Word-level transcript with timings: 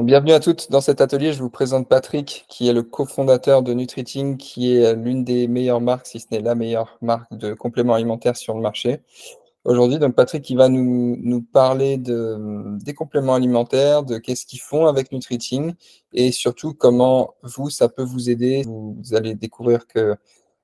Bienvenue 0.00 0.32
à 0.32 0.40
toutes 0.40 0.70
dans 0.70 0.80
cet 0.80 1.02
atelier. 1.02 1.34
Je 1.34 1.42
vous 1.42 1.50
présente 1.50 1.86
Patrick, 1.86 2.46
qui 2.48 2.66
est 2.66 2.72
le 2.72 2.82
cofondateur 2.82 3.62
de 3.62 3.74
Nutriting, 3.74 4.38
qui 4.38 4.74
est 4.74 4.94
l'une 4.94 5.22
des 5.22 5.46
meilleures 5.48 5.82
marques, 5.82 6.06
si 6.06 6.18
ce 6.18 6.28
n'est 6.30 6.40
la 6.40 6.54
meilleure 6.54 6.96
marque 7.02 7.30
de 7.36 7.52
compléments 7.52 7.92
alimentaires 7.92 8.38
sur 8.38 8.54
le 8.54 8.62
marché. 8.62 9.02
Aujourd'hui, 9.64 9.98
donc 9.98 10.14
Patrick, 10.14 10.48
il 10.48 10.56
va 10.56 10.70
nous, 10.70 11.18
nous 11.20 11.42
parler 11.42 11.98
de, 11.98 12.78
des 12.82 12.94
compléments 12.94 13.34
alimentaires, 13.34 14.02
de 14.02 14.16
qu'est-ce 14.16 14.46
qu'ils 14.46 14.60
font 14.62 14.86
avec 14.86 15.12
Nutriting 15.12 15.74
et 16.14 16.32
surtout 16.32 16.72
comment 16.72 17.34
vous, 17.42 17.68
ça 17.68 17.90
peut 17.90 18.02
vous 18.02 18.30
aider. 18.30 18.62
Vous, 18.66 19.14
allez 19.14 19.34
découvrir 19.34 19.86
que 19.86 20.16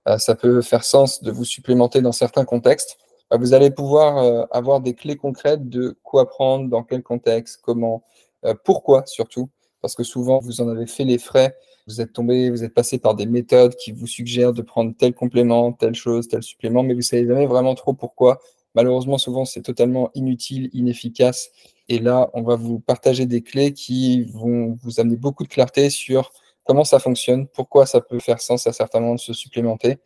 euh, 0.09 0.17
ça 0.17 0.37
peut 0.37 0.63
faire 0.63 0.85
sens 0.85 1.23
de 1.23 1.31
vous 1.31 1.45
supplémenter 1.45 2.01
dans 2.01 2.13
certains 2.13 2.47
contextes. 2.47 2.97
Bah, 3.31 3.37
vous 3.37 3.53
allez 3.53 3.71
pouvoir 3.71 4.17
euh, 4.19 4.47
avoir 4.51 4.81
des 4.81 4.95
clés 4.95 5.17
concrètes 5.17 5.69
de 5.69 5.99
quoi 6.03 6.31
prendre, 6.31 6.71
dans 6.71 6.83
quel 6.83 7.03
contexte, 7.03 7.61
comment 7.63 7.97
euh, 7.97 8.28
pourquoi 8.65 9.05
surtout? 9.07 9.51
Parce 9.81 9.95
que 9.95 10.03
souvent, 10.03 10.39
vous 10.41 10.61
en 10.61 10.69
avez 10.69 10.87
fait 10.87 11.05
les 11.05 11.19
frais, 11.19 11.57
vous 11.87 12.01
êtes 12.01 12.13
tombé, 12.13 12.51
vous 12.51 12.65
êtes 12.65 12.75
passé 12.75 12.99
par 12.99 13.15
des 13.15 13.27
méthodes 13.27 13.75
qui 13.77 13.93
vous 13.93 14.07
suggèrent 14.07 14.53
de 14.53 14.63
prendre 14.63 14.93
tel 14.97 15.15
complément, 15.15 15.73
telle 15.73 15.95
chose, 15.95 16.29
tel 16.29 16.43
supplément, 16.43 16.83
mais 16.83 16.95
vous 16.95 16.99
ne 16.99 17.05
savez 17.05 17.27
jamais 17.27 17.47
vraiment 17.47 17.75
trop 17.75 17.95
pourquoi. 17.95 18.41
Malheureusement, 18.75 19.19
souvent, 19.19 19.45
c'est 19.45 19.63
totalement 19.63 20.11
inutile, 20.15 20.69
inefficace. 20.73 21.51
Et 21.89 21.99
là, 21.99 22.31
on 22.35 22.43
va 22.43 22.57
vous 22.57 22.81
partager 22.81 23.27
des 23.27 23.43
clés 23.43 23.73
qui 23.73 24.25
vont 24.25 24.77
vous 24.83 25.01
amener 25.01 25.17
beaucoup 25.17 25.45
de 25.45 25.49
clarté 25.49 25.91
sur 25.91 26.33
comment 26.65 26.85
ça 26.85 26.99
fonctionne, 26.99 27.47
pourquoi 27.49 27.87
ça 27.87 28.01
peut 28.01 28.19
faire 28.19 28.41
sens 28.41 28.67
à 28.67 28.73
certains 28.73 29.01
moments 29.01 29.15
de 29.15 29.21
se 29.21 29.33
supplémenter. 29.33 29.99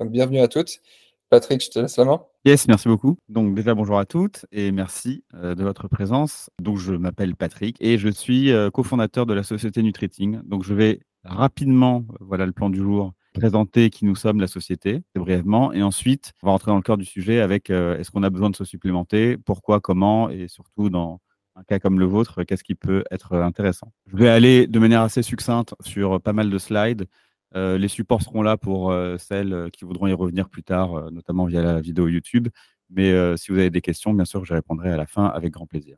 Donc, 0.00 0.10
bienvenue 0.10 0.40
à 0.40 0.48
toutes. 0.48 0.80
Patrick, 1.28 1.62
je 1.62 1.70
te 1.70 1.78
laisse 1.78 1.96
la 1.96 2.04
main. 2.04 2.29
Yes, 2.46 2.68
merci 2.68 2.88
beaucoup. 2.88 3.18
Donc 3.28 3.54
déjà 3.54 3.74
bonjour 3.74 3.98
à 3.98 4.06
toutes 4.06 4.46
et 4.50 4.72
merci 4.72 5.24
euh, 5.34 5.54
de 5.54 5.62
votre 5.62 5.88
présence. 5.88 6.48
Donc 6.58 6.78
je 6.78 6.94
m'appelle 6.94 7.36
Patrick 7.36 7.76
et 7.80 7.98
je 7.98 8.08
suis 8.08 8.50
euh, 8.50 8.70
cofondateur 8.70 9.26
de 9.26 9.34
la 9.34 9.42
société 9.42 9.82
Nutriting. 9.82 10.40
Donc 10.44 10.64
je 10.64 10.72
vais 10.72 11.00
rapidement, 11.22 12.06
voilà 12.18 12.46
le 12.46 12.52
plan 12.52 12.70
du 12.70 12.78
jour, 12.78 13.12
présenter 13.34 13.90
qui 13.90 14.06
nous 14.06 14.16
sommes, 14.16 14.40
la 14.40 14.46
société, 14.46 15.02
brièvement, 15.14 15.74
et 15.74 15.82
ensuite 15.82 16.32
on 16.42 16.46
va 16.46 16.52
rentrer 16.52 16.70
dans 16.70 16.76
le 16.76 16.82
cœur 16.82 16.96
du 16.96 17.04
sujet 17.04 17.40
avec 17.40 17.68
euh, 17.68 17.98
est-ce 17.98 18.10
qu'on 18.10 18.22
a 18.22 18.30
besoin 18.30 18.48
de 18.48 18.56
se 18.56 18.64
supplémenter, 18.64 19.36
pourquoi, 19.36 19.80
comment, 19.80 20.30
et 20.30 20.48
surtout 20.48 20.88
dans 20.88 21.20
un 21.56 21.62
cas 21.64 21.78
comme 21.78 22.00
le 22.00 22.06
vôtre, 22.06 22.42
qu'est-ce 22.44 22.64
qui 22.64 22.74
peut 22.74 23.04
être 23.10 23.34
intéressant. 23.36 23.92
Je 24.06 24.16
vais 24.16 24.30
aller 24.30 24.66
de 24.66 24.78
manière 24.78 25.02
assez 25.02 25.20
succincte 25.20 25.74
sur 25.80 26.18
pas 26.22 26.32
mal 26.32 26.48
de 26.48 26.56
slides 26.56 27.06
euh, 27.56 27.78
les 27.78 27.88
supports 27.88 28.22
seront 28.22 28.42
là 28.42 28.56
pour 28.56 28.90
euh, 28.90 29.18
celles 29.18 29.52
euh, 29.52 29.68
qui 29.70 29.84
voudront 29.84 30.06
y 30.06 30.12
revenir 30.12 30.48
plus 30.48 30.62
tard, 30.62 31.10
notamment 31.10 31.46
via 31.46 31.62
la 31.62 31.80
vidéo 31.80 32.08
YouTube. 32.08 32.48
Mais 32.90 33.36
si 33.36 33.52
vous 33.52 33.58
avez 33.58 33.70
des 33.70 33.82
questions, 33.82 34.12
bien 34.12 34.24
sûr, 34.24 34.44
je 34.44 34.52
répondrai 34.52 34.90
à 34.90 34.96
la 34.96 35.06
fin 35.06 35.26
avec 35.26 35.52
grand 35.52 35.66
plaisir. 35.66 35.96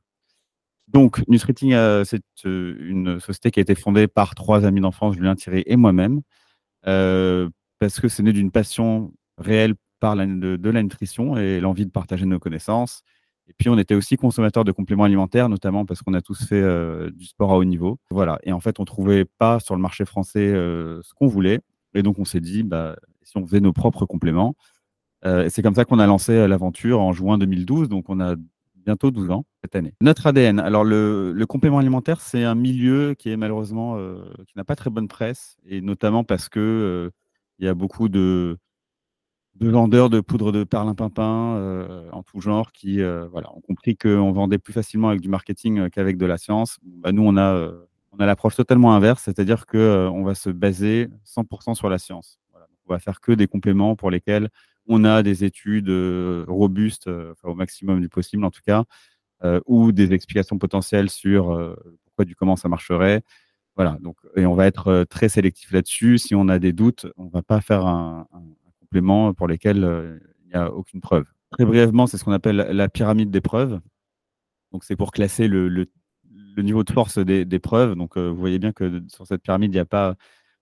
Donc, 0.88 1.26
Nutriting, 1.26 1.74
c'est 2.04 2.22
une 2.44 3.18
société 3.18 3.50
qui 3.50 3.60
a 3.60 3.62
été 3.62 3.74
fondée 3.74 4.08
par 4.08 4.34
trois 4.34 4.66
amis 4.66 4.82
d'enfance, 4.82 5.14
Julien 5.14 5.34
Thierry 5.34 5.62
et 5.64 5.76
moi-même, 5.76 6.20
parce 6.82 7.98
que 7.98 8.08
c'est 8.08 8.22
né 8.22 8.34
d'une 8.34 8.50
passion 8.50 9.14
réelle 9.38 9.74
par 10.00 10.16
de, 10.16 10.68
la 10.68 10.82
nutrition 10.82 11.38
et 11.38 11.60
l'envie 11.60 11.86
de 11.86 11.90
partager 11.90 12.26
nos 12.26 12.38
connaissances 12.38 13.04
et 13.48 13.54
puis, 13.58 13.68
on 13.68 13.78
était 13.78 13.94
aussi 13.94 14.16
consommateur 14.16 14.64
de 14.64 14.72
compléments 14.72 15.04
alimentaires, 15.04 15.48
notamment 15.48 15.84
parce 15.84 16.02
qu'on 16.02 16.14
a 16.14 16.20
tous 16.20 16.46
fait 16.46 16.60
euh, 16.60 17.10
du 17.10 17.24
sport 17.24 17.52
à 17.52 17.56
haut 17.56 17.64
niveau. 17.64 17.98
Voilà. 18.10 18.38
Et 18.44 18.52
en 18.52 18.60
fait, 18.60 18.78
on 18.78 18.82
ne 18.82 18.86
trouvait 18.86 19.24
pas 19.24 19.58
sur 19.60 19.74
le 19.74 19.82
marché 19.82 20.04
français 20.04 20.40
euh, 20.40 21.00
ce 21.02 21.12
qu'on 21.14 21.26
voulait. 21.26 21.60
Et 21.94 22.02
donc, 22.02 22.18
on 22.18 22.24
s'est 22.24 22.40
dit, 22.40 22.62
bah, 22.62 22.96
si 23.22 23.36
on 23.36 23.46
faisait 23.46 23.60
nos 23.60 23.72
propres 23.72 24.06
compléments. 24.06 24.54
Euh, 25.24 25.48
c'est 25.50 25.62
comme 25.62 25.74
ça 25.74 25.84
qu'on 25.84 25.98
a 25.98 26.06
lancé 26.06 26.46
l'aventure 26.48 27.00
en 27.00 27.12
juin 27.12 27.36
2012. 27.36 27.88
Donc, 27.88 28.08
on 28.08 28.20
a 28.20 28.36
bientôt 28.76 29.10
12 29.10 29.30
ans 29.30 29.44
cette 29.62 29.76
année. 29.76 29.92
Notre 30.00 30.26
ADN. 30.26 30.58
Alors, 30.58 30.84
le, 30.84 31.32
le 31.32 31.46
complément 31.46 31.78
alimentaire, 31.78 32.20
c'est 32.20 32.44
un 32.44 32.54
milieu 32.54 33.14
qui 33.14 33.30
est 33.30 33.36
malheureusement, 33.36 33.98
qui 34.46 34.56
n'a 34.56 34.64
pas 34.64 34.76
très 34.76 34.90
bonne 34.90 35.08
presse. 35.08 35.56
Et 35.66 35.80
notamment 35.80 36.24
parce 36.24 36.48
que 36.48 37.12
il 37.58 37.66
y 37.66 37.68
a 37.68 37.74
beaucoup 37.74 38.08
de 38.08 38.56
de 39.56 39.68
vendeurs 39.68 40.10
de 40.10 40.20
poudre 40.20 40.50
de 40.50 40.64
perlimpinpin 40.64 41.56
euh, 41.56 42.10
en 42.12 42.22
tout 42.22 42.40
genre 42.40 42.72
qui 42.72 43.00
euh, 43.02 43.26
voilà, 43.30 43.54
ont 43.54 43.60
compris 43.60 43.96
qu'on 43.96 44.32
vendait 44.32 44.58
plus 44.58 44.72
facilement 44.72 45.08
avec 45.08 45.20
du 45.20 45.28
marketing 45.28 45.78
euh, 45.78 45.88
qu'avec 45.88 46.16
de 46.16 46.26
la 46.26 46.38
science. 46.38 46.78
Bah, 46.82 47.12
nous, 47.12 47.22
on 47.22 47.36
a, 47.36 47.70
on 48.12 48.18
a 48.18 48.26
l'approche 48.26 48.56
totalement 48.56 48.94
inverse, 48.94 49.22
c'est-à-dire 49.24 49.66
qu'on 49.66 50.24
va 50.24 50.34
se 50.34 50.50
baser 50.50 51.08
100% 51.24 51.74
sur 51.74 51.88
la 51.88 51.98
science. 51.98 52.40
on 52.86 52.92
va 52.92 52.98
faire 52.98 53.20
que 53.20 53.32
des 53.32 53.46
compléments 53.46 53.94
pour 53.96 54.10
lesquels 54.10 54.48
on 54.88 55.04
a 55.04 55.22
des 55.22 55.44
études 55.44 55.90
robustes, 56.48 57.08
au 57.44 57.54
maximum 57.54 58.00
du 58.00 58.08
possible 58.08 58.44
en 58.44 58.50
tout 58.50 58.62
cas, 58.66 58.84
ou 59.66 59.92
des 59.92 60.12
explications 60.12 60.58
potentielles 60.58 61.08
sur 61.08 61.76
pourquoi 62.04 62.24
du 62.24 62.34
comment 62.34 62.56
ça 62.56 62.68
marcherait. 62.68 63.22
Voilà, 63.76 63.96
donc, 64.00 64.16
et 64.36 64.44
on 64.44 64.54
va 64.54 64.66
être 64.66 65.04
très 65.08 65.28
sélectif 65.28 65.70
là-dessus. 65.72 66.18
Si 66.18 66.34
on 66.34 66.48
a 66.48 66.58
des 66.58 66.72
doutes, 66.72 67.06
on 67.16 67.26
ne 67.26 67.30
va 67.30 67.42
pas 67.42 67.60
faire 67.60 67.86
un 67.86 68.26
pour 69.36 69.48
lesquels 69.48 69.84
euh, 69.84 70.18
il 70.44 70.48
n'y 70.48 70.54
a 70.54 70.72
aucune 70.72 71.00
preuve. 71.00 71.24
Très 71.50 71.64
brièvement, 71.64 72.06
c'est 72.06 72.16
ce 72.16 72.24
qu'on 72.24 72.32
appelle 72.32 72.56
la 72.56 72.88
pyramide 72.88 73.30
des 73.30 73.40
preuves. 73.40 73.80
Donc, 74.72 74.84
c'est 74.84 74.96
pour 74.96 75.12
classer 75.12 75.48
le, 75.48 75.86
niveau 76.56 76.82
de 76.84 76.90
force 76.90 77.18
des, 77.18 77.58
preuves. 77.58 77.94
Donc, 77.94 78.16
euh, 78.16 78.28
vous 78.28 78.38
voyez 78.38 78.58
bien 78.58 78.72
que 78.72 79.02
sur 79.08 79.26
cette 79.26 79.42
pyramide, 79.42 79.70
il 79.70 79.76
n'y 79.76 79.80
a 79.80 79.84
pas 79.84 80.16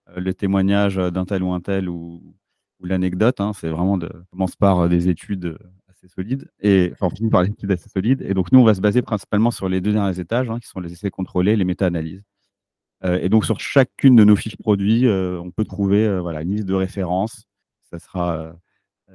euh, 0.09 0.21
le 0.21 0.35
témoignage 0.35 0.97
d'un 0.97 1.25
tel 1.25 1.43
ou 1.43 1.53
un 1.53 1.61
tel 1.61 1.89
ou, 1.89 2.35
l'anecdote. 2.83 3.41
Hein. 3.41 3.53
C'est 3.53 3.69
vraiment 3.69 3.99
de 3.99 4.11
commence 4.31 4.57
par 4.57 4.89
des 4.89 5.09
études 5.09 5.59
assez 5.89 6.09
solides 6.09 6.51
et 6.61 6.95
on 7.03 7.11
finit 7.11 7.29
par 7.29 7.45
des 7.45 7.51
études 7.51 7.71
assez 7.71 7.91
solides. 7.91 8.23
Et 8.23 8.35
donc, 8.35 8.53
nous, 8.53 8.61
on 8.61 8.65
va 8.65 8.75
se 8.75 8.81
baser 8.81 9.03
principalement 9.03 9.51
sur 9.51 9.69
les 9.69 9.81
deux 9.81 9.93
derniers 9.93 10.19
étages, 10.19 10.49
hein, 10.51 10.59
qui 10.59 10.67
sont 10.67 10.81
les 10.81 10.93
essais 10.93 11.11
contrôlés, 11.11 11.57
les 11.57 11.65
méta-analyses. 11.65 12.23
et 13.05 13.29
donc, 13.29 13.45
sur 13.45 13.61
chacune 13.61 14.17
de 14.17 14.25
nos 14.25 14.35
fiches 14.35 14.57
produits, 14.57 15.07
on 15.09 15.51
peut 15.51 15.65
trouver 15.65 16.21
voilà, 16.21 16.43
une 16.43 16.55
liste 16.55 16.67
de 16.67 16.75
références 16.75 17.50
ça 17.91 17.99
sera 17.99 18.37
euh, 18.39 18.53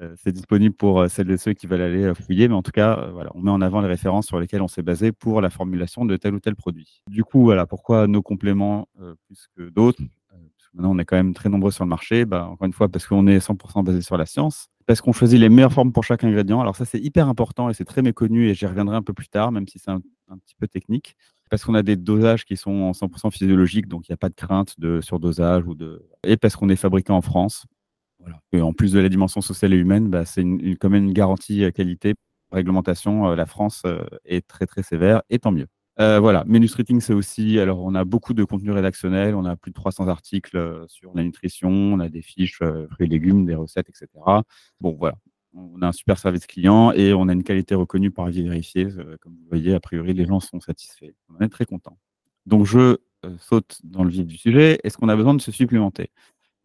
euh, 0.01 0.15
c'est 0.17 0.31
disponible 0.31 0.75
pour 0.75 0.99
euh, 0.99 1.07
celles 1.07 1.31
et 1.31 1.37
ceux 1.37 1.53
qui 1.53 1.67
veulent 1.67 1.81
aller 1.81 2.13
fouiller, 2.15 2.47
mais 2.47 2.55
en 2.55 2.63
tout 2.63 2.71
cas, 2.71 3.09
voilà, 3.13 3.31
on 3.33 3.41
met 3.41 3.51
en 3.51 3.61
avant 3.61 3.81
les 3.81 3.87
références 3.87 4.27
sur 4.27 4.39
lesquelles 4.39 4.61
on 4.61 4.67
s'est 4.67 4.83
basé 4.83 5.11
pour 5.11 5.41
la 5.41 5.49
formulation 5.49 6.05
de 6.05 6.17
tel 6.17 6.35
ou 6.35 6.39
tel 6.39 6.55
produit. 6.55 7.01
Du 7.09 7.23
coup, 7.23 7.43
voilà, 7.43 7.65
pourquoi 7.65 8.07
nos 8.07 8.21
compléments 8.21 8.87
plus 9.27 9.47
que 9.55 9.69
d'autres 9.69 10.01
Maintenant, 10.75 10.93
on 10.93 10.99
est 10.99 11.05
quand 11.05 11.15
même 11.15 11.33
très 11.33 11.47
nombreux 11.47 11.71
sur 11.71 11.85
le 11.85 11.89
marché. 11.89 12.25
Bah, 12.25 12.47
encore 12.49 12.65
une 12.65 12.73
fois, 12.73 12.89
parce 12.89 13.07
qu'on 13.07 13.27
est 13.27 13.39
100% 13.39 13.83
basé 13.83 14.01
sur 14.01 14.17
la 14.17 14.25
science, 14.25 14.67
parce 14.85 14.99
qu'on 14.99 15.13
choisit 15.13 15.39
les 15.39 15.47
meilleures 15.47 15.71
formes 15.71 15.93
pour 15.93 16.03
chaque 16.03 16.25
ingrédient. 16.25 16.59
Alors 16.59 16.75
ça, 16.75 16.83
c'est 16.83 16.99
hyper 16.99 17.29
important 17.29 17.69
et 17.69 17.73
c'est 17.73 17.85
très 17.85 18.01
méconnu 18.01 18.49
et 18.49 18.53
j'y 18.53 18.65
reviendrai 18.65 18.97
un 18.97 19.01
peu 19.01 19.13
plus 19.13 19.29
tard, 19.29 19.53
même 19.53 19.67
si 19.69 19.79
c'est 19.79 19.91
un, 19.91 20.01
petit 20.01 20.55
peu 20.59 20.67
technique. 20.67 21.15
Parce 21.49 21.63
qu'on 21.63 21.75
a 21.75 21.83
des 21.83 21.95
dosages 21.95 22.43
qui 22.43 22.57
sont 22.57 22.91
100% 22.91 23.31
physiologiques, 23.31 23.87
donc 23.87 24.09
il 24.09 24.11
n'y 24.11 24.15
a 24.15 24.17
pas 24.17 24.29
de 24.29 24.35
crainte 24.35 24.77
de 24.77 24.99
surdosage 24.99 25.65
ou 25.65 25.75
de. 25.75 26.05
Et 26.25 26.35
parce 26.35 26.57
qu'on 26.57 26.67
est 26.67 26.75
fabriqué 26.75 27.13
en 27.13 27.21
France, 27.21 27.65
en 28.61 28.73
plus 28.73 28.91
de 28.91 28.99
la 28.99 29.09
dimension 29.09 29.41
sociale 29.41 29.73
et 29.73 29.77
humaine, 29.77 30.09
bah, 30.09 30.25
c'est 30.25 30.41
une, 30.41 30.77
quand 30.77 30.89
même 30.89 31.05
une 31.05 31.13
garantie 31.13 31.63
euh, 31.63 31.71
qualité. 31.71 32.13
Réglementation, 32.51 33.29
euh, 33.29 33.35
la 33.35 33.45
France 33.45 33.83
euh, 33.85 34.03
est 34.23 34.47
très 34.47 34.65
très 34.65 34.83
sévère 34.83 35.21
et 35.29 35.39
tant 35.39 35.51
mieux. 35.51 35.67
voilà, 35.97 36.43
Menu 36.45 36.67
Streeting, 36.67 37.01
c'est 37.01 37.13
aussi, 37.13 37.59
alors 37.59 37.83
on 37.83 37.95
a 37.95 38.03
beaucoup 38.03 38.33
de 38.33 38.43
contenu 38.43 38.71
rédactionnel, 38.71 39.35
on 39.35 39.45
a 39.45 39.55
plus 39.55 39.71
de 39.71 39.75
300 39.75 40.07
articles 40.07 40.85
sur 40.87 41.11
la 41.15 41.23
nutrition, 41.23 41.69
on 41.69 41.99
a 41.99 42.09
des 42.09 42.21
fiches 42.21 42.57
fruits 42.57 43.07
et 43.07 43.07
légumes, 43.07 43.45
des 43.45 43.55
recettes, 43.55 43.89
etc. 43.89 44.07
Bon, 44.81 44.93
voilà, 44.93 45.15
on 45.53 45.81
a 45.81 45.87
un 45.87 45.91
super 45.93 46.17
service 46.17 46.47
client 46.47 46.91
et 46.91 47.13
on 47.13 47.29
a 47.29 47.33
une 47.33 47.43
qualité 47.43 47.75
reconnue 47.75 48.11
par 48.11 48.25
avis 48.25 48.43
vérifié. 48.43 48.87
comme 49.21 49.33
vous 49.33 49.47
voyez, 49.49 49.73
a 49.73 49.79
priori, 49.79 50.13
les 50.13 50.25
gens 50.25 50.41
sont 50.41 50.59
satisfaits. 50.59 51.13
On 51.29 51.43
est 51.43 51.49
très 51.49 51.65
content. 51.65 51.97
Donc, 52.45 52.65
je 52.65 52.97
saute 53.39 53.79
dans 53.83 54.03
le 54.03 54.09
vif 54.09 54.25
du 54.25 54.37
sujet. 54.37 54.79
Est-ce 54.83 54.97
qu'on 54.97 55.09
a 55.09 55.15
besoin 55.15 55.33
de 55.33 55.41
se 55.41 55.51
supplémenter? 55.51 56.11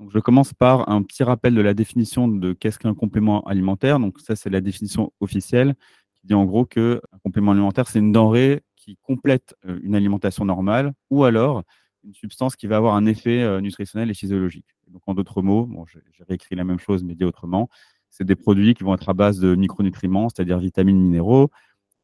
Je 0.08 0.18
commence 0.18 0.54
par 0.54 0.88
un 0.88 1.02
petit 1.02 1.22
rappel 1.22 1.54
de 1.54 1.60
la 1.60 1.74
définition 1.74 2.28
de 2.28 2.52
qu'est-ce 2.52 2.78
qu'un 2.78 2.94
complément 2.94 3.42
alimentaire. 3.42 3.98
Donc, 3.98 4.18
c'est 4.20 4.50
la 4.50 4.60
définition 4.60 5.12
officielle 5.20 5.74
qui 6.20 6.28
dit 6.28 6.34
en 6.34 6.44
gros 6.44 6.64
qu'un 6.64 7.00
complément 7.22 7.52
alimentaire, 7.52 7.88
c'est 7.88 7.98
une 7.98 8.12
denrée 8.12 8.62
qui 8.76 8.96
complète 9.02 9.54
euh, 9.66 9.78
une 9.82 9.94
alimentation 9.94 10.44
normale 10.44 10.92
ou 11.10 11.24
alors 11.24 11.64
une 12.02 12.14
substance 12.14 12.56
qui 12.56 12.66
va 12.66 12.76
avoir 12.76 12.94
un 12.94 13.04
effet 13.04 13.42
euh, 13.42 13.60
nutritionnel 13.60 14.10
et 14.10 14.14
physiologique. 14.14 14.76
Donc, 14.88 15.02
en 15.06 15.14
d'autres 15.14 15.42
mots, 15.42 15.66
bon, 15.66 15.84
j'ai 15.86 16.24
réécrit 16.28 16.56
la 16.56 16.64
même 16.64 16.78
chose, 16.78 17.04
mais 17.04 17.14
dit 17.14 17.24
autrement, 17.24 17.68
c'est 18.08 18.24
des 18.24 18.36
produits 18.36 18.74
qui 18.74 18.84
vont 18.84 18.94
être 18.94 19.08
à 19.08 19.14
base 19.14 19.38
de 19.38 19.54
micronutriments, 19.54 20.28
c'est-à-dire 20.28 20.58
vitamines, 20.58 21.00
minéraux, 21.00 21.50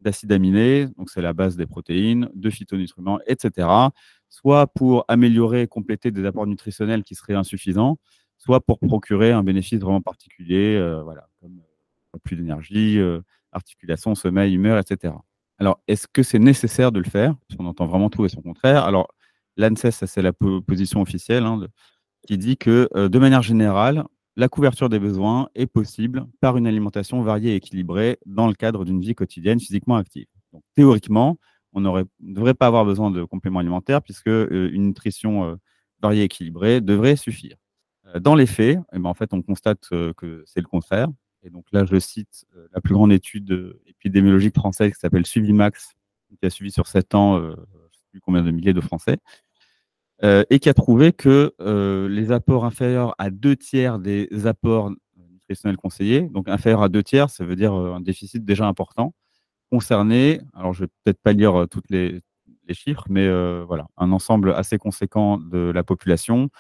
d'acides 0.02 0.31
aminés, 0.31 0.87
donc 0.99 1.08
c'est 1.08 1.22
la 1.22 1.32
base 1.32 1.56
des 1.56 1.66
protéines, 1.66 2.28
de 2.34 2.50
phytonutriments, 2.50 3.19
etc 3.26 3.88
soit 4.37 4.67
pour 4.67 5.06
améliorer 5.09 5.62
et 5.62 5.67
compléter 5.67 6.11
des 6.11 6.25
apports 6.27 6.47
nutritionnels 6.47 7.05
qui 7.05 7.15
seraient 7.15 7.35
insuffisants, 7.35 7.97
soit 8.37 8.61
pour 8.61 8.79
procurer 8.79 9.33
un 9.33 9.43
bénéfice 9.43 9.81
vraiment 9.81 10.03
particulier, 10.03 10.77
euh, 10.77 11.03
voilà, 11.03 11.27
comme 11.41 11.59
euh, 11.59 12.19
plus 12.23 12.37
d'énergie, 12.37 12.99
euh, 12.99 13.21
articulation, 13.53 14.15
sommeil, 14.15 14.53
humeur, 14.55 14.79
etc. 14.79 15.15
Alors, 15.59 15.81
est-ce 15.88 16.06
que 16.06 16.23
c'est 16.23 16.38
nécessaire 16.38 16.93
de 16.93 16.99
le 16.99 17.09
faire? 17.09 17.35
Qu'on 17.56 17.65
entend 17.65 17.87
vraiment 17.87 18.11
tout 18.11 18.27
et 18.27 18.29
son 18.29 18.43
contraire. 18.43 18.85
Alors, 18.85 19.09
l'ANSES, 19.56 20.05
c'est 20.05 20.21
la 20.21 20.35
position 20.35 21.00
officielle, 21.00 21.44
hein, 21.44 21.67
qui 22.27 22.37
dit 22.37 22.59
que, 22.59 22.91
de 22.94 23.19
manière 23.19 23.41
générale, 23.41 24.05
la 24.37 24.50
couverture 24.50 24.91
des 24.91 24.99
besoins 24.99 25.49
est 25.55 25.67
possible 25.67 26.27
par 26.43 26.59
une 26.59 26.67
alimentation 26.67 27.23
variée 27.23 27.53
et 27.53 27.56
équilibrée 27.56 28.19
dans 28.27 28.49
le 28.49 28.53
cadre 28.53 28.85
d'une 28.85 29.00
vie 29.00 29.15
quotidienne 29.15 29.59
physiquement 29.61 29.97
active. 29.97 30.27
Donc, 30.53 30.62
théoriquement, 30.75 31.38
on 31.76 31.81
ne 31.81 32.02
devrait 32.20 32.55
pas 32.55 32.67
avoir 32.67 32.84
besoin 32.84 33.11
de 33.11 33.23
compléments 33.23 33.61
alimentaires 33.61 34.02
puisque 34.02 34.26
une 34.26 34.87
nutrition 34.87 35.58
variée 36.02 36.23
et 36.23 36.25
équilibrée 36.25 36.81
devrait 36.81 37.17
suffire. 37.17 37.56
Dans 38.20 38.34
les 38.34 38.46
faits, 38.46 38.78
eh 38.93 38.99
ben, 38.99 39.08
en 39.08 39.14
fait, 39.14 39.32
on 39.34 39.43
constate 39.43 39.88
que 39.88 40.43
c'est 40.46 40.61
le 40.61 40.67
contraire. 40.67 41.08
Et 41.43 41.50
donc 41.50 41.67
là, 41.70 41.84
je 41.84 41.99
cite 41.99 42.46
la 42.73 42.81
plus 42.81 42.94
grande 42.94 43.12
étude 43.12 43.78
épidémiologique 43.87 44.55
française 44.56 44.93
qui 44.93 44.99
s'appelle 44.99 45.26
Suivimax, 45.26 45.94
qui 46.40 46.46
a 46.46 46.50
suivi 46.50 46.73
sur 46.73 46.87
7 46.87 47.14
ans, 47.14 47.38
je 47.40 47.50
ne 47.50 47.55
sais 47.55 48.05
plus 48.11 48.20
combien 48.20 48.43
de 48.43 48.50
milliers 48.50 48.73
de 48.73 48.81
Français, 48.81 49.19
et 50.23 50.58
qui 50.58 50.69
a 50.69 50.75
trouvé 50.75 51.12
que 51.12 51.55
les 52.08 52.32
apports 52.32 52.64
inférieurs 52.64 53.14
à 53.19 53.31
deux 53.31 53.55
tiers 53.55 53.99
des 53.99 54.46
apports 54.46 54.90
nutritionnels 55.17 55.76
conseillés, 55.76 56.23
donc 56.23 56.49
inférieurs 56.49 56.82
à 56.82 56.88
deux 56.88 57.02
tiers, 57.02 57.28
ça 57.31 57.44
veut 57.44 57.55
dire 57.55 57.75
un 57.75 58.00
déficit 58.00 58.44
déjà 58.44 58.67
important, 58.67 59.14
concernés, 59.70 60.40
alors 60.54 60.72
je 60.72 60.84
vais 60.84 60.88
peut-être 61.04 61.20
pas 61.22 61.32
lire 61.32 61.66
toutes 61.70 61.90
les, 61.90 62.22
chiffres, 62.72 63.04
mais 63.08 63.28
voilà, 63.64 63.86
un 63.96 64.10
ensemble 64.10 64.52
assez 64.52 64.76
conséquent 64.76 65.38
de 65.38 65.70
la 65.70 65.84
population, 65.84 66.50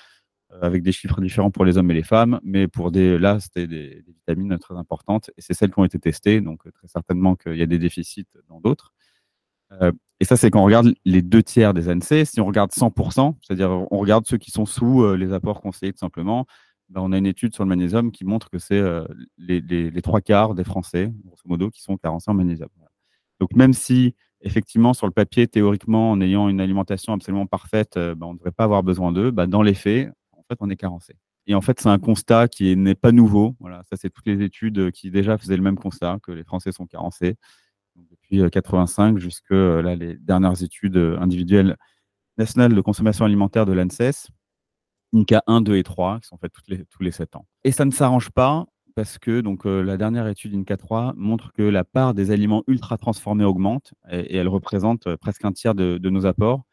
avec 0.62 0.82
des 0.82 0.92
chiffres 0.92 1.20
différents 1.20 1.50
pour 1.50 1.64
les 1.64 1.78
hommes 1.78 1.90
et 1.90 1.94
les 1.94 2.04
femmes, 2.04 2.38
mais 2.44 2.68
pour 2.68 2.92
des, 2.92 3.18
là, 3.18 3.40
c'était 3.40 3.66
des, 3.66 4.04
vitamines 4.06 4.56
très 4.58 4.76
importantes, 4.76 5.30
et 5.36 5.40
c'est 5.40 5.54
celles 5.54 5.72
qui 5.72 5.80
ont 5.80 5.84
été 5.84 5.98
testées, 5.98 6.40
donc 6.40 6.62
très 6.72 6.86
certainement 6.88 7.34
qu'il 7.34 7.56
y 7.56 7.62
a 7.62 7.66
des 7.66 7.78
déficits 7.78 8.28
dans 8.48 8.60
d'autres. 8.60 8.94
et 10.20 10.24
ça, 10.24 10.36
c'est 10.36 10.50
quand 10.50 10.60
on 10.60 10.64
regarde 10.64 10.94
les 11.04 11.22
deux 11.22 11.42
tiers 11.42 11.74
des 11.74 11.88
ANC. 11.88 12.24
Si 12.24 12.40
on 12.40 12.46
regarde 12.46 12.70
100%, 12.70 13.36
c'est-à-dire 13.42 13.70
on 13.90 13.98
regarde 13.98 14.26
ceux 14.26 14.38
qui 14.38 14.50
sont 14.50 14.66
sous 14.66 15.14
les 15.14 15.32
apports 15.32 15.60
conseillés 15.60 15.92
tout 15.92 15.98
simplement, 15.98 16.46
ben, 16.88 17.00
on 17.02 17.12
a 17.12 17.18
une 17.18 17.26
étude 17.26 17.52
sur 17.54 17.64
le 17.64 17.68
magnésium 17.68 18.12
qui 18.12 18.24
montre 18.24 18.48
que 18.48 18.58
c'est 18.58 18.80
les, 19.38 19.60
les, 19.60 20.02
trois 20.02 20.20
quarts 20.20 20.54
des 20.54 20.64
Français, 20.64 21.12
grosso 21.24 21.42
modo, 21.46 21.70
qui 21.70 21.82
sont 21.82 21.96
carencés 21.96 22.30
en 22.30 22.34
magnésium. 22.34 22.68
Donc 23.40 23.54
même 23.54 23.72
si 23.72 24.14
effectivement, 24.40 24.94
sur 24.94 25.06
le 25.06 25.12
papier, 25.12 25.46
théoriquement, 25.46 26.10
en 26.12 26.20
ayant 26.20 26.48
une 26.48 26.60
alimentation 26.60 27.12
absolument 27.12 27.46
parfaite, 27.46 27.94
ben, 27.96 28.22
on 28.22 28.32
ne 28.32 28.38
devrait 28.38 28.52
pas 28.52 28.64
avoir 28.64 28.82
besoin 28.82 29.12
d'eux. 29.12 29.30
Ben, 29.30 29.46
dans 29.46 29.62
les 29.62 29.74
faits, 29.74 30.10
en 30.32 30.42
fait, 30.48 30.56
on 30.60 30.70
est 30.70 30.76
carencé. 30.76 31.16
Et 31.46 31.54
en 31.54 31.60
fait, 31.60 31.80
c'est 31.80 31.88
un 31.88 31.98
constat 31.98 32.48
qui 32.48 32.76
n'est 32.76 32.94
pas 32.94 33.12
nouveau. 33.12 33.56
Voilà, 33.60 33.82
ça, 33.84 33.96
c'est 33.96 34.10
toutes 34.10 34.26
les 34.26 34.42
études 34.42 34.90
qui 34.90 35.10
déjà 35.10 35.38
faisaient 35.38 35.56
le 35.56 35.62
même 35.62 35.78
constat, 35.78 36.18
que 36.22 36.32
les 36.32 36.44
Français 36.44 36.72
sont 36.72 36.86
carencés. 36.86 37.36
depuis 37.96 38.48
85 38.50 39.18
jusque 39.18 39.50
là, 39.50 39.94
les 39.94 40.16
dernières 40.18 40.62
études 40.62 40.98
individuelles 41.18 41.76
nationales 42.36 42.74
de 42.74 42.80
consommation 42.80 43.24
alimentaire 43.24 43.64
de 43.64 43.72
l'ANSES, 43.72 44.28
INCA 45.14 45.42
1, 45.46 45.62
2 45.62 45.76
et 45.76 45.82
3, 45.82 46.20
qui 46.20 46.28
sont 46.28 46.36
faites 46.36 46.52
tous 46.90 47.02
les 47.02 47.10
7 47.10 47.36
ans. 47.36 47.46
Et 47.64 47.72
ça 47.72 47.84
ne 47.84 47.90
s'arrange 47.90 48.30
pas 48.30 48.66
parce 48.96 49.18
que 49.18 49.42
donc, 49.42 49.66
la 49.66 49.98
dernière 49.98 50.26
étude 50.26 50.54
INCA 50.54 50.78
3 50.78 51.12
montre 51.18 51.52
que 51.52 51.62
la 51.62 51.84
part 51.84 52.14
des 52.14 52.30
aliments 52.30 52.64
ultra 52.66 52.96
transformés 52.96 53.44
augmente 53.44 53.92
et, 54.10 54.36
elle 54.36 54.48
représente 54.48 55.14
presque 55.16 55.44
un 55.44 55.52
tiers 55.52 55.74
de, 55.74 56.08
nos 56.08 56.24
apports. 56.24 56.64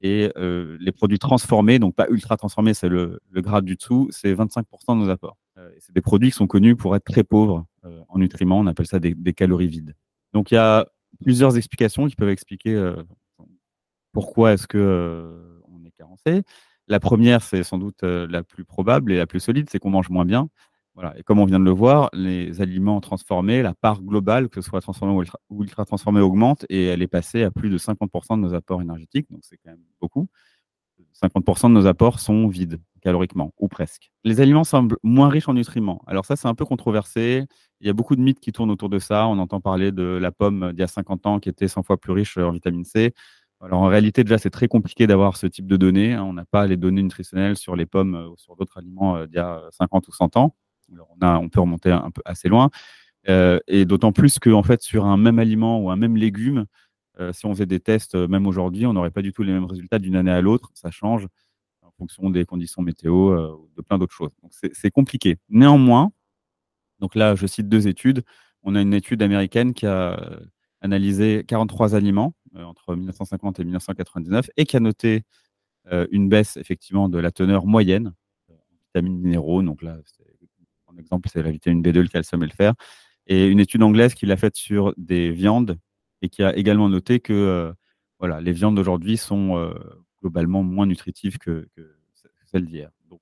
Et 0.00 0.32
les 0.36 0.92
produits 0.92 1.18
transformés, 1.18 1.78
donc 1.78 1.94
pas 1.94 2.06
ultra 2.08 2.38
transformés, 2.38 2.72
c'est 2.72 2.88
le, 2.88 3.20
grade 3.34 3.66
du 3.66 3.76
dessous, 3.76 4.08
c'est 4.10 4.32
25% 4.32 4.64
de 4.98 5.04
nos 5.04 5.10
apports. 5.10 5.36
c'est 5.80 5.94
des 5.94 6.00
produits 6.00 6.30
qui 6.30 6.36
sont 6.36 6.46
connus 6.46 6.74
pour 6.74 6.96
être 6.96 7.04
très 7.04 7.22
pauvres 7.22 7.66
en 8.08 8.18
nutriments, 8.18 8.58
on 8.60 8.66
appelle 8.66 8.86
ça 8.86 8.98
des, 8.98 9.14
des, 9.14 9.34
calories 9.34 9.68
vides. 9.68 9.94
Donc 10.32 10.50
il 10.50 10.54
y 10.54 10.58
a 10.58 10.86
plusieurs 11.20 11.58
explications 11.58 12.06
qui 12.06 12.16
peuvent 12.16 12.30
expliquer 12.30 12.94
pourquoi 14.12 14.54
est-ce 14.54 14.66
que 14.66 15.60
on 15.68 15.84
est 15.84 15.92
carencé. 15.92 16.44
La 16.86 16.98
première, 16.98 17.42
c'est 17.42 17.62
sans 17.62 17.76
doute 17.76 18.02
la 18.04 18.42
plus 18.42 18.64
probable 18.64 19.12
et 19.12 19.18
la 19.18 19.26
plus 19.26 19.40
solide, 19.40 19.68
c'est 19.70 19.78
qu'on 19.78 19.90
mange 19.90 20.08
moins 20.08 20.24
bien. 20.24 20.48
Et 21.16 21.22
comme 21.22 21.38
on 21.38 21.44
vient 21.44 21.60
de 21.60 21.64
le 21.64 21.70
voir, 21.70 22.10
les 22.12 22.60
aliments 22.60 23.00
transformés, 23.00 23.62
la 23.62 23.74
part 23.74 24.02
globale, 24.02 24.48
que 24.48 24.60
ce 24.60 24.68
soit 24.68 24.80
transformé 24.80 25.14
ou 25.48 25.62
ultra, 25.62 25.84
transformé, 25.84 26.20
augmente 26.20 26.66
et 26.68 26.86
elle 26.86 27.02
est 27.02 27.08
passée 27.08 27.44
à 27.44 27.50
plus 27.50 27.70
de 27.70 27.78
50% 27.78 28.36
de 28.36 28.42
nos 28.42 28.54
apports 28.54 28.82
énergétiques. 28.82 29.30
Donc, 29.30 29.40
c'est 29.42 29.58
quand 29.58 29.70
même 29.70 29.82
beaucoup. 30.00 30.28
50% 31.22 31.68
de 31.68 31.74
nos 31.74 31.86
apports 31.86 32.20
sont 32.20 32.48
vides 32.48 32.80
caloriquement, 33.00 33.52
ou 33.58 33.68
presque. 33.68 34.10
Les 34.24 34.40
aliments 34.40 34.64
semblent 34.64 34.96
moins 35.02 35.28
riches 35.28 35.48
en 35.48 35.54
nutriments. 35.54 36.02
Alors 36.06 36.24
ça, 36.24 36.36
c'est 36.36 36.48
un 36.48 36.54
peu 36.54 36.64
controversé. 36.64 37.44
Il 37.80 37.86
y 37.86 37.90
a 37.90 37.92
beaucoup 37.92 38.16
de 38.16 38.20
mythes 38.20 38.40
qui 38.40 38.52
tournent 38.52 38.70
autour 38.70 38.88
de 38.88 38.98
ça. 38.98 39.26
On 39.28 39.38
entend 39.38 39.60
parler 39.60 39.92
de 39.92 40.02
la 40.02 40.32
pomme 40.32 40.72
d'il 40.72 40.80
y 40.80 40.82
a 40.82 40.88
50 40.88 41.26
ans 41.26 41.38
qui 41.38 41.48
était 41.48 41.68
100 41.68 41.84
fois 41.84 41.96
plus 41.96 42.12
riche 42.12 42.36
en 42.38 42.50
vitamine 42.50 42.84
C. 42.84 43.14
Alors 43.60 43.80
en 43.80 43.86
réalité, 43.86 44.24
déjà, 44.24 44.38
c'est 44.38 44.50
très 44.50 44.68
compliqué 44.68 45.06
d'avoir 45.06 45.36
ce 45.36 45.46
type 45.46 45.66
de 45.66 45.76
données. 45.76 46.14
Hein. 46.14 46.24
On 46.24 46.32
n'a 46.32 46.44
pas 46.44 46.66
les 46.66 46.76
données 46.76 47.02
nutritionnelles 47.02 47.56
sur 47.56 47.76
les 47.76 47.86
pommes 47.86 48.14
ou 48.32 48.36
sur 48.36 48.56
d'autres 48.56 48.78
aliments 48.78 49.16
euh, 49.16 49.26
d'il 49.26 49.36
y 49.36 49.38
a 49.38 49.62
50 49.72 50.08
ou 50.08 50.12
100 50.12 50.36
ans 50.36 50.54
on, 51.20 51.48
peut 51.48 51.60
remonter 51.60 51.90
un 51.90 52.10
peu 52.10 52.22
assez 52.24 52.48
loin. 52.48 52.70
Euh, 53.28 53.58
et 53.66 53.84
d'autant 53.84 54.12
plus 54.12 54.38
que, 54.38 54.50
en 54.50 54.62
fait, 54.62 54.82
sur 54.82 55.04
un 55.04 55.16
même 55.16 55.38
aliment 55.38 55.80
ou 55.80 55.90
un 55.90 55.96
même 55.96 56.16
légume, 56.16 56.66
euh, 57.20 57.32
si 57.32 57.46
on 57.46 57.52
faisait 57.52 57.66
des 57.66 57.80
tests, 57.80 58.14
euh, 58.14 58.28
même 58.28 58.46
aujourd'hui, 58.46 58.86
on 58.86 58.92
n'aurait 58.92 59.10
pas 59.10 59.22
du 59.22 59.32
tout 59.32 59.42
les 59.42 59.52
mêmes 59.52 59.64
résultats 59.64 59.98
d'une 59.98 60.16
année 60.16 60.30
à 60.30 60.40
l'autre. 60.40 60.70
Ça 60.74 60.90
change 60.90 61.26
en 61.82 61.90
fonction 61.98 62.30
des 62.30 62.44
conditions 62.44 62.82
météo, 62.82 63.54
ou 63.54 63.68
de 63.76 63.82
plein 63.82 63.98
d'autres 63.98 64.14
choses. 64.14 64.30
Donc, 64.42 64.52
c'est 64.52 64.90
compliqué. 64.90 65.38
Néanmoins, 65.48 66.12
donc 67.00 67.14
là, 67.14 67.34
je 67.34 67.46
cite 67.46 67.68
deux 67.68 67.88
études. 67.88 68.22
On 68.62 68.74
a 68.74 68.80
une 68.80 68.94
étude 68.94 69.22
américaine 69.22 69.74
qui 69.74 69.86
a 69.86 70.40
analysé 70.80 71.44
43 71.46 71.94
aliments 71.94 72.34
entre 72.54 72.94
1950 72.94 73.60
et 73.60 73.64
1999 73.64 74.50
et 74.56 74.64
qui 74.64 74.76
a 74.76 74.80
noté 74.80 75.24
une 76.10 76.28
baisse 76.28 76.56
effectivement 76.56 77.08
de 77.08 77.18
la 77.18 77.32
teneur 77.32 77.66
moyenne 77.66 78.14
en 78.48 78.54
vitamines 78.86 79.18
minéraux. 79.20 79.62
Donc 79.62 79.82
là, 79.82 79.98
exemple, 80.98 81.28
c'est 81.32 81.42
la 81.42 81.50
vitamine 81.50 81.82
B2, 81.82 82.00
le 82.00 82.08
calcium 82.08 82.42
et 82.42 82.46
le 82.46 82.52
fer. 82.52 82.74
Et 83.26 83.46
une 83.46 83.60
étude 83.60 83.82
anglaise 83.82 84.14
qui 84.14 84.26
l'a 84.26 84.36
faite 84.36 84.56
sur 84.56 84.94
des 84.96 85.30
viandes 85.30 85.78
et 86.22 86.28
qui 86.28 86.42
a 86.42 86.56
également 86.56 86.88
noté 86.88 87.20
que 87.20 87.32
euh, 87.32 87.72
voilà, 88.18 88.40
les 88.40 88.52
viandes 88.52 88.76
d'aujourd'hui 88.76 89.16
sont 89.16 89.56
euh, 89.56 89.74
globalement 90.20 90.62
moins 90.62 90.86
nutritives 90.86 91.38
que, 91.38 91.68
celles 92.46 92.64
d'hier. 92.64 92.90
Donc, 93.10 93.20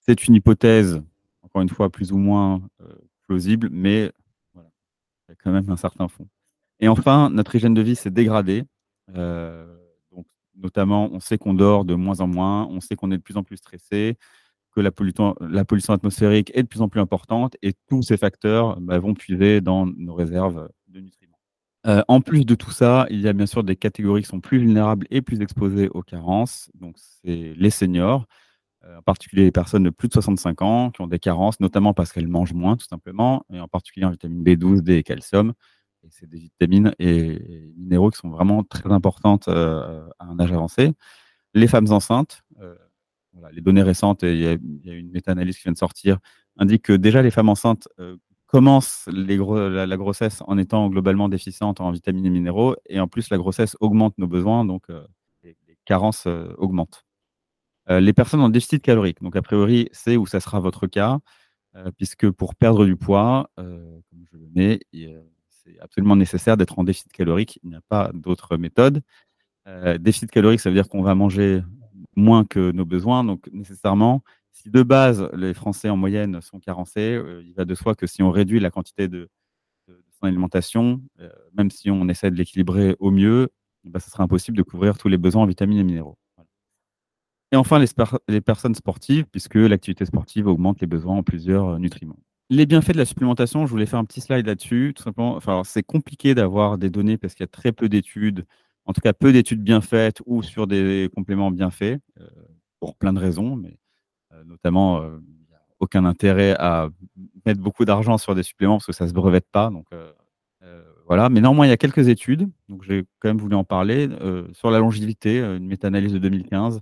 c'est 0.00 0.26
une 0.26 0.34
hypothèse, 0.34 1.00
encore 1.42 1.62
une 1.62 1.68
fois, 1.68 1.90
plus 1.90 2.12
ou 2.12 2.18
moins 2.18 2.60
euh, 2.80 2.92
plausible, 3.22 3.68
mais 3.70 4.10
il 4.56 4.60
y 5.28 5.32
a 5.32 5.34
quand 5.36 5.52
même 5.52 5.70
un 5.70 5.76
certain 5.76 6.08
fond. 6.08 6.26
Et 6.80 6.88
enfin, 6.88 7.30
notre 7.30 7.54
hygiène 7.54 7.74
de 7.74 7.82
vie 7.82 7.94
s'est 7.94 8.10
dégradée. 8.10 8.64
donc, 9.14 10.26
notamment, 10.56 11.08
on 11.12 11.20
sait 11.20 11.38
qu'on 11.38 11.54
dort 11.54 11.84
de 11.84 11.94
moins 11.94 12.20
en 12.20 12.26
moins, 12.26 12.66
on 12.66 12.80
sait 12.80 12.96
qu'on 12.96 13.12
est 13.12 13.18
de 13.18 13.22
plus 13.22 13.36
en 13.36 13.44
plus 13.44 13.58
stressé, 13.58 14.18
que 14.72 14.80
la, 14.80 14.90
pollution 14.90 15.34
atmosphérique 15.94 16.50
est 16.54 16.62
de 16.62 16.68
plus 16.68 16.80
en 16.80 16.88
plus 16.88 17.00
importante 17.00 17.56
et 17.62 17.74
tous 17.88 18.02
ces 18.02 18.16
facteurs 18.16 18.80
bah, 18.80 18.98
vont 18.98 19.14
puiser 19.14 19.60
dans 19.60 19.86
nos 19.86 20.14
réserves 20.14 20.68
de 20.88 21.00
nutriments. 21.00 21.38
Euh, 21.86 22.02
en 22.08 22.20
plus 22.20 22.46
de 22.46 22.54
tout 22.54 22.70
ça, 22.70 23.06
il 23.10 23.20
y 23.20 23.28
a 23.28 23.32
bien 23.32 23.46
sûr 23.46 23.64
des 23.64 23.76
catégories 23.76 24.22
qui 24.22 24.28
sont 24.28 24.40
plus 24.40 24.58
vulnérables 24.58 25.06
et 25.10 25.20
plus 25.20 25.40
exposées 25.40 25.88
aux 25.88 26.02
carences. 26.02 26.70
Donc, 26.74 26.96
c'est 26.96 27.54
les 27.56 27.70
seniors, 27.70 28.26
euh, 28.84 28.98
en 28.98 29.02
particulier 29.02 29.44
les 29.44 29.52
personnes 29.52 29.82
de 29.82 29.90
plus 29.90 30.08
de 30.08 30.14
65 30.14 30.62
ans 30.62 30.90
qui 30.90 31.00
ont 31.00 31.08
des 31.08 31.18
carences, 31.18 31.60
notamment 31.60 31.92
parce 31.92 32.12
qu'elles 32.12 32.28
mangent 32.28 32.54
moins, 32.54 32.76
tout 32.76 32.86
simplement, 32.86 33.44
et 33.52 33.60
en 33.60 33.68
particulier 33.68 34.06
en 34.06 34.10
vitamine 34.10 34.42
B12, 34.44 34.80
D 34.82 34.96
et 34.96 35.02
calcium. 35.02 35.52
Et 36.04 36.08
c'est 36.10 36.28
des 36.28 36.38
vitamines 36.38 36.94
et, 36.98 37.72
minéraux 37.76 38.10
qui 38.10 38.18
sont 38.18 38.30
vraiment 38.30 38.64
très 38.64 38.90
importantes 38.90 39.48
euh, 39.48 40.06
à 40.18 40.26
un 40.26 40.40
âge 40.40 40.52
avancé. 40.52 40.92
Les 41.54 41.68
femmes 41.68 41.90
enceintes, 41.90 42.42
les 43.52 43.60
données 43.60 43.82
récentes, 43.82 44.22
et 44.22 44.32
il 44.32 44.40
y 44.40 44.90
a, 44.90 44.94
une 44.94 45.10
méta-analyse 45.10 45.56
qui 45.56 45.64
vient 45.64 45.72
de 45.72 45.78
sortir, 45.78 46.18
indiquent 46.58 46.82
que 46.82 46.92
déjà 46.92 47.22
les 47.22 47.30
femmes 47.30 47.48
enceintes 47.48 47.88
euh, 47.98 48.16
commencent 48.46 49.08
la, 49.08 49.96
grossesse 49.96 50.42
en 50.46 50.58
étant 50.58 50.88
globalement 50.90 51.28
déficientes 51.28 51.80
en 51.80 51.90
vitamines 51.90 52.26
et 52.26 52.30
minéraux, 52.30 52.76
et 52.88 53.00
en 53.00 53.08
plus 53.08 53.30
la 53.30 53.38
grossesse 53.38 53.76
augmente 53.80 54.16
nos 54.18 54.26
besoins, 54.26 54.64
donc 54.64 54.84
euh, 54.90 55.06
les, 55.42 55.56
carences 55.84 56.24
euh, 56.26 56.52
augmentent. 56.58 57.04
les 57.88 58.12
personnes 58.12 58.40
en 58.40 58.50
déficit 58.50 58.82
calorique, 58.82 59.20
donc 59.22 59.34
a 59.34 59.42
priori 59.42 59.88
c'est 59.92 60.16
où 60.16 60.26
ça 60.26 60.38
sera 60.40 60.60
votre 60.60 60.86
cas, 60.86 61.18
puisque 61.96 62.30
pour 62.30 62.54
perdre 62.54 62.84
du 62.84 62.96
poids, 62.96 63.50
comme 63.56 64.24
je 64.30 64.36
le 64.36 64.48
mets, 64.54 64.78
c'est 65.48 65.78
absolument 65.80 66.14
nécessaire 66.14 66.56
d'être 66.56 66.78
en 66.78 66.84
déficit 66.84 67.10
calorique, 67.12 67.58
il 67.64 67.70
n'y 67.70 67.76
a 67.76 67.80
pas 67.88 68.10
d'autre 68.14 68.56
méthode. 68.56 69.02
déficit 69.98 70.30
calorique, 70.30 70.60
ça 70.60 70.68
veut 70.70 70.76
dire 70.76 70.88
qu'on 70.88 71.02
va 71.02 71.14
manger 71.14 71.62
moins 72.16 72.44
que 72.44 72.72
nos 72.72 72.84
besoins. 72.84 73.24
Donc, 73.24 73.48
nécessairement, 73.52 74.22
si 74.52 74.70
de 74.70 74.82
base, 74.82 75.28
les 75.34 75.54
Français 75.54 75.88
en 75.88 75.96
moyenne 75.96 76.40
sont 76.40 76.60
carencés, 76.60 77.14
euh, 77.14 77.42
il 77.44 77.54
va 77.54 77.64
de 77.64 77.74
soi 77.74 77.94
que 77.94 78.06
si 78.06 78.22
on 78.22 78.30
réduit 78.30 78.60
la 78.60 78.70
quantité 78.70 79.08
de, 79.08 79.28
son 79.88 80.26
alimentation, 80.26 81.02
euh, 81.20 81.30
même 81.56 81.70
si 81.70 81.90
on 81.90 82.08
essaie 82.08 82.30
de 82.30 82.36
l'équilibrer 82.36 82.96
au 83.00 83.10
mieux, 83.10 83.48
eh 83.84 83.90
ben, 83.90 83.98
ce 83.98 84.10
sera 84.10 84.22
impossible 84.24 84.56
de 84.56 84.62
couvrir 84.62 84.98
tous 84.98 85.08
les 85.08 85.18
besoins 85.18 85.42
en 85.42 85.46
vitamines 85.46 85.78
et 85.78 85.84
minéraux. 85.84 86.18
Et 87.50 87.56
enfin, 87.56 87.78
les, 88.28 88.40
personnes 88.40 88.74
sportives, 88.74 89.26
puisque 89.26 89.56
l'activité 89.56 90.06
sportive 90.06 90.46
augmente 90.46 90.80
les 90.80 90.86
besoins 90.86 91.16
en 91.16 91.22
plusieurs 91.22 91.68
euh, 91.68 91.78
nutriments. 91.78 92.18
Les 92.48 92.64
bienfaits 92.64 92.92
de 92.92 92.98
la 92.98 93.04
supplémentation, 93.04 93.66
je 93.66 93.70
voulais 93.70 93.86
faire 93.86 93.98
un 93.98 94.04
petit 94.04 94.20
slide 94.20 94.46
là-dessus. 94.46 94.94
C'est 95.64 95.82
compliqué 95.82 96.34
d'avoir 96.34 96.78
des 96.78 96.90
données 96.90 97.18
parce 97.18 97.34
qu'il 97.34 97.44
y 97.44 97.48
a 97.48 97.48
très 97.48 97.72
peu 97.72 97.88
d'études 97.88 98.46
en 98.86 98.92
tout 98.92 99.00
cas 99.00 99.12
peu 99.12 99.32
d'études 99.32 99.62
bien 99.62 99.80
faites 99.80 100.20
ou 100.26 100.42
sur 100.42 100.66
des 100.66 101.08
compléments 101.14 101.50
bien 101.50 101.70
faits, 101.70 102.00
euh, 102.20 102.26
pour 102.80 102.96
plein 102.96 103.12
de 103.12 103.18
raisons, 103.18 103.56
mais 103.56 103.78
euh, 104.32 104.42
notamment, 104.44 105.00
euh, 105.00 105.18
aucun 105.78 106.04
intérêt 106.04 106.54
à 106.58 106.88
mettre 107.46 107.60
beaucoup 107.60 107.84
d'argent 107.84 108.18
sur 108.18 108.34
des 108.34 108.42
suppléments 108.42 108.76
parce 108.76 108.86
que 108.86 108.92
ça 108.92 109.04
ne 109.04 109.08
se 109.08 109.14
brevette 109.14 109.46
pas. 109.50 109.70
Donc, 109.70 109.86
voilà. 111.08 111.28
Mais 111.28 111.40
néanmoins, 111.40 111.66
il 111.66 111.70
y 111.70 111.72
a 111.72 111.76
quelques 111.76 112.06
études, 112.06 112.48
donc 112.68 112.84
j'ai 112.84 113.04
quand 113.18 113.28
même 113.28 113.38
voulu 113.38 113.56
en 113.56 113.64
parler, 113.64 114.08
sur 114.52 114.70
la 114.70 114.78
longévité, 114.78 115.40
une 115.40 115.66
méta-analyse 115.66 116.12
de 116.12 116.18
2015 116.18 116.80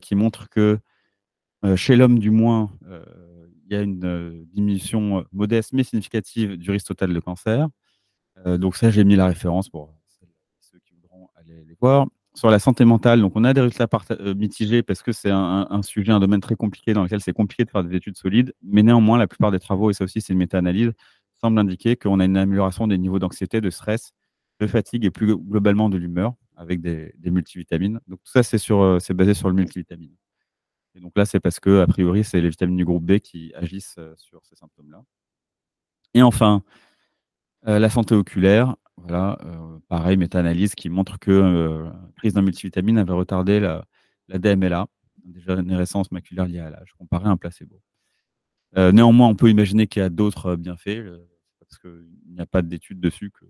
qui 0.00 0.14
montre 0.14 0.48
que 0.48 0.78
chez 1.76 1.94
l'homme, 1.94 2.18
du 2.18 2.30
moins, 2.30 2.70
il 3.66 3.72
y 3.72 3.76
a 3.76 3.82
une 3.82 4.46
diminution 4.46 5.26
modeste 5.30 5.74
mais 5.74 5.84
significative 5.84 6.56
du 6.56 6.70
risque 6.70 6.86
total 6.86 7.12
de 7.12 7.20
cancer. 7.20 7.68
donc 8.46 8.76
ça, 8.76 8.90
j'ai 8.90 9.04
mis 9.04 9.14
la 9.14 9.26
référence 9.26 9.68
pour 9.68 9.94
sur 12.34 12.50
la 12.50 12.58
santé 12.58 12.84
mentale, 12.84 13.20
donc 13.20 13.32
on 13.34 13.44
a 13.44 13.52
des 13.52 13.60
résultats 13.60 13.88
euh, 14.12 14.34
mitigés 14.34 14.82
parce 14.82 15.02
que 15.02 15.12
c'est 15.12 15.30
un, 15.30 15.82
sujet, 15.82 16.12
un 16.12 16.20
domaine 16.20 16.40
très 16.40 16.54
compliqué 16.54 16.94
dans 16.94 17.02
lequel 17.02 17.20
c'est 17.20 17.32
compliqué 17.32 17.64
de 17.64 17.70
faire 17.70 17.84
des 17.84 17.94
études 17.94 18.16
solides, 18.16 18.54
mais 18.62 18.82
néanmoins, 18.82 19.18
la 19.18 19.26
plupart 19.26 19.50
des 19.50 19.58
travaux, 19.58 19.90
et 19.90 19.92
ça 19.92 20.04
aussi 20.04 20.20
c'est 20.20 20.32
une 20.32 20.38
méta-analyse, 20.38 20.92
semblent 21.34 21.58
indiquer 21.58 21.96
qu'on 21.96 22.20
a 22.20 22.24
une 22.24 22.36
amélioration 22.36 22.86
des 22.86 22.96
niveaux 22.96 23.18
d'anxiété, 23.18 23.60
de 23.60 23.68
stress, 23.68 24.12
de 24.60 24.66
fatigue 24.66 25.04
et 25.04 25.10
plus 25.10 25.36
globalement 25.36 25.90
de 25.90 25.98
l'humeur 25.98 26.34
avec 26.56 26.80
des, 26.80 27.12
multivitamines. 27.24 28.00
Donc 28.06 28.20
tout 28.24 28.30
ça, 28.30 28.42
c'est 28.42 28.58
euh, 28.70 28.98
basé 29.14 29.34
sur 29.34 29.48
le 29.48 29.54
multivitamine. 29.54 30.14
Et 30.94 31.00
donc 31.00 31.12
là, 31.16 31.24
c'est 31.24 31.40
parce 31.40 31.58
que, 31.60 31.80
a 31.80 31.86
priori, 31.86 32.22
c'est 32.22 32.40
les 32.40 32.48
vitamines 32.48 32.76
du 32.76 32.84
groupe 32.84 33.04
B 33.04 33.18
qui 33.18 33.52
agissent 33.54 33.96
euh, 33.98 34.14
sur 34.16 34.44
ces 34.44 34.54
symptômes-là. 34.56 35.02
Et 36.14 36.22
enfin, 36.22 36.62
la 37.64 37.88
santé 37.88 38.14
oculaire, 38.14 38.76
voilà, 38.96 39.38
euh, 39.44 39.78
pareil, 39.88 40.16
méta-analyse 40.16 40.74
qui 40.74 40.88
montre 40.88 41.18
que 41.18 41.30
euh, 41.30 41.90
prise 42.16 42.34
d'un 42.34 42.42
multivitamine 42.42 42.98
avait 42.98 43.12
retardé 43.12 43.58
la, 43.58 43.84
la 44.28 44.38
DMLA, 44.38 44.86
dégénérescence 45.24 46.12
maculaire 46.12 46.46
liée 46.46 46.60
à 46.60 46.70
l'âge, 46.70 46.92
comparé 46.98 47.26
à 47.26 47.30
un 47.30 47.36
placebo. 47.36 47.80
Euh, 48.76 48.92
néanmoins, 48.92 49.28
on 49.28 49.34
peut 49.34 49.50
imaginer 49.50 49.86
qu'il 49.86 50.00
y 50.00 50.04
a 50.04 50.10
d'autres 50.10 50.56
bienfaits, 50.56 51.04
parce 51.60 51.78
qu'il 51.78 52.08
n'y 52.28 52.40
a 52.40 52.46
pas 52.46 52.62
d'études 52.62 53.00
dessus. 53.00 53.30
Que, 53.30 53.46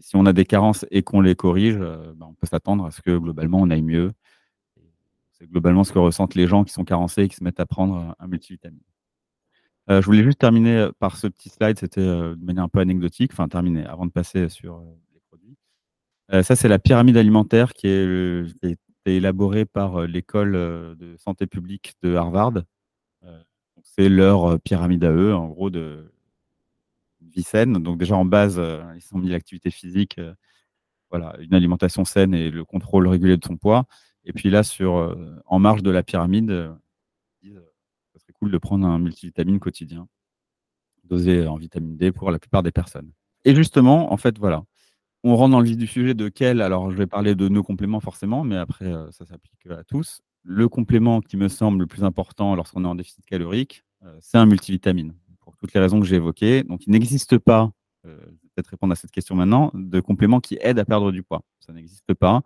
si, 0.00 0.16
on 0.16 0.26
a 0.26 0.32
des 0.32 0.44
carences 0.44 0.84
et 0.90 1.02
qu'on 1.02 1.20
les 1.20 1.34
corrige, 1.34 1.78
ben, 1.78 2.26
on 2.26 2.34
peut 2.34 2.46
s'attendre 2.46 2.84
à 2.84 2.90
ce 2.90 3.00
que 3.00 3.16
globalement 3.16 3.58
on 3.60 3.70
aille 3.70 3.82
mieux. 3.82 4.12
C'est 5.32 5.48
globalement 5.48 5.84
ce 5.84 5.92
que 5.92 5.98
ressentent 5.98 6.34
les 6.34 6.46
gens 6.46 6.64
qui 6.64 6.72
sont 6.72 6.84
carencés 6.84 7.22
et 7.22 7.28
qui 7.28 7.36
se 7.36 7.44
mettent 7.44 7.60
à 7.60 7.66
prendre 7.66 8.14
un 8.18 8.26
multivitamine. 8.26 8.82
Euh, 9.90 10.02
je 10.02 10.06
voulais 10.06 10.22
juste 10.22 10.38
terminer 10.38 10.76
euh, 10.76 10.90
par 10.98 11.16
ce 11.16 11.26
petit 11.26 11.48
slide, 11.48 11.78
c'était 11.78 12.00
euh, 12.00 12.34
de 12.36 12.44
manière 12.44 12.64
un 12.64 12.68
peu 12.68 12.80
anecdotique, 12.80 13.32
enfin 13.32 13.48
terminer 13.48 13.86
avant 13.86 14.04
de 14.04 14.10
passer 14.10 14.48
sur 14.50 14.82
les 15.14 15.20
produits. 15.28 15.56
ça, 16.42 16.56
c'est 16.56 16.68
la 16.68 16.78
pyramide 16.78 17.16
alimentaire 17.16 17.72
qui, 17.72 17.88
est, 17.88 18.78
élaborée 19.06 19.64
par 19.64 20.02
l'école 20.02 20.52
de 20.52 21.16
santé 21.16 21.46
publique 21.46 21.94
de 22.02 22.14
Harvard. 22.14 22.52
c'est 23.82 24.10
leur 24.10 24.60
pyramide 24.60 25.02
à 25.04 25.10
eux, 25.10 25.34
en 25.34 25.48
gros, 25.48 25.70
de 25.70 26.12
vie 27.22 27.42
saine. 27.42 27.72
Donc 27.72 27.96
déjà 27.96 28.16
en 28.16 28.26
base, 28.26 28.60
ils 28.96 29.16
ont 29.16 29.18
mis 29.18 29.30
l'activité 29.30 29.70
physique, 29.70 30.20
voilà, 31.10 31.34
une 31.40 31.54
alimentation 31.54 32.04
saine 32.04 32.34
et 32.34 32.50
le 32.50 32.66
contrôle 32.66 33.08
régulier 33.08 33.38
de 33.38 33.44
son 33.46 33.56
poids. 33.56 33.86
Et 34.24 34.34
puis 34.34 34.50
là, 34.50 34.62
sur, 34.62 35.16
en 35.46 35.58
marge 35.58 35.82
de 35.82 35.90
la 35.90 36.02
pyramide, 36.02 36.70
cool 38.32 38.50
de 38.50 38.58
prendre 38.58 38.86
un 38.86 38.98
multivitamine 38.98 39.58
quotidien, 39.58 40.08
dosé 41.04 41.46
en 41.46 41.56
vitamine 41.56 41.96
D 41.96 42.12
pour 42.12 42.30
la 42.30 42.38
plupart 42.38 42.62
des 42.62 42.72
personnes. 42.72 43.10
Et 43.44 43.54
justement, 43.54 44.12
en 44.12 44.16
fait, 44.16 44.38
voilà, 44.38 44.64
on 45.24 45.36
rentre 45.36 45.52
dans 45.52 45.60
le 45.60 45.66
vif 45.66 45.76
du 45.76 45.86
sujet 45.86 46.14
de 46.14 46.28
quel, 46.28 46.60
alors 46.60 46.90
je 46.90 46.96
vais 46.96 47.06
parler 47.06 47.34
de 47.34 47.48
nos 47.48 47.62
compléments 47.62 48.00
forcément, 48.00 48.44
mais 48.44 48.56
après, 48.56 48.86
euh, 48.86 49.10
ça 49.10 49.26
s'applique 49.26 49.66
à 49.70 49.84
tous. 49.84 50.20
Le 50.44 50.68
complément 50.68 51.20
qui 51.20 51.36
me 51.36 51.48
semble 51.48 51.80
le 51.80 51.86
plus 51.86 52.04
important 52.04 52.54
lorsqu'on 52.54 52.84
est 52.84 52.88
en 52.88 52.94
déficit 52.94 53.24
calorique, 53.26 53.84
euh, 54.04 54.16
c'est 54.20 54.38
un 54.38 54.46
multivitamine, 54.46 55.14
pour 55.40 55.56
toutes 55.56 55.74
les 55.74 55.80
raisons 55.80 56.00
que 56.00 56.06
j'ai 56.06 56.16
évoquées. 56.16 56.62
Donc, 56.62 56.86
il 56.86 56.92
n'existe 56.92 57.38
pas, 57.38 57.72
euh, 58.06 58.16
je 58.20 58.26
vais 58.26 58.48
peut-être 58.54 58.68
répondre 58.68 58.92
à 58.92 58.96
cette 58.96 59.10
question 59.10 59.34
maintenant, 59.34 59.72
de 59.74 60.00
complément 60.00 60.40
qui 60.40 60.56
aide 60.60 60.78
à 60.78 60.84
perdre 60.84 61.10
du 61.10 61.22
poids. 61.22 61.42
Ça 61.60 61.72
n'existe 61.72 62.14
pas. 62.14 62.42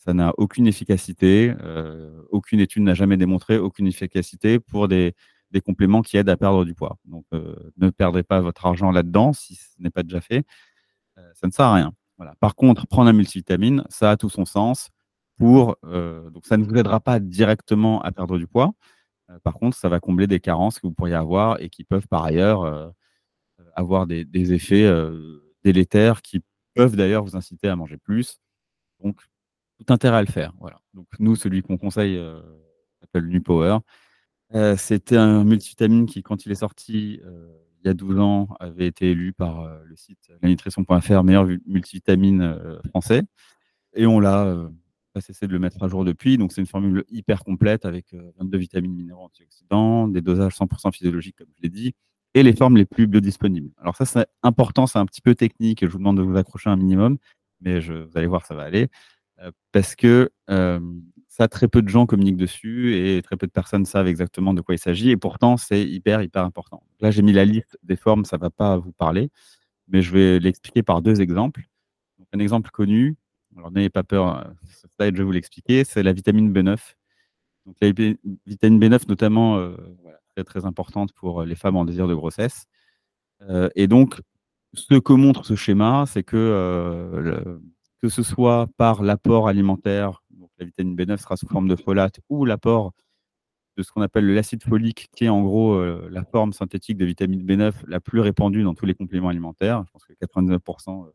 Ça 0.00 0.14
n'a 0.14 0.32
aucune 0.38 0.66
efficacité. 0.66 1.54
Euh, 1.60 2.22
aucune 2.30 2.58
étude 2.58 2.82
n'a 2.82 2.94
jamais 2.94 3.18
démontré 3.18 3.58
aucune 3.58 3.86
efficacité 3.86 4.58
pour 4.58 4.88
des, 4.88 5.14
compléments 5.62 6.00
qui 6.00 6.16
aident 6.16 6.30
à 6.30 6.38
perdre 6.38 6.64
du 6.64 6.74
poids. 6.74 6.96
Donc, 7.04 7.26
euh, 7.34 7.54
ne 7.76 7.90
perdrez 7.90 8.22
pas 8.22 8.40
votre 8.40 8.64
argent 8.64 8.90
là-dedans 8.92 9.34
si 9.34 9.56
ce 9.56 9.68
n'est 9.78 9.90
pas 9.90 10.02
déjà 10.02 10.22
fait. 10.22 10.46
Euh, 11.18 11.30
ça 11.34 11.46
ne 11.46 11.52
sert 11.52 11.66
à 11.66 11.74
rien. 11.74 11.92
Voilà. 12.16 12.34
Par 12.40 12.54
contre, 12.54 12.86
prendre 12.86 13.10
un 13.10 13.12
multivitamine, 13.12 13.84
ça 13.90 14.12
a 14.12 14.16
tout 14.16 14.30
son 14.30 14.46
sens. 14.46 14.88
Pour, 15.36 15.76
donc, 15.82 16.44
ça 16.44 16.58
ne 16.58 16.64
vous 16.64 16.74
aidera 16.74 17.00
pas 17.00 17.18
directement 17.18 18.02
à 18.02 18.12
perdre 18.12 18.36
du 18.36 18.46
poids. 18.46 18.74
par 19.42 19.54
contre, 19.54 19.74
ça 19.74 19.88
va 19.88 19.98
combler 19.98 20.26
des 20.26 20.38
carences 20.38 20.78
que 20.78 20.86
vous 20.86 20.92
pourriez 20.92 21.14
avoir 21.14 21.58
et 21.62 21.70
qui 21.70 21.82
peuvent 21.82 22.06
par 22.08 22.24
ailleurs 22.24 22.92
avoir 23.74 24.06
des, 24.06 24.26
des 24.26 24.52
effets 24.52 24.86
délétères 25.64 26.20
qui 26.20 26.42
peuvent 26.74 26.94
d'ailleurs 26.94 27.24
vous 27.24 27.36
inciter 27.36 27.68
à 27.68 27.76
manger 27.76 27.96
plus. 27.96 28.38
Donc, 29.02 29.16
tout 29.84 29.92
intérêt 29.92 30.18
à 30.18 30.22
le 30.22 30.28
faire. 30.28 30.52
Voilà. 30.60 30.80
Donc 30.94 31.06
nous, 31.18 31.36
celui 31.36 31.62
qu'on 31.62 31.78
conseille 31.78 32.16
euh, 32.16 32.40
s'appelle 33.00 33.26
NuPower. 33.26 33.78
Euh, 34.54 34.76
C'était 34.76 35.16
un 35.16 35.44
multivitamine 35.44 36.06
qui, 36.06 36.22
quand 36.22 36.44
il 36.46 36.52
est 36.52 36.56
sorti 36.56 37.20
euh, 37.24 37.48
il 37.82 37.86
y 37.86 37.90
a 37.90 37.94
12 37.94 38.18
ans, 38.18 38.48
avait 38.60 38.86
été 38.86 39.10
élu 39.10 39.32
par 39.32 39.60
euh, 39.60 39.78
le 39.84 39.96
site 39.96 40.30
lanutrition.fr 40.42 41.24
meilleur 41.24 41.46
multivitamine 41.66 42.78
français. 42.90 43.22
Et 43.94 44.06
on 44.06 44.20
l'a 44.20 44.54
pas 45.14 45.20
cessé 45.20 45.46
de 45.46 45.52
le 45.52 45.58
mettre 45.58 45.82
à 45.82 45.88
jour 45.88 46.04
depuis. 46.04 46.36
Donc 46.36 46.52
c'est 46.52 46.60
une 46.60 46.66
formule 46.66 47.04
hyper 47.08 47.42
complète 47.42 47.84
avec 47.84 48.14
22 48.38 48.58
vitamines, 48.58 48.94
minéraux, 48.94 49.24
antioxydants, 49.24 50.08
des 50.08 50.20
dosages 50.20 50.54
100% 50.54 50.92
physiologiques, 50.92 51.36
comme 51.36 51.48
je 51.56 51.62
l'ai 51.62 51.70
dit, 51.70 51.94
et 52.34 52.42
les 52.42 52.54
formes 52.54 52.76
les 52.76 52.84
plus 52.84 53.06
biodisponibles. 53.06 53.70
Alors 53.78 53.96
ça, 53.96 54.04
c'est 54.04 54.26
important, 54.42 54.86
c'est 54.86 54.98
un 54.98 55.06
petit 55.06 55.22
peu 55.22 55.34
technique. 55.34 55.84
Je 55.84 55.90
vous 55.90 55.98
demande 55.98 56.18
de 56.18 56.22
vous 56.22 56.36
accrocher 56.36 56.70
un 56.70 56.76
minimum, 56.76 57.16
mais 57.60 57.80
vous 57.80 58.16
allez 58.16 58.28
voir, 58.28 58.46
ça 58.46 58.54
va 58.54 58.62
aller. 58.62 58.88
Euh, 59.40 59.50
parce 59.72 59.94
que 59.96 60.30
ça, 61.28 61.48
très 61.48 61.68
peu 61.68 61.80
de 61.80 61.88
gens 61.88 62.06
communiquent 62.06 62.36
dessus 62.36 62.94
et 62.96 63.22
très 63.22 63.36
peu 63.36 63.46
de 63.46 63.52
personnes 63.52 63.86
savent 63.86 64.08
exactement 64.08 64.52
de 64.52 64.60
quoi 64.60 64.74
il 64.74 64.78
s'agit. 64.78 65.10
Et 65.10 65.16
pourtant, 65.16 65.56
c'est 65.56 65.82
hyper, 65.82 66.22
hyper 66.22 66.44
important. 66.44 66.82
Là, 67.00 67.10
j'ai 67.10 67.22
mis 67.22 67.32
la 67.32 67.44
liste 67.44 67.78
des 67.82 67.96
formes, 67.96 68.24
ça 68.24 68.36
ne 68.36 68.42
va 68.42 68.50
pas 68.50 68.76
vous 68.76 68.92
parler, 68.92 69.30
mais 69.88 70.02
je 70.02 70.12
vais 70.12 70.38
l'expliquer 70.40 70.82
par 70.82 71.02
deux 71.02 71.20
exemples. 71.22 71.62
un 72.34 72.38
exemple 72.40 72.70
connu, 72.70 73.16
alors 73.56 73.70
n'ayez 73.72 73.90
pas 73.90 74.02
peur, 74.02 74.26
hein, 74.26 74.54
ce 74.68 74.86
slide, 74.88 75.16
je 75.16 75.22
vais 75.22 75.24
vous 75.24 75.32
l'expliquer, 75.32 75.84
c'est 75.84 76.02
la 76.02 76.12
vitamine 76.12 76.52
B9. 76.52 76.78
Donc, 77.66 77.76
la 77.80 77.90
vitamine 78.46 78.80
B9, 78.80 79.08
notamment, 79.08 79.56
euh, 79.58 79.76
très, 80.34 80.44
très 80.44 80.66
importante 80.66 81.12
pour 81.12 81.44
les 81.44 81.54
femmes 81.54 81.76
en 81.76 81.84
désir 81.84 82.08
de 82.08 82.14
grossesse. 82.14 82.66
Euh, 83.42 83.70
et 83.76 83.86
donc, 83.86 84.20
ce 84.74 84.98
que 84.98 85.12
montre 85.12 85.44
ce 85.46 85.56
schéma, 85.56 86.04
c'est 86.06 86.22
que 86.24 87.60
que 88.02 88.08
ce 88.08 88.22
soit 88.22 88.68
par 88.76 89.02
l'apport 89.02 89.48
alimentaire, 89.48 90.22
donc 90.30 90.50
la 90.58 90.66
vitamine 90.66 90.96
B9 90.96 91.18
sera 91.18 91.36
sous 91.36 91.46
forme 91.46 91.68
de 91.68 91.76
folate, 91.76 92.20
ou 92.28 92.44
l'apport 92.44 92.92
de 93.76 93.82
ce 93.82 93.92
qu'on 93.92 94.02
appelle 94.02 94.32
l'acide 94.32 94.62
folique, 94.62 95.08
qui 95.14 95.24
est 95.24 95.28
en 95.28 95.42
gros 95.42 95.74
euh, 95.74 96.08
la 96.10 96.24
forme 96.24 96.52
synthétique 96.52 96.96
de 96.96 97.04
vitamine 97.04 97.44
B9 97.44 97.72
la 97.86 98.00
plus 98.00 98.20
répandue 98.20 98.62
dans 98.62 98.74
tous 98.74 98.86
les 98.86 98.94
compléments 98.94 99.28
alimentaires. 99.28 99.84
Je 99.86 99.90
pense 99.92 100.04
que 100.04 100.12
99% 100.12 101.06
euh, 101.06 101.10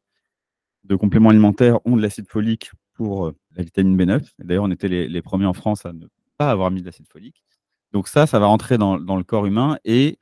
de 0.84 0.96
compléments 0.96 1.30
alimentaires 1.30 1.80
ont 1.86 1.98
de 1.98 2.02
l'acide 2.02 2.28
folique 2.30 2.72
pour 2.94 3.28
euh, 3.28 3.36
la 3.56 3.64
vitamine 3.64 3.98
B9. 3.98 4.24
D'ailleurs, 4.40 4.64
on 4.64 4.72
était 4.72 4.88
les, 4.88 5.22
premiers 5.22 5.46
en 5.46 5.54
France 5.54 5.86
à 5.86 5.94
ne 5.94 6.08
pas 6.38 6.52
avoir 6.52 6.72
mis 6.72 6.82
de 6.82 6.86
l'acide 6.86 7.08
folique. 7.08 7.44
Donc 7.92 8.08
ça, 8.08 8.28
ça 8.28 8.40
va 8.40 8.46
rentrer 8.46 8.78
dans, 8.78 8.98
le 8.98 9.24
corps 9.24 9.46
humain 9.46 9.78
et 9.86 10.20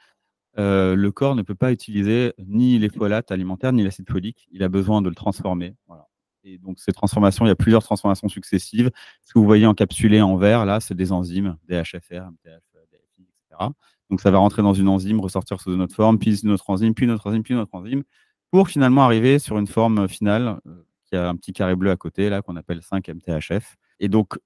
le 0.55 1.09
corps 1.09 1.35
ne 1.35 1.41
peut 1.41 1.55
pas 1.55 1.71
utiliser 1.71 2.33
ni 2.37 2.77
les 2.77 2.89
folates 2.89 3.31
alimentaires 3.31 3.73
ni 3.73 3.83
l'acide 3.83 4.09
folique. 4.09 4.47
Il 4.51 4.63
a 4.63 4.69
besoin 4.69 5.01
de 5.01 5.09
le 5.09 5.15
transformer. 5.15 5.75
Voilà. 5.87 6.07
Et 6.43 6.57
donc, 6.57 6.79
ces 6.79 6.91
transformations, 6.91 7.45
il 7.45 7.49
y 7.49 7.51
a 7.51 7.55
plusieurs 7.55 7.83
transformations 7.83 8.27
successives. 8.27 8.91
Ce 9.23 9.33
que 9.33 9.39
vous 9.39 9.45
voyez 9.45 9.65
encapsulé 9.65 10.21
en 10.21 10.35
vert, 10.35 10.65
là, 10.65 10.79
c'est 10.79 10.95
des 10.95 11.11
enzymes, 11.11 11.57
DHFR, 11.67 12.29
MTF, 12.31 12.61
DFI, 12.91 13.21
etc. 13.21 13.69
Donc, 14.09 14.21
ça 14.21 14.29
va 14.29 14.39
rentrer 14.39 14.61
dans 14.61 14.73
une 14.73 14.89
enzyme, 14.89 15.19
ressortir 15.19 15.61
sous 15.61 15.73
une 15.73 15.81
autre 15.81 15.95
forme, 15.95 16.19
puis 16.19 16.39
une 16.41 16.51
autre 16.51 16.69
enzyme, 16.69 16.93
puis 16.93 17.05
une 17.05 17.11
autre 17.11 17.27
enzyme, 17.27 17.43
puis 17.43 17.53
une 17.53 17.59
autre 17.61 17.73
enzyme, 17.73 18.03
pour 18.51 18.67
finalement 18.67 19.03
arriver 19.03 19.39
sur 19.39 19.57
une 19.57 19.67
forme 19.67 20.07
finale 20.07 20.59
euh, 20.67 20.83
qui 21.05 21.15
a 21.15 21.29
un 21.29 21.35
petit 21.35 21.53
carré 21.53 21.75
bleu 21.75 21.91
à 21.91 21.95
côté, 21.95 22.29
là, 22.29 22.41
qu'on 22.41 22.55
appelle 22.55 22.79
5-MTHF. 22.79 23.75
Et 23.99 24.09
donc, 24.09 24.37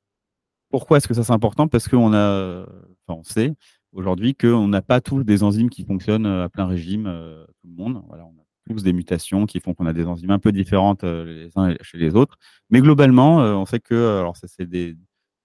pourquoi 0.70 0.98
est-ce 0.98 1.08
que 1.08 1.13
ça 1.13 1.24
c'est 1.24 1.34
important? 1.34 1.68
Parce 1.68 1.88
qu'on 1.88 2.13
a, 2.13 2.66
on 3.08 3.24
sait 3.24 3.54
aujourd'hui 3.94 4.36
qu'on 4.36 4.68
n'a 4.68 4.82
pas 4.82 5.01
tous 5.01 5.24
des 5.24 5.44
enzymes 5.44 5.70
qui 5.70 5.84
fonctionnent 5.84 6.25
euh, 6.25 6.46
à 6.46 6.50
plein 6.50 6.68
régime, 6.68 7.08
euh, 7.08 7.46
tout 7.62 7.68
le 7.68 7.75
monde. 7.75 8.04
Voilà, 8.08 8.25
on 8.25 8.39
a 8.39 8.47
des 8.76 8.94
mutations 8.94 9.46
qui 9.46 9.60
font 9.60 9.74
qu'on 9.74 9.86
a 9.86 9.94
des 9.94 10.06
enzymes 10.06 10.32
un 10.32 10.40
peu 10.40 10.52
différentes 10.52 11.04
euh, 11.04 11.26
les 11.26 11.52
uns 11.56 11.76
chez 11.82 11.98
les 11.98 12.16
autres. 12.16 12.38
Mais 12.70 12.82
globalement, 12.82 13.42
euh, 13.42 13.54
on 13.54 13.66
sait 13.66 13.80
que, 13.80 13.94
euh, 13.96 14.20
alors 14.20 14.38
ça 14.38 14.48
c'est 14.48 14.66
des, 14.68 14.96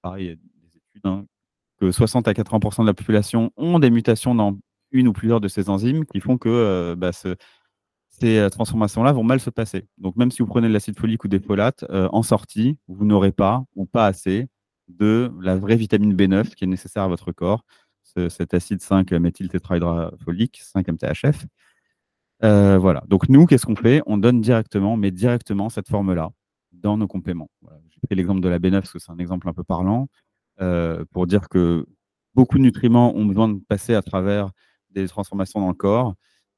pareil, 0.02 0.36
des 0.36 0.76
études, 0.76 1.06
hein, 1.06 1.24
que 1.80 1.90
60 1.90 2.28
à 2.28 2.32
80% 2.32 2.82
de 2.82 2.86
la 2.86 2.94
population 2.94 3.52
ont 3.56 3.78
des 3.78 3.90
mutations 3.90 4.34
dans 4.34 4.58
une 4.90 5.08
ou 5.08 5.12
plusieurs 5.12 5.40
de 5.40 5.48
ces 5.48 5.70
enzymes 5.70 6.04
qui 6.04 6.20
font 6.20 6.36
que 6.38 6.94
bah, 6.98 7.10
ces 7.12 8.48
transformations-là 8.50 9.12
vont 9.12 9.24
mal 9.24 9.40
se 9.40 9.50
passer. 9.50 9.86
Donc 9.98 10.16
même 10.16 10.30
si 10.30 10.42
vous 10.42 10.48
prenez 10.48 10.68
de 10.68 10.72
l'acide 10.72 10.98
folique 10.98 11.24
ou 11.24 11.28
des 11.28 11.40
folates, 11.40 11.84
en 11.90 12.22
sortie, 12.22 12.76
vous 12.88 13.06
n'aurez 13.06 13.32
pas 13.32 13.64
ou 13.74 13.86
pas 13.86 14.06
assez 14.06 14.48
de 14.88 15.32
la 15.40 15.56
vraie 15.56 15.76
vitamine 15.76 16.14
B9 16.14 16.54
qui 16.54 16.64
est 16.64 16.68
nécessaire 16.68 17.04
à 17.04 17.08
votre 17.08 17.32
corps, 17.32 17.64
cet 18.28 18.54
acide 18.54 18.80
5-méthyltétrahydrafolique, 18.80 20.60
5-MTHF. 20.76 21.46
Euh, 22.44 22.78
voilà. 22.78 23.02
Donc 23.08 23.28
nous, 23.28 23.46
qu'est-ce 23.46 23.66
qu'on 23.66 23.76
fait? 23.76 24.02
On 24.06 24.18
donne 24.18 24.40
directement, 24.40 24.96
mais 24.96 25.10
directement 25.10 25.68
cette 25.68 25.88
forme-là 25.88 26.30
dans 26.72 26.96
nos 26.96 27.06
compléments. 27.06 27.50
J'ai 27.90 28.00
pris 28.06 28.16
l'exemple 28.16 28.40
de 28.40 28.48
la 28.48 28.58
B9 28.58 28.72
parce 28.72 28.92
que 28.92 28.98
c'est 28.98 29.12
un 29.12 29.18
exemple 29.18 29.48
un 29.48 29.52
peu 29.52 29.62
parlant 29.62 30.08
euh, 30.60 31.04
pour 31.12 31.26
dire 31.26 31.48
que 31.48 31.86
beaucoup 32.34 32.58
de 32.58 32.62
nutriments 32.62 33.14
ont 33.14 33.26
besoin 33.26 33.48
de 33.48 33.60
passer 33.68 33.94
à 33.94 34.02
travers 34.02 34.50
des 34.90 35.06
transformations 35.06 35.60
dans 35.60 35.68
le 35.68 35.74
corps, 35.74 36.14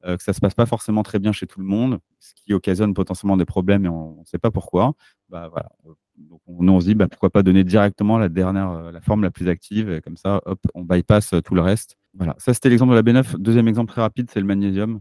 euh, 0.07 0.17
que 0.17 0.23
ça 0.23 0.33
se 0.33 0.41
passe 0.41 0.55
pas 0.55 0.67
forcément 0.67 1.03
très 1.03 1.19
bien 1.19 1.33
chez 1.33 1.47
tout 1.47 1.61
le 1.61 1.67
monde, 1.67 1.99
ce 2.19 2.33
qui 2.35 2.55
occasionne 2.55 2.95
potentiellement 2.95 3.37
des 3.37 3.45
problèmes 3.45 3.85
et 3.85 3.89
on 3.89 4.21
ne 4.21 4.25
sait 4.27 4.39
pas 4.39 4.51
pourquoi. 4.51 4.95
Bah, 5.29 5.49
voilà. 5.51 5.71
Donc 6.17 6.41
on, 6.47 6.67
on 6.69 6.81
se 6.81 6.87
dit 6.87 6.95
bah, 6.95 7.09
pourquoi 7.09 7.29
pas 7.31 7.43
donner 7.43 7.65
directement 7.65 8.17
la 8.19 8.31
dernière, 8.31 8.91
la 8.91 9.01
forme 9.03 9.23
la 9.23 9.31
plus 9.31 9.49
active, 9.49 9.91
et 9.91 10.01
comme 10.01 10.17
ça, 10.17 10.41
hop, 10.47 10.61
on 10.75 10.83
bypass 10.83 11.35
tout 11.45 11.55
le 11.55 11.61
reste. 11.61 11.97
Voilà, 12.15 12.35
ça 12.39 12.55
c'était 12.55 12.71
l'exemple 12.71 12.93
de 12.93 12.97
la 12.97 13.03
B9. 13.03 13.37
Deuxième 13.37 13.69
exemple 13.69 13.93
très 13.93 14.01
rapide, 14.01 14.31
c'est 14.33 14.41
le 14.41 14.47
magnésium. 14.47 15.01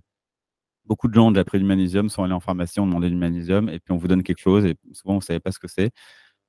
Beaucoup 0.85 1.07
de 1.07 1.13
gens 1.13 1.27
ont 1.27 1.31
déjà 1.31 1.45
pris 1.45 1.59
du 1.59 1.65
magnésium, 1.65 2.09
sont 2.09 2.23
allés 2.23 2.33
en 2.33 2.39
pharmacie, 2.39 2.79
ont 2.79 2.87
demandé 2.87 3.09
du 3.09 3.15
magnésium, 3.15 3.69
et 3.69 3.79
puis 3.79 3.93
on 3.93 3.97
vous 3.97 4.07
donne 4.07 4.23
quelque 4.23 4.39
chose, 4.39 4.65
et 4.65 4.75
souvent 4.91 5.15
on 5.15 5.17
ne 5.17 5.21
savait 5.21 5.39
pas 5.39 5.51
ce 5.51 5.59
que 5.59 5.67
c'est. 5.67 5.91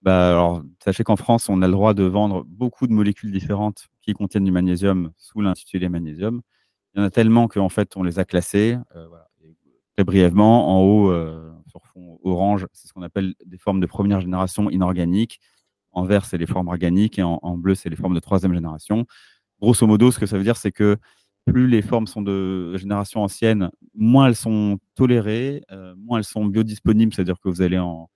Bah, 0.03 0.31
alors, 0.31 0.63
sachez 0.85 1.03
qu'en 1.05 1.17
France, 1.17 1.49
on 1.49 1.63
a 1.63 1.67
le 1.67 1.73
droit 1.73 1.95
de 1.95 2.05
vendre 2.05 2.45
beaucoup 2.47 2.87
de 2.87 2.93
molécules 2.93 3.33
différentes 3.33 3.89
qui 4.03 4.13
contiennent 4.13 4.45
du 4.45 4.53
magnésium 4.53 5.13
sous 5.17 5.41
l'intitulé 5.41 5.89
magnésium. 5.89 6.43
Il 6.95 7.01
y 7.01 7.03
en 7.03 7.07
a 7.07 7.11
tellement 7.11 7.49
qu'en 7.49 7.71
fait, 7.71 7.97
on 7.97 8.03
les 8.03 8.19
a 8.19 8.25
classés. 8.25 8.77
Euh, 8.97 9.09
très 9.97 10.05
brièvement, 10.05 10.77
en 10.77 10.83
haut, 10.83 11.11
euh, 11.11 11.53
sur 11.69 11.87
fond 11.87 12.19
orange, 12.25 12.67
c'est 12.73 12.89
ce 12.89 12.93
qu'on 12.93 13.03
appelle 13.03 13.35
des 13.47 13.59
formes 13.59 13.81
de 13.81 13.87
première 13.87 14.21
génération 14.21 14.69
inorganiques. 14.71 15.41
En 15.93 16.05
vert, 16.05 16.25
c'est 16.27 16.39
les 16.39 16.47
formes 16.47 16.69
organiques, 16.69 17.19
et 17.19 17.23
en, 17.23 17.39
en 17.43 17.57
bleu, 17.57 17.75
c'est 17.75 17.89
les 17.89 17.97
formes 17.97 18.15
de 18.15 18.21
troisième 18.21 18.53
génération. 18.53 19.07
Grosso 19.61 19.87
modo, 19.87 20.11
ce 20.11 20.19
que 20.19 20.27
ça 20.27 20.37
veut 20.37 20.45
dire, 20.45 20.57
c'est 20.57 20.73
que 20.73 20.99
plus 21.47 21.69
les 21.69 21.83
formes 21.83 22.07
sont 22.07 22.23
de 22.23 22.77
génération 22.77 23.23
ancienne, 23.23 23.71
moins 23.95 24.29
elles 24.29 24.37
sont 24.37 24.79
tolérées, 24.95 25.63
euh, 25.71 25.95
moins 25.97 26.19
elles 26.19 26.25
sont 26.25 26.47
biodisponibles, 26.47 27.13
c'est-à-dire 27.13 27.39
que 27.41 27.49
vous 27.49 27.63
allez 27.63 27.79
en, 27.79 28.09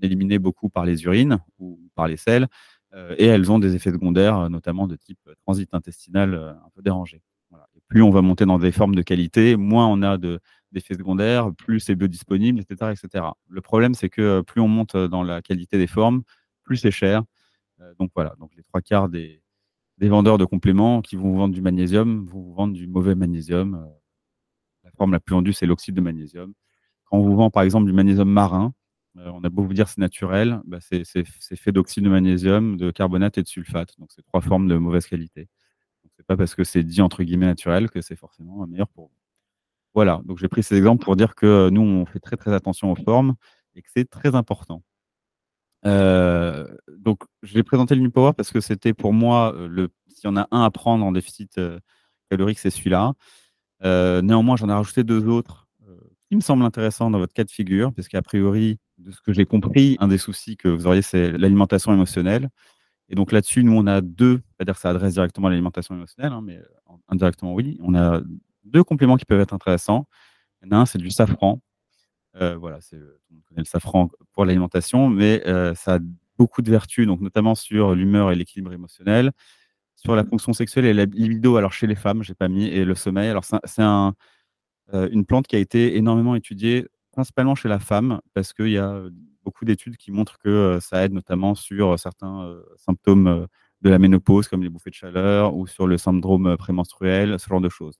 éliminer 0.00 0.38
beaucoup 0.38 0.68
par 0.68 0.84
les 0.84 1.02
urines 1.02 1.40
ou 1.58 1.80
par 1.96 2.06
les 2.06 2.16
selles, 2.16 2.46
euh, 2.94 3.16
et 3.18 3.26
elles 3.26 3.50
ont 3.50 3.58
des 3.58 3.74
effets 3.74 3.90
secondaires, 3.90 4.48
notamment 4.48 4.86
de 4.86 4.94
type 4.94 5.18
transit 5.42 5.68
intestinal 5.74 6.34
euh, 6.34 6.52
un 6.52 6.70
peu 6.72 6.82
dérangé. 6.82 7.20
plus 7.88 8.02
on 8.02 8.10
va 8.10 8.22
monter 8.22 8.46
dans 8.46 8.60
des 8.60 8.70
formes 8.70 8.94
de 8.94 9.02
qualité, 9.02 9.56
moins 9.56 9.88
on 9.88 10.02
a 10.02 10.16
d'effets 10.16 10.94
secondaires, 10.94 11.52
plus 11.52 11.80
c'est 11.80 11.96
biodisponible, 11.96 12.60
etc., 12.60 12.92
etc. 12.92 13.24
Le 13.48 13.60
problème, 13.60 13.94
c'est 13.94 14.08
que 14.08 14.42
plus 14.42 14.60
on 14.60 14.68
monte 14.68 14.96
dans 14.96 15.24
la 15.24 15.42
qualité 15.42 15.78
des 15.78 15.88
formes, 15.88 16.22
plus 16.62 16.76
c'est 16.76 16.92
cher. 16.92 17.24
donc 17.98 18.10
voilà, 18.14 18.34
donc 18.38 18.52
les 18.56 18.62
trois 18.62 18.82
quarts 18.82 19.08
des, 19.08 19.42
des 19.98 20.08
vendeurs 20.08 20.38
de 20.38 20.44
compléments 20.44 21.02
qui 21.02 21.16
vont 21.16 21.30
vous 21.30 21.36
vendre 21.36 21.54
du 21.54 21.62
magnésium, 21.62 22.24
vont 22.24 22.40
vous 22.40 22.54
vendre 22.54 22.72
du 22.72 22.86
mauvais 22.86 23.14
magnésium. 23.14 23.74
Euh, 23.74 23.86
la 24.84 24.90
forme 24.92 25.12
la 25.12 25.20
plus 25.20 25.34
vendue, 25.34 25.52
c'est 25.52 25.66
l'oxyde 25.66 25.94
de 25.94 26.00
magnésium. 26.00 26.54
Quand 27.04 27.18
on 27.18 27.22
vous 27.22 27.36
vend 27.36 27.50
par 27.50 27.62
exemple 27.62 27.86
du 27.86 27.92
magnésium 27.92 28.28
marin, 28.28 28.74
euh, 29.18 29.30
on 29.34 29.42
a 29.44 29.48
beau 29.48 29.64
vous 29.64 29.74
dire 29.74 29.88
c'est 29.88 29.98
naturel, 30.00 30.60
bah, 30.66 30.78
c'est 30.80 31.04
fait 31.56 31.72
d'oxyde 31.72 32.04
de 32.04 32.10
magnésium, 32.10 32.76
de 32.76 32.90
carbonate 32.90 33.38
et 33.38 33.42
de 33.42 33.48
sulfate. 33.48 33.98
Donc 33.98 34.10
c'est 34.14 34.22
trois 34.22 34.40
formes 34.40 34.68
de 34.68 34.76
mauvaise 34.76 35.06
qualité. 35.06 35.48
Ce 36.04 36.22
n'est 36.22 36.24
pas 36.24 36.36
parce 36.36 36.54
que 36.54 36.64
c'est 36.64 36.82
dit 36.82 37.00
entre 37.02 37.22
guillemets 37.22 37.46
naturel 37.46 37.90
que 37.90 38.00
c'est 38.00 38.16
forcément 38.16 38.66
meilleur 38.66 38.88
pour 38.88 39.06
vous. 39.06 39.18
Voilà, 39.94 40.20
donc 40.24 40.38
j'ai 40.38 40.48
pris 40.48 40.62
ces 40.62 40.76
exemples 40.76 41.04
pour 41.04 41.16
dire 41.16 41.34
que 41.34 41.46
euh, 41.46 41.70
nous, 41.70 41.80
on 41.80 42.06
fait 42.06 42.20
très 42.20 42.36
très 42.36 42.52
attention 42.52 42.92
aux 42.92 42.96
formes 42.96 43.34
et 43.74 43.82
que 43.82 43.88
c'est 43.92 44.08
très 44.08 44.34
important. 44.34 44.82
Euh, 45.86 46.66
donc, 46.96 47.22
j'ai 47.42 47.62
présenté 47.62 47.94
le 47.94 48.10
Power 48.10 48.32
parce 48.36 48.50
que 48.50 48.60
c'était 48.60 48.94
pour 48.94 49.12
moi, 49.12 49.54
euh, 49.54 49.68
le, 49.68 49.88
s'il 50.08 50.24
y 50.24 50.28
en 50.28 50.36
a 50.36 50.48
un 50.50 50.62
à 50.62 50.70
prendre 50.70 51.04
en 51.04 51.12
déficit 51.12 51.58
euh, 51.58 51.78
calorique, 52.30 52.58
c'est 52.58 52.70
celui-là. 52.70 53.14
néanmoins, 54.22 54.56
j'en 54.56 54.68
ai 54.68 54.72
rajouté 54.72 55.04
deux 55.04 55.26
autres 55.28 55.66
qui 56.28 56.36
me 56.36 56.42
semblent 56.42 56.64
intéressants 56.64 57.10
dans 57.10 57.18
votre 57.18 57.32
cas 57.32 57.44
de 57.44 57.50
figure, 57.50 57.92
parce 57.94 58.06
qu'a 58.08 58.20
priori, 58.20 58.78
de 58.98 59.12
ce 59.12 59.20
que 59.22 59.32
j'ai 59.32 59.46
compris, 59.46 59.96
un 59.98 60.08
des 60.08 60.18
soucis 60.18 60.58
que 60.58 60.68
vous 60.68 60.86
auriez, 60.86 61.00
c'est 61.00 61.32
l'alimentation 61.32 61.90
émotionnelle. 61.92 62.50
Et 63.08 63.14
donc 63.14 63.32
là-dessus, 63.32 63.64
nous, 63.64 63.72
on 63.72 63.86
a 63.86 64.02
deux, 64.02 64.42
c'est-à-dire 64.50 64.74
que 64.74 64.80
ça 64.80 64.90
adresse 64.90 65.14
directement 65.14 65.46
à 65.46 65.50
l'alimentation 65.50 65.94
émotionnelle, 65.94 66.32
hein, 66.32 66.42
mais 66.44 66.60
indirectement, 67.08 67.54
oui. 67.54 67.78
On 67.82 67.94
a 67.94 68.20
deux 68.64 68.84
compléments 68.84 69.16
qui 69.16 69.24
peuvent 69.24 69.40
être 69.40 69.54
intéressants. 69.54 70.06
Il 70.62 70.74
un, 70.74 70.84
c'est 70.84 70.98
du 70.98 71.10
safran. 71.10 71.60
Euh, 72.40 72.56
voilà, 72.56 72.80
c'est, 72.80 72.96
on 72.96 73.40
connaît 73.48 73.60
le 73.60 73.64
safran 73.64 74.10
pour 74.32 74.44
l'alimentation, 74.44 75.08
mais 75.08 75.42
euh, 75.46 75.74
ça 75.74 75.96
a 75.96 75.98
beaucoup 76.36 76.62
de 76.62 76.70
vertus, 76.70 77.06
donc 77.06 77.20
notamment 77.20 77.54
sur 77.54 77.94
l'humeur 77.94 78.30
et 78.30 78.36
l'équilibre 78.36 78.72
émotionnel, 78.72 79.32
sur 79.96 80.14
la 80.14 80.24
fonction 80.24 80.52
sexuelle 80.52 80.84
et 80.84 80.94
la 80.94 81.04
libido. 81.06 81.56
Alors 81.56 81.72
chez 81.72 81.86
les 81.86 81.96
femmes, 81.96 82.22
j'ai 82.22 82.34
pas 82.34 82.48
mis 82.48 82.66
et 82.66 82.84
le 82.84 82.94
sommeil. 82.94 83.28
Alors 83.28 83.44
c'est 83.44 83.82
euh, 83.82 84.12
une 85.10 85.24
plante 85.24 85.48
qui 85.48 85.56
a 85.56 85.58
été 85.58 85.96
énormément 85.96 86.34
étudiée, 86.36 86.86
principalement 87.12 87.54
chez 87.54 87.68
la 87.68 87.80
femme, 87.80 88.20
parce 88.34 88.52
qu'il 88.52 88.70
y 88.70 88.78
a 88.78 89.02
beaucoup 89.42 89.64
d'études 89.64 89.96
qui 89.96 90.12
montrent 90.12 90.38
que 90.38 90.78
ça 90.80 91.04
aide 91.04 91.12
notamment 91.12 91.54
sur 91.54 91.98
certains 91.98 92.54
symptômes 92.76 93.48
de 93.80 93.90
la 93.90 93.98
ménopause, 93.98 94.46
comme 94.46 94.62
les 94.62 94.68
bouffées 94.68 94.90
de 94.90 94.94
chaleur, 94.94 95.56
ou 95.56 95.66
sur 95.66 95.86
le 95.86 95.98
syndrome 95.98 96.56
prémenstruel, 96.56 97.38
ce 97.38 97.48
genre 97.48 97.60
de 97.60 97.68
choses. 97.68 97.98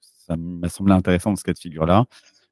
ça 0.00 0.36
m'a 0.36 0.68
semblé 0.68 0.94
intéressant 0.94 1.30
dans 1.30 1.36
ce 1.36 1.44
cas 1.44 1.52
de 1.52 1.58
figure-là. 1.58 2.06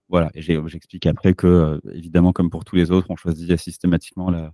Voilà, 0.08 0.30
et 0.34 0.42
j'explique 0.42 1.06
après 1.06 1.34
que, 1.34 1.46
euh, 1.46 1.80
évidemment, 1.92 2.32
comme 2.32 2.48
pour 2.48 2.64
tous 2.64 2.76
les 2.76 2.90
autres, 2.90 3.08
on 3.10 3.16
choisit 3.16 3.56
systématiquement 3.56 4.30
la, 4.30 4.52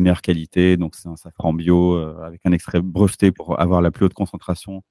meilleure 0.00 0.22
qualité. 0.22 0.76
Donc, 0.76 0.96
c'est 0.96 1.08
un 1.08 1.16
safran 1.16 1.52
bio 1.52 1.94
euh, 1.94 2.20
avec 2.22 2.40
un 2.44 2.52
extrait 2.52 2.82
breveté 2.82 3.30
pour 3.30 3.60
avoir 3.60 3.80
la 3.80 3.90
plus 3.90 4.06
haute 4.06 4.14
concentration 4.14 4.82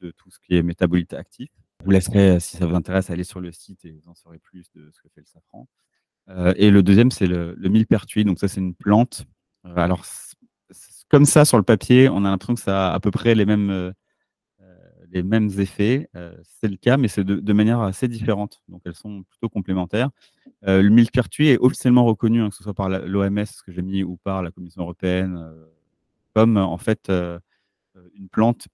de 0.00 0.10
tout 0.10 0.30
ce 0.30 0.38
qui 0.38 0.54
est 0.56 0.62
métabolite 0.62 1.14
actif. 1.14 1.50
Je 1.80 1.84
vous 1.86 1.90
laisserai, 1.90 2.30
euh, 2.30 2.40
si 2.40 2.56
ça 2.56 2.66
vous 2.66 2.74
intéresse, 2.74 3.10
aller 3.10 3.24
sur 3.24 3.40
le 3.40 3.50
site 3.52 3.84
et 3.84 3.92
vous 3.92 4.08
en 4.08 4.14
saurez 4.14 4.38
plus 4.38 4.70
de 4.74 4.90
ce 4.92 5.00
que 5.00 5.08
fait 5.14 5.22
le 5.22 5.26
safran. 5.26 5.66
et 6.56 6.70
le 6.70 6.82
deuxième, 6.82 7.10
c'est 7.10 7.26
le, 7.26 7.54
le 7.56 7.68
millepertuis. 7.70 8.24
Donc, 8.24 8.38
ça, 8.38 8.48
c'est 8.48 8.60
une 8.60 8.74
plante. 8.74 9.24
alors, 9.76 10.04
comme 11.08 11.24
ça, 11.24 11.46
sur 11.46 11.56
le 11.56 11.62
papier, 11.62 12.10
on 12.10 12.24
a 12.26 12.30
l'impression 12.30 12.54
que 12.54 12.60
ça 12.60 12.90
a 12.90 12.94
à 12.94 13.00
peu 13.00 13.10
près 13.10 13.34
les 13.34 13.46
mêmes 13.46 13.94
les 15.10 15.22
mêmes 15.22 15.50
effets. 15.58 16.08
Euh, 16.16 16.34
c'est 16.42 16.68
le 16.68 16.76
cas, 16.76 16.96
mais 16.96 17.08
c'est 17.08 17.24
de, 17.24 17.52
manière 17.52 17.80
assez 17.80 18.08
différente. 18.08 18.62
Donc, 18.68 18.82
elles 18.84 18.94
sont 18.94 19.22
plutôt 19.24 19.48
complémentaires. 19.48 20.10
Euh, 20.66 20.82
le 20.82 20.90
millepertuis 20.90 21.48
est 21.48 21.58
officiellement 21.58 22.04
reconnu, 22.04 22.42
hein, 22.42 22.50
que 22.50 22.56
ce 22.56 22.62
soit 22.62 22.74
par 22.74 22.88
l'OMS, 22.88 23.44
que 23.64 23.72
j'ai 23.72 23.82
mis, 23.82 24.02
ou 24.02 24.16
par 24.16 24.42
la 24.42 24.50
Commission 24.50 24.82
européenne, 24.82 25.36
euh, 25.38 25.66
comme 26.34 26.56
en 26.56 26.78
fait 26.78 27.10
une 28.14 28.28
plante 28.28 28.68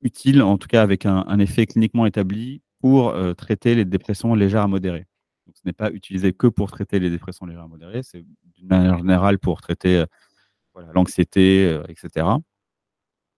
utile, 0.00 0.42
en 0.42 0.56
tout 0.56 0.68
cas 0.68 0.82
avec 0.82 1.04
un, 1.04 1.38
effet 1.38 1.66
cliniquement 1.66 2.06
établi 2.06 2.62
pour 2.80 3.14
traiter 3.36 3.74
les 3.74 3.84
dépressions 3.84 4.34
légères 4.34 4.62
à 4.62 4.68
modérées. 4.68 5.06
Donc, 5.46 5.56
ce 5.56 5.62
n'est 5.66 5.74
pas 5.74 5.90
utilisé 5.90 6.32
que 6.32 6.46
pour 6.46 6.70
traiter 6.70 6.98
les 6.98 7.10
dépressions 7.10 7.44
légères 7.44 7.64
à 7.64 7.68
modérées, 7.68 8.02
c'est 8.02 8.24
d'une 8.54 8.68
manière 8.68 8.96
générale 8.96 9.38
pour 9.38 9.60
traiter 9.60 10.04
l'anxiété, 10.94 11.78
etc. 11.88 12.26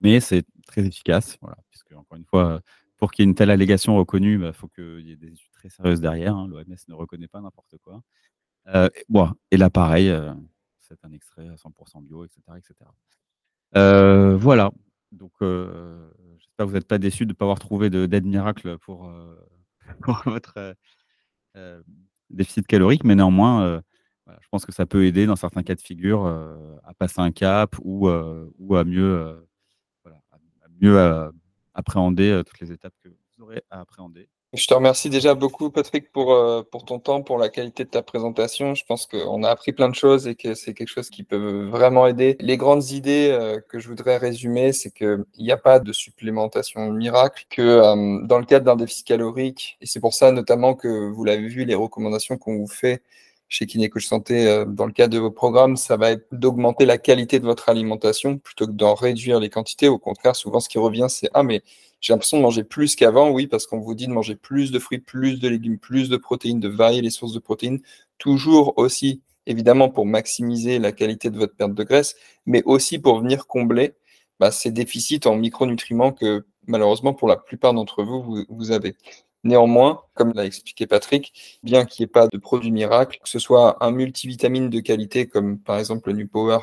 Mais 0.00 0.20
c'est 0.20 0.44
très 0.66 0.84
efficace, 0.84 1.36
voilà, 1.40 1.56
puisque 1.70 1.92
encore 1.92 2.18
une 2.18 2.24
fois, 2.24 2.60
pour 2.96 3.12
qu'il 3.12 3.24
y 3.24 3.26
ait 3.26 3.30
une 3.30 3.34
telle 3.34 3.50
allégation 3.50 3.96
reconnue, 3.96 4.34
il 4.34 4.40
bah, 4.40 4.52
faut 4.52 4.68
qu'il 4.68 5.06
y 5.06 5.12
ait 5.12 5.16
des 5.16 5.32
études 5.32 5.52
très 5.52 5.68
sérieuses 5.68 6.00
derrière. 6.00 6.34
Hein. 6.34 6.48
L'OMS 6.48 6.76
ne 6.88 6.94
reconnaît 6.94 7.28
pas 7.28 7.40
n'importe 7.40 7.76
quoi. 7.82 8.02
Euh, 8.68 8.88
bon, 9.08 9.30
et 9.50 9.56
là, 9.56 9.70
pareil, 9.70 10.08
euh, 10.08 10.32
c'est 10.80 11.04
un 11.04 11.12
extrait 11.12 11.48
à 11.48 11.56
100% 11.56 12.02
bio, 12.02 12.24
etc. 12.24 12.40
etc. 12.56 12.74
Euh, 13.76 14.36
voilà. 14.36 14.70
Donc, 15.12 15.32
j'espère 15.40 16.58
que 16.58 16.62
vous 16.64 16.72
n'êtes 16.72 16.88
pas 16.88 16.98
déçus 16.98 17.26
de 17.26 17.32
ne 17.32 17.34
pas 17.34 17.44
avoir 17.44 17.58
trouvé 17.58 17.88
d'aide 17.90 18.24
miracle 18.24 18.78
pour, 18.78 19.12
pour 20.02 20.22
votre 20.24 20.74
déficit 22.30 22.66
calorique, 22.66 23.04
mais 23.04 23.14
néanmoins, 23.14 23.82
je 24.26 24.48
pense 24.50 24.64
que 24.64 24.72
ça 24.72 24.86
peut 24.86 25.04
aider 25.04 25.26
dans 25.26 25.36
certains 25.36 25.62
cas 25.62 25.76
de 25.76 25.80
figure 25.80 26.26
à 26.26 26.94
passer 26.94 27.20
un 27.20 27.30
cap 27.30 27.76
ou, 27.82 28.08
ou 28.08 28.76
à 28.76 28.84
mieux 28.84 29.46
mieux 30.80 30.98
à 30.98 31.30
appréhender 31.74 32.30
euh, 32.30 32.42
toutes 32.42 32.60
les 32.60 32.72
étapes 32.72 32.94
que 33.02 33.08
vous 33.08 33.44
aurez 33.44 33.62
à 33.70 33.80
appréhender. 33.80 34.28
Je 34.52 34.68
te 34.68 34.74
remercie 34.74 35.10
déjà 35.10 35.34
beaucoup, 35.34 35.70
Patrick, 35.70 36.12
pour, 36.12 36.32
euh, 36.32 36.62
pour 36.62 36.84
ton 36.84 37.00
temps, 37.00 37.22
pour 37.22 37.38
la 37.38 37.48
qualité 37.48 37.84
de 37.84 37.88
ta 37.88 38.02
présentation. 38.02 38.76
Je 38.76 38.84
pense 38.86 39.06
qu'on 39.06 39.42
a 39.42 39.50
appris 39.50 39.72
plein 39.72 39.88
de 39.88 39.96
choses 39.96 40.28
et 40.28 40.36
que 40.36 40.54
c'est 40.54 40.74
quelque 40.74 40.88
chose 40.88 41.10
qui 41.10 41.24
peut 41.24 41.66
vraiment 41.66 42.06
aider. 42.06 42.36
Les 42.38 42.56
grandes 42.56 42.90
idées 42.92 43.30
euh, 43.32 43.60
que 43.68 43.80
je 43.80 43.88
voudrais 43.88 44.16
résumer, 44.16 44.72
c'est 44.72 44.92
qu'il 44.92 45.24
n'y 45.38 45.50
a 45.50 45.56
pas 45.56 45.80
de 45.80 45.92
supplémentation 45.92 46.92
miracle, 46.92 47.46
que 47.50 48.24
dans 48.26 48.38
le 48.38 48.44
cadre 48.44 48.64
d'un 48.64 48.76
déficit 48.76 49.08
calorique, 49.08 49.76
et 49.80 49.86
c'est 49.86 49.98
pour 49.98 50.14
ça 50.14 50.30
notamment 50.30 50.74
que 50.74 51.10
vous 51.10 51.24
l'avez 51.24 51.48
vu, 51.48 51.64
les 51.64 51.74
recommandations 51.74 52.38
qu'on 52.38 52.56
vous 52.56 52.68
fait 52.68 53.02
chez 53.54 53.66
Kinécoach 53.66 54.04
Santé, 54.04 54.48
euh, 54.48 54.64
dans 54.64 54.84
le 54.84 54.92
cadre 54.92 55.14
de 55.14 55.20
vos 55.20 55.30
programmes, 55.30 55.76
ça 55.76 55.96
va 55.96 56.10
être 56.10 56.26
d'augmenter 56.32 56.86
la 56.86 56.98
qualité 56.98 57.38
de 57.38 57.44
votre 57.44 57.68
alimentation 57.68 58.38
plutôt 58.38 58.66
que 58.66 58.72
d'en 58.72 58.94
réduire 58.94 59.38
les 59.38 59.48
quantités. 59.48 59.86
Au 59.86 59.96
contraire, 59.96 60.34
souvent, 60.34 60.58
ce 60.58 60.68
qui 60.68 60.78
revient, 60.78 61.06
c'est 61.08 61.30
Ah, 61.34 61.44
mais 61.44 61.62
j'ai 62.00 62.12
l'impression 62.12 62.36
de 62.38 62.42
manger 62.42 62.64
plus 62.64 62.96
qu'avant. 62.96 63.30
Oui, 63.30 63.46
parce 63.46 63.68
qu'on 63.68 63.78
vous 63.78 63.94
dit 63.94 64.08
de 64.08 64.12
manger 64.12 64.34
plus 64.34 64.72
de 64.72 64.80
fruits, 64.80 64.98
plus 64.98 65.38
de 65.38 65.46
légumes, 65.48 65.78
plus 65.78 66.08
de 66.08 66.16
protéines, 66.16 66.58
de 66.58 66.68
varier 66.68 67.00
les 67.00 67.10
sources 67.10 67.32
de 67.32 67.38
protéines. 67.38 67.80
Toujours 68.18 68.76
aussi, 68.76 69.22
évidemment, 69.46 69.88
pour 69.88 70.04
maximiser 70.04 70.80
la 70.80 70.90
qualité 70.90 71.30
de 71.30 71.38
votre 71.38 71.54
perte 71.54 71.74
de 71.74 71.84
graisse, 71.84 72.16
mais 72.46 72.64
aussi 72.64 72.98
pour 72.98 73.20
venir 73.20 73.46
combler 73.46 73.94
bah, 74.40 74.50
ces 74.50 74.72
déficits 74.72 75.20
en 75.26 75.36
micronutriments 75.36 76.10
que 76.10 76.44
malheureusement, 76.66 77.14
pour 77.14 77.28
la 77.28 77.36
plupart 77.36 77.72
d'entre 77.72 78.02
vous, 78.02 78.44
vous 78.48 78.72
avez. 78.72 78.96
Néanmoins, 79.44 80.02
comme 80.14 80.32
l'a 80.34 80.44
expliqué 80.46 80.86
Patrick, 80.86 81.58
bien 81.62 81.84
qu'il 81.84 82.02
n'y 82.02 82.04
ait 82.04 82.12
pas 82.12 82.28
de 82.28 82.38
produit 82.38 82.72
miracle, 82.72 83.18
que 83.22 83.28
ce 83.28 83.38
soit 83.38 83.76
un 83.84 83.90
multivitamine 83.90 84.70
de 84.70 84.80
qualité 84.80 85.26
comme 85.28 85.58
par 85.58 85.78
exemple 85.78 86.08
le 86.10 86.16
New 86.16 86.28
Power 86.28 86.58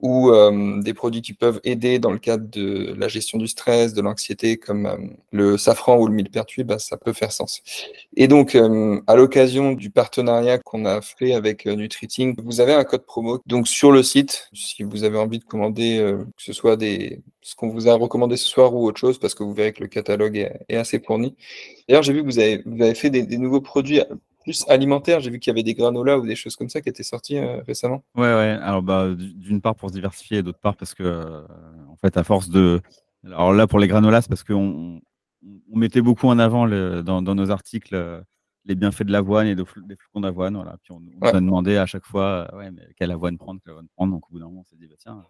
ou 0.00 0.30
euh, 0.30 0.80
des 0.82 0.94
produits 0.94 1.22
qui 1.22 1.32
peuvent 1.32 1.60
aider 1.64 1.98
dans 1.98 2.10
le 2.10 2.18
cadre 2.18 2.48
de 2.48 2.94
la 2.98 3.08
gestion 3.08 3.38
du 3.38 3.48
stress, 3.48 3.94
de 3.94 4.02
l'anxiété, 4.02 4.56
comme 4.56 4.86
euh, 4.86 4.96
le 5.32 5.58
safran 5.58 5.98
ou 5.98 6.06
le 6.06 6.12
millepertuis, 6.12 6.64
bah, 6.64 6.78
ça 6.78 6.96
peut 6.96 7.12
faire 7.12 7.32
sens. 7.32 7.62
Et 8.16 8.28
donc, 8.28 8.54
euh, 8.54 9.00
à 9.06 9.16
l'occasion 9.16 9.72
du 9.72 9.90
partenariat 9.90 10.58
qu'on 10.58 10.84
a 10.84 11.00
fait 11.00 11.32
avec 11.32 11.66
Nutriting, 11.66 12.34
vous 12.42 12.60
avez 12.60 12.74
un 12.74 12.84
code 12.84 13.04
promo. 13.06 13.40
Donc, 13.46 13.68
sur 13.68 13.92
le 13.92 14.02
site, 14.02 14.48
si 14.52 14.82
vous 14.82 15.04
avez 15.04 15.18
envie 15.18 15.38
de 15.38 15.44
commander, 15.44 15.98
que 16.36 16.42
ce 16.42 16.52
soit 16.52 16.76
des, 16.76 17.20
ce 17.42 17.54
qu'on 17.54 17.68
vous 17.68 17.88
a 17.88 17.94
recommandé 17.94 18.36
ce 18.36 18.48
soir 18.48 18.74
ou 18.74 18.86
autre 18.86 19.00
chose, 19.00 19.18
parce 19.18 19.34
que 19.34 19.42
vous 19.42 19.54
verrez 19.54 19.72
que 19.72 19.82
le 19.82 19.88
catalogue 19.88 20.36
est, 20.68 20.76
assez 20.76 21.00
fourni. 21.00 21.34
D'ailleurs, 21.88 22.02
j'ai 22.02 22.12
vu 22.12 22.22
que 22.22 22.26
vous 22.26 22.38
avez, 22.38 22.94
fait 22.94 23.10
des 23.10 23.38
nouveaux 23.38 23.60
produits 23.60 24.00
plus 24.46 24.64
alimentaire. 24.68 25.20
J'ai 25.20 25.30
vu 25.30 25.40
qu'il 25.40 25.50
y 25.50 25.54
avait 25.54 25.64
des 25.64 25.74
granolas 25.74 26.18
ou 26.18 26.26
des 26.26 26.36
choses 26.36 26.54
comme 26.54 26.68
ça 26.68 26.80
qui 26.80 26.88
étaient 26.88 27.02
sorties 27.02 27.36
euh, 27.36 27.60
récemment. 27.66 28.04
Ouais, 28.14 28.22
ouais. 28.22 28.56
Alors, 28.62 28.80
bah, 28.80 29.08
d'une 29.16 29.60
part 29.60 29.74
pour 29.74 29.88
se 29.88 29.94
diversifier, 29.94 30.42
d'autre 30.44 30.60
part 30.60 30.76
parce 30.76 30.94
que, 30.94 31.02
euh, 31.02 31.42
en 31.88 31.96
fait, 31.96 32.16
à 32.16 32.22
force 32.22 32.48
de. 32.48 32.80
Alors 33.24 33.52
là, 33.52 33.66
pour 33.66 33.80
les 33.80 33.88
granolas, 33.88 34.22
c'est 34.22 34.28
parce 34.28 34.44
qu'on 34.44 35.00
on 35.42 35.76
mettait 35.76 36.00
beaucoup 36.00 36.28
en 36.28 36.38
avant 36.38 36.64
le, 36.64 37.02
dans, 37.02 37.22
nos 37.22 37.50
articles 37.50 37.96
euh, 37.96 38.20
les 38.66 38.76
bienfaits 38.76 39.02
de 39.02 39.10
l'avoine 39.10 39.48
et 39.48 39.56
des 39.56 39.64
flocons 39.64 40.20
d'avoine. 40.20 40.54
Voilà. 40.54 40.76
Puis 40.80 40.92
on, 40.92 41.00
nous 41.00 41.10
a 41.22 41.32
demandé 41.32 41.76
à 41.76 41.86
chaque 41.86 42.06
fois 42.06 42.48
ouais, 42.54 42.70
mais 42.70 42.82
quelle 42.96 43.10
avoine 43.10 43.38
prendre, 43.38 43.60
quelle 43.60 43.72
avoine 43.72 43.88
prendre. 43.96 44.12
Donc 44.12 44.28
au 44.28 44.32
bout 44.32 44.38
d'un 44.38 44.46
moment, 44.46 44.60
on 44.60 44.64
s'est 44.64 44.76
dit, 44.76 44.86
bah, 44.86 44.94
tiens, 44.96 45.24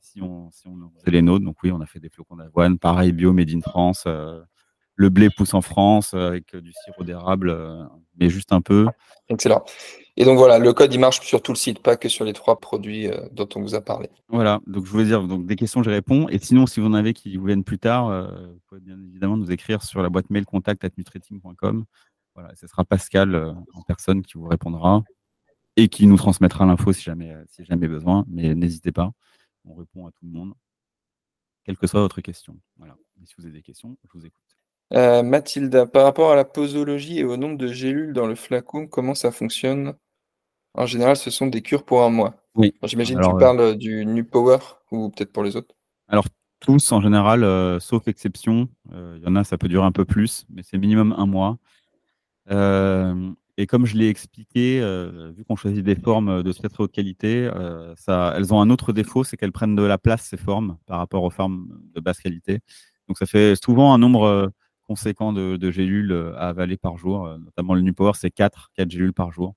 si 0.00 0.22
on, 0.22 0.52
si 0.52 0.68
on 0.68 0.76
faisait 1.00 1.10
les 1.10 1.22
nôtres, 1.22 1.44
donc 1.44 1.56
oui, 1.64 1.72
on 1.72 1.80
a 1.80 1.86
fait 1.86 2.00
des 2.00 2.10
flocons 2.10 2.36
d'avoine, 2.36 2.78
pareil, 2.78 3.10
bio, 3.10 3.32
made 3.32 3.50
in 3.50 3.60
France 3.60 4.06
le 4.96 5.10
blé 5.10 5.28
pousse 5.30 5.54
en 5.54 5.60
France 5.60 6.12
euh, 6.14 6.28
avec 6.28 6.54
euh, 6.54 6.60
du 6.60 6.72
sirop 6.72 7.04
d'érable, 7.04 7.50
euh, 7.50 7.84
mais 8.18 8.30
juste 8.30 8.52
un 8.52 8.62
peu. 8.62 8.86
Excellent. 9.28 9.64
Et 10.16 10.24
donc 10.24 10.38
voilà, 10.38 10.58
le 10.58 10.72
code 10.72 10.92
il 10.92 10.98
marche 10.98 11.20
sur 11.20 11.42
tout 11.42 11.52
le 11.52 11.56
site, 11.56 11.80
pas 11.80 11.96
que 11.96 12.08
sur 12.08 12.24
les 12.24 12.32
trois 12.32 12.58
produits 12.58 13.10
dont 13.32 13.48
on 13.54 13.60
vous 13.60 13.74
a 13.74 13.82
parlé. 13.82 14.08
Voilà, 14.28 14.60
donc 14.66 14.86
je 14.86 14.90
voulais 14.90 15.04
dire, 15.04 15.22
donc 15.22 15.44
des 15.44 15.56
questions, 15.56 15.82
je 15.82 15.90
réponds. 15.90 16.26
Et 16.30 16.38
sinon, 16.38 16.66
si 16.66 16.80
vous 16.80 16.86
en 16.86 16.94
avez 16.94 17.12
qui 17.12 17.36
vous 17.36 17.44
viennent 17.44 17.64
plus 17.64 17.78
tard, 17.78 18.26
vous 18.32 18.60
pouvez 18.66 18.80
bien 18.80 18.96
évidemment 19.10 19.36
nous 19.36 19.50
écrire 19.50 19.82
sur 19.82 20.00
la 20.00 20.08
boîte 20.08 20.30
mail 20.30 20.46
contact 20.46 20.86
Voilà, 22.34 22.54
ce 22.54 22.66
sera 22.66 22.84
Pascal 22.84 23.36
en 23.74 23.82
personne 23.82 24.22
qui 24.22 24.38
vous 24.38 24.46
répondra 24.46 25.02
et 25.76 25.88
qui 25.88 26.06
nous 26.06 26.16
transmettra 26.16 26.64
l'info 26.64 26.94
si 26.94 27.02
jamais, 27.02 27.34
si 27.48 27.66
jamais 27.66 27.86
besoin. 27.86 28.24
Mais 28.26 28.54
n'hésitez 28.54 28.92
pas, 28.92 29.10
on 29.66 29.74
répond 29.74 30.06
à 30.06 30.12
tout 30.12 30.24
le 30.24 30.30
monde, 30.30 30.54
quelle 31.64 31.76
que 31.76 31.86
soit 31.86 32.00
votre 32.00 32.22
question. 32.22 32.56
Voilà. 32.78 32.96
si 33.26 33.34
vous 33.36 33.44
avez 33.44 33.52
des 33.52 33.62
questions, 33.62 33.98
je 34.04 34.18
vous 34.18 34.24
écoute. 34.24 34.55
Euh, 34.92 35.22
Mathilda, 35.22 35.86
par 35.86 36.04
rapport 36.04 36.30
à 36.30 36.36
la 36.36 36.44
posologie 36.44 37.18
et 37.18 37.24
au 37.24 37.36
nombre 37.36 37.58
de 37.58 37.66
gélules 37.66 38.12
dans 38.12 38.26
le 38.26 38.36
flacon, 38.36 38.86
comment 38.86 39.14
ça 39.14 39.32
fonctionne? 39.32 39.94
En 40.74 40.86
général, 40.86 41.16
ce 41.16 41.30
sont 41.30 41.48
des 41.48 41.60
cures 41.60 41.84
pour 41.84 42.02
un 42.02 42.10
mois. 42.10 42.34
Oui. 42.54 42.72
J'imagine 42.84 43.18
que 43.18 43.24
tu 43.24 43.30
euh 43.30 43.38
parles 43.38 43.76
du 43.76 44.06
New 44.06 44.24
Power 44.24 44.58
ou 44.92 45.10
peut-être 45.10 45.32
pour 45.32 45.42
les 45.42 45.56
autres? 45.56 45.74
Alors 46.08 46.26
tous 46.60 46.92
en 46.92 47.00
général, 47.00 47.42
euh, 47.42 47.80
sauf 47.80 48.06
exception, 48.08 48.68
il 48.92 49.22
y 49.22 49.26
en 49.26 49.36
a, 49.36 49.44
ça 49.44 49.58
peut 49.58 49.68
durer 49.68 49.84
un 49.84 49.92
peu 49.92 50.04
plus, 50.04 50.46
mais 50.48 50.62
c'est 50.62 50.78
minimum 50.78 51.14
un 51.18 51.26
mois. 51.26 51.58
et 53.58 53.66
comme 53.66 53.86
je 53.86 53.96
l'ai 53.96 54.08
expliqué, 54.08 54.80
vu 55.36 55.44
qu'on 55.44 55.56
choisit 55.56 55.82
des 55.82 55.96
formes 55.96 56.42
de 56.42 56.52
très 56.52 56.68
haute 56.78 56.92
qualité, 56.92 57.50
ça 57.96 58.34
elles 58.36 58.54
ont 58.54 58.60
un 58.60 58.70
autre 58.70 58.92
défaut, 58.92 59.24
c'est 59.24 59.36
qu'elles 59.36 59.52
prennent 59.52 59.76
de 59.76 59.82
la 59.82 59.98
place, 59.98 60.22
ces 60.22 60.36
formes, 60.36 60.78
par 60.86 60.98
rapport 60.98 61.24
aux 61.24 61.30
formes 61.30 61.68
de 61.94 62.00
basse 62.00 62.20
qualité. 62.20 62.60
Donc 63.08 63.18
ça 63.18 63.26
fait 63.26 63.54
souvent 63.62 63.92
un 63.92 63.98
nombre, 63.98 64.50
conséquent 64.86 65.32
de, 65.32 65.70
gélules 65.70 66.12
euh, 66.12 66.34
à 66.36 66.48
avaler 66.48 66.76
par 66.76 66.96
jour. 66.96 67.26
Euh, 67.26 67.38
notamment 67.38 67.74
le 67.74 67.80
Nupower, 67.80 68.12
c'est 68.14 68.30
4, 68.30 68.70
4 68.74 68.90
gélules 68.90 69.12
par 69.12 69.32
jour. 69.32 69.54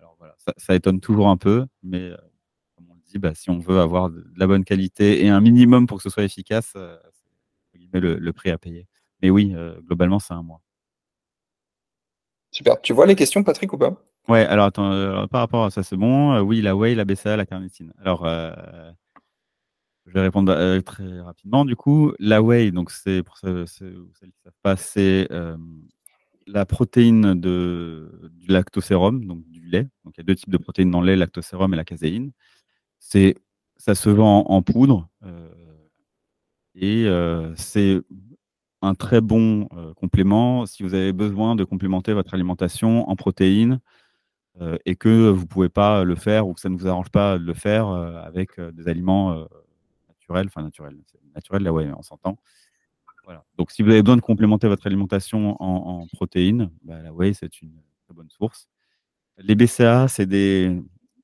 Alors 0.00 0.16
voilà, 0.18 0.34
ça, 0.56 0.74
étonne 0.74 1.00
toujours 1.00 1.28
un 1.28 1.36
peu, 1.36 1.66
mais 1.82 2.00
euh, 2.00 2.16
comme 2.76 2.86
on 2.90 2.94
le 2.94 3.00
dit, 3.06 3.18
bah, 3.18 3.34
si 3.34 3.50
on 3.50 3.58
veut 3.58 3.80
avoir 3.80 4.10
de, 4.10 4.24
la 4.36 4.46
bonne 4.46 4.64
qualité 4.64 5.24
et 5.24 5.28
un 5.28 5.40
minimum 5.40 5.86
pour 5.86 5.98
que 5.98 6.02
ce 6.02 6.10
soit 6.10 6.24
efficace, 6.24 6.76
c'est 7.92 8.00
le, 8.00 8.16
le, 8.16 8.32
prix 8.32 8.50
à 8.50 8.58
payer. 8.58 8.86
Mais 9.22 9.30
oui, 9.30 9.54
globalement, 9.86 10.18
c'est 10.18 10.34
un 10.34 10.42
mois. 10.42 10.60
Super. 12.50 12.80
Tu 12.82 12.92
vois 12.92 13.06
les 13.06 13.16
questions, 13.16 13.42
Patrick, 13.42 13.72
ou 13.72 13.78
pas? 13.78 13.96
Ouais, 14.28 14.44
alors 14.44 14.66
attends, 14.66 15.26
par 15.28 15.40
rapport 15.40 15.64
à 15.64 15.70
ça, 15.70 15.82
c'est 15.82 15.96
bon. 15.96 16.38
oui, 16.40 16.60
la 16.60 16.76
whey, 16.76 16.94
la 16.94 17.04
BCA, 17.04 17.36
la 17.36 17.46
carnitine. 17.46 17.92
Alors, 17.98 18.26
je 20.06 20.12
vais 20.12 20.20
répondre 20.20 20.52
euh, 20.52 20.80
très 20.80 21.20
rapidement. 21.20 21.64
Du 21.64 21.76
coup, 21.76 22.12
la 22.18 22.40
whey, 22.42 22.70
donc 22.70 22.90
c'est 22.90 23.22
pour 23.22 23.36
celles, 23.38 23.64
qui 23.66 23.84
ne 23.84 24.30
savent 24.44 24.52
pas, 24.62 24.76
c'est 24.76 25.26
euh, 25.32 25.56
la 26.46 26.64
protéine 26.64 27.34
de, 27.34 28.30
du 28.34 28.46
lactosérum, 28.48 29.24
donc 29.24 29.44
du 29.48 29.66
lait. 29.66 29.88
Donc 30.04 30.14
il 30.16 30.20
y 30.20 30.22
a 30.22 30.24
deux 30.24 30.36
types 30.36 30.50
de 30.50 30.58
protéines 30.58 30.90
dans 30.90 31.00
le 31.00 31.08
lait, 31.08 31.16
lactosérum 31.16 31.74
et 31.74 31.76
la 31.76 31.84
caséine. 31.84 32.30
C'est, 33.00 33.34
ça 33.76 33.94
se 33.94 34.08
vend 34.08 34.44
en, 34.46 34.62
poudre 34.62 35.08
euh, 35.24 35.48
et 36.74 37.06
c'est 37.56 38.00
un 38.82 38.94
très 38.94 39.20
bon 39.20 39.66
complément 39.96 40.66
si 40.66 40.82
vous 40.82 40.92
avez 40.94 41.12
besoin 41.12 41.56
de 41.56 41.64
complémenter 41.64 42.12
votre 42.12 42.34
alimentation 42.34 43.08
en 43.08 43.16
protéines 43.16 43.80
et 44.84 44.94
que 44.94 45.30
vous 45.30 45.42
ne 45.42 45.46
pouvez 45.46 45.70
pas 45.70 46.04
le 46.04 46.14
faire 46.16 46.46
ou 46.46 46.52
que 46.52 46.60
ça 46.60 46.68
ne 46.68 46.76
vous 46.76 46.86
arrange 46.86 47.08
pas 47.10 47.38
de 47.38 47.44
le 47.44 47.54
faire 47.54 47.88
avec 47.88 48.60
des 48.60 48.88
aliments 48.88 49.46
naturel, 50.26 50.46
enfin 50.46 50.62
naturel, 50.62 50.96
naturel 51.34 51.62
là 51.62 51.72
ouais, 51.72 51.88
on 51.96 52.02
s'entend. 52.02 52.38
Voilà. 53.24 53.44
Donc 53.56 53.70
si 53.70 53.82
vous 53.82 53.90
avez 53.90 54.02
besoin 54.02 54.16
de 54.16 54.22
complémenter 54.22 54.68
votre 54.68 54.86
alimentation 54.86 55.56
en, 55.60 56.06
protéines, 56.08 56.70
bah, 56.82 57.00
la 57.02 57.12
whey 57.12 57.32
c'est 57.34 57.60
une 57.62 57.80
très 58.04 58.14
bonne 58.14 58.30
source. 58.30 58.68
Les 59.38 59.54
BCA, 59.54 60.08
c'est 60.08 60.26
des 60.26 60.80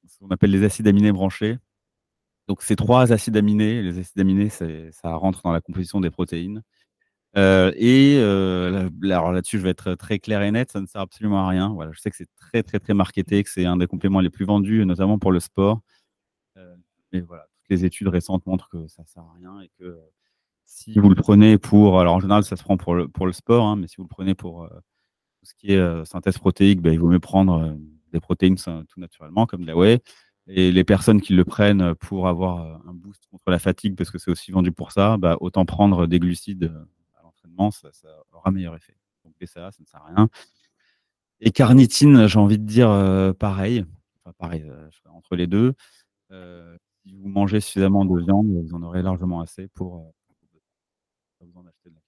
ce 0.07 0.19
qu'on 0.19 0.29
appelle 0.29 0.51
les 0.51 0.65
acides 0.65 0.87
aminés 0.89 1.13
branchés. 1.13 1.59
Donc 2.49 2.63
ces 2.63 2.77
trois 2.77 3.13
acides 3.13 3.37
aminés, 3.37 3.83
les 3.83 3.99
acides 3.99 4.19
aminés, 4.21 4.49
ça 4.51 5.15
rentre 5.15 5.43
dans 5.43 5.53
la 5.53 5.61
composition 5.61 6.01
des 6.01 6.11
protéines. 6.11 6.63
Euh, 7.37 7.73
et 7.77 8.17
euh, 8.19 8.91
là, 9.01 9.41
dessus 9.41 9.59
je 9.59 9.63
vais 9.63 9.71
être 9.71 9.95
très 9.95 10.19
clair 10.19 10.43
et 10.43 10.51
net, 10.51 10.71
ça 10.71 10.81
ne 10.81 10.87
sert 10.87 11.01
absolument 11.01 11.47
à 11.47 11.49
rien. 11.49 11.71
Voilà, 11.71 11.93
je 11.93 12.01
sais 12.01 12.11
que 12.11 12.17
c'est 12.17 12.29
très 12.37 12.63
très 12.63 12.79
très 12.79 12.95
marketé, 12.95 13.43
que 13.43 13.51
c'est 13.51 13.65
un 13.65 13.77
des 13.77 13.87
compléments 13.87 14.21
les 14.21 14.29
plus 14.31 14.45
vendus, 14.45 14.85
notamment 14.85 15.19
pour 15.19 15.33
le 15.33 15.41
sport. 15.41 15.81
Euh, 16.59 16.77
mais 17.13 17.21
voilà, 17.21 17.47
les 17.73 17.85
études 17.85 18.09
récentes 18.09 18.47
montrent 18.47 18.69
que 18.69 18.87
ça 18.87 19.05
sert 19.07 19.23
à 19.23 19.33
rien 19.39 19.61
et 19.61 19.71
que 19.79 19.99
si 20.65 20.99
vous 20.99 21.09
le 21.09 21.15
prenez 21.15 21.59
pour, 21.59 22.01
alors 22.01 22.15
en 22.15 22.21
général 22.21 22.45
ça 22.45 22.57
se 22.57 22.63
prend 22.63 22.77
pour 22.77 22.95
le, 22.95 23.09
pour 23.09 23.27
le 23.27 23.33
sport, 23.33 23.67
hein, 23.67 23.77
mais 23.77 23.89
si 23.89 23.97
vous 23.97 24.05
le 24.05 24.09
prenez 24.09 24.35
pour 24.35 24.65
euh, 24.65 24.69
tout 24.69 25.47
ce 25.47 25.55
qui 25.55 25.73
est 25.73 25.79
euh, 25.79 26.05
synthèse 26.05 26.39
protéique, 26.39 26.81
ben, 26.81 26.93
il 26.93 26.99
vaut 26.99 27.09
mieux 27.09 27.21
prendre 27.21 27.63
euh, 27.63 27.75
des 28.13 28.21
protéines 28.21 28.57
tout 28.57 29.01
naturellement 29.01 29.47
comme 29.47 29.67
la 29.67 29.77
whey. 29.77 30.01
Et 30.49 30.73
les 30.73 30.85
personnes 30.85 31.21
qui 31.21 31.35
le 31.35 31.45
prennent 31.45 31.95
pour 31.95 32.27
avoir 32.27 32.83
un 32.87 32.93
boost 32.93 33.27
contre 33.31 33.49
la 33.51 33.61
fatigue, 33.61 33.97
parce 33.97 34.11
que 34.11 34.19
c'est 34.19 34.31
aussi 34.31 34.51
vendu 34.51 34.73
pour 34.73 34.91
ça, 34.91 35.17
bah, 35.17 35.37
autant 35.41 35.65
prendre 35.65 36.07
des 36.07 36.19
glucides 36.19 36.73
à 37.17 37.23
l'entraînement, 37.23 37.71
ça, 37.71 37.89
aura 38.33 38.51
meilleur 38.51 38.75
effet. 38.75 38.97
Donc 39.25 39.35
BCA, 39.41 39.71
ça 39.71 39.79
ne 39.81 39.87
sert 39.87 40.01
à 40.03 40.07
rien. 40.07 40.29
Et 41.41 41.53
carnitine, 41.53 42.27
j'ai 42.27 42.39
envie 42.41 42.59
de 42.59 42.67
dire 42.67 42.89
pareil, 43.39 43.85
enfin 44.25 44.35
pareil, 44.37 44.69
entre 45.07 45.37
les 45.37 45.47
deux 45.47 45.75
si 47.05 47.15
vous 47.15 47.29
mangez 47.29 47.61
suffisamment 47.61 48.05
de 48.05 48.21
viande, 48.21 48.47
vous 48.47 48.75
en 48.75 48.83
aurez 48.83 49.03
largement 49.03 49.41
assez 49.41 49.69
pour, 49.69 49.97
euh, 49.97 50.01
vous 51.41 51.59
en 51.59 51.67
acheter 51.67 51.91
de 51.91 51.95
la 51.95 52.01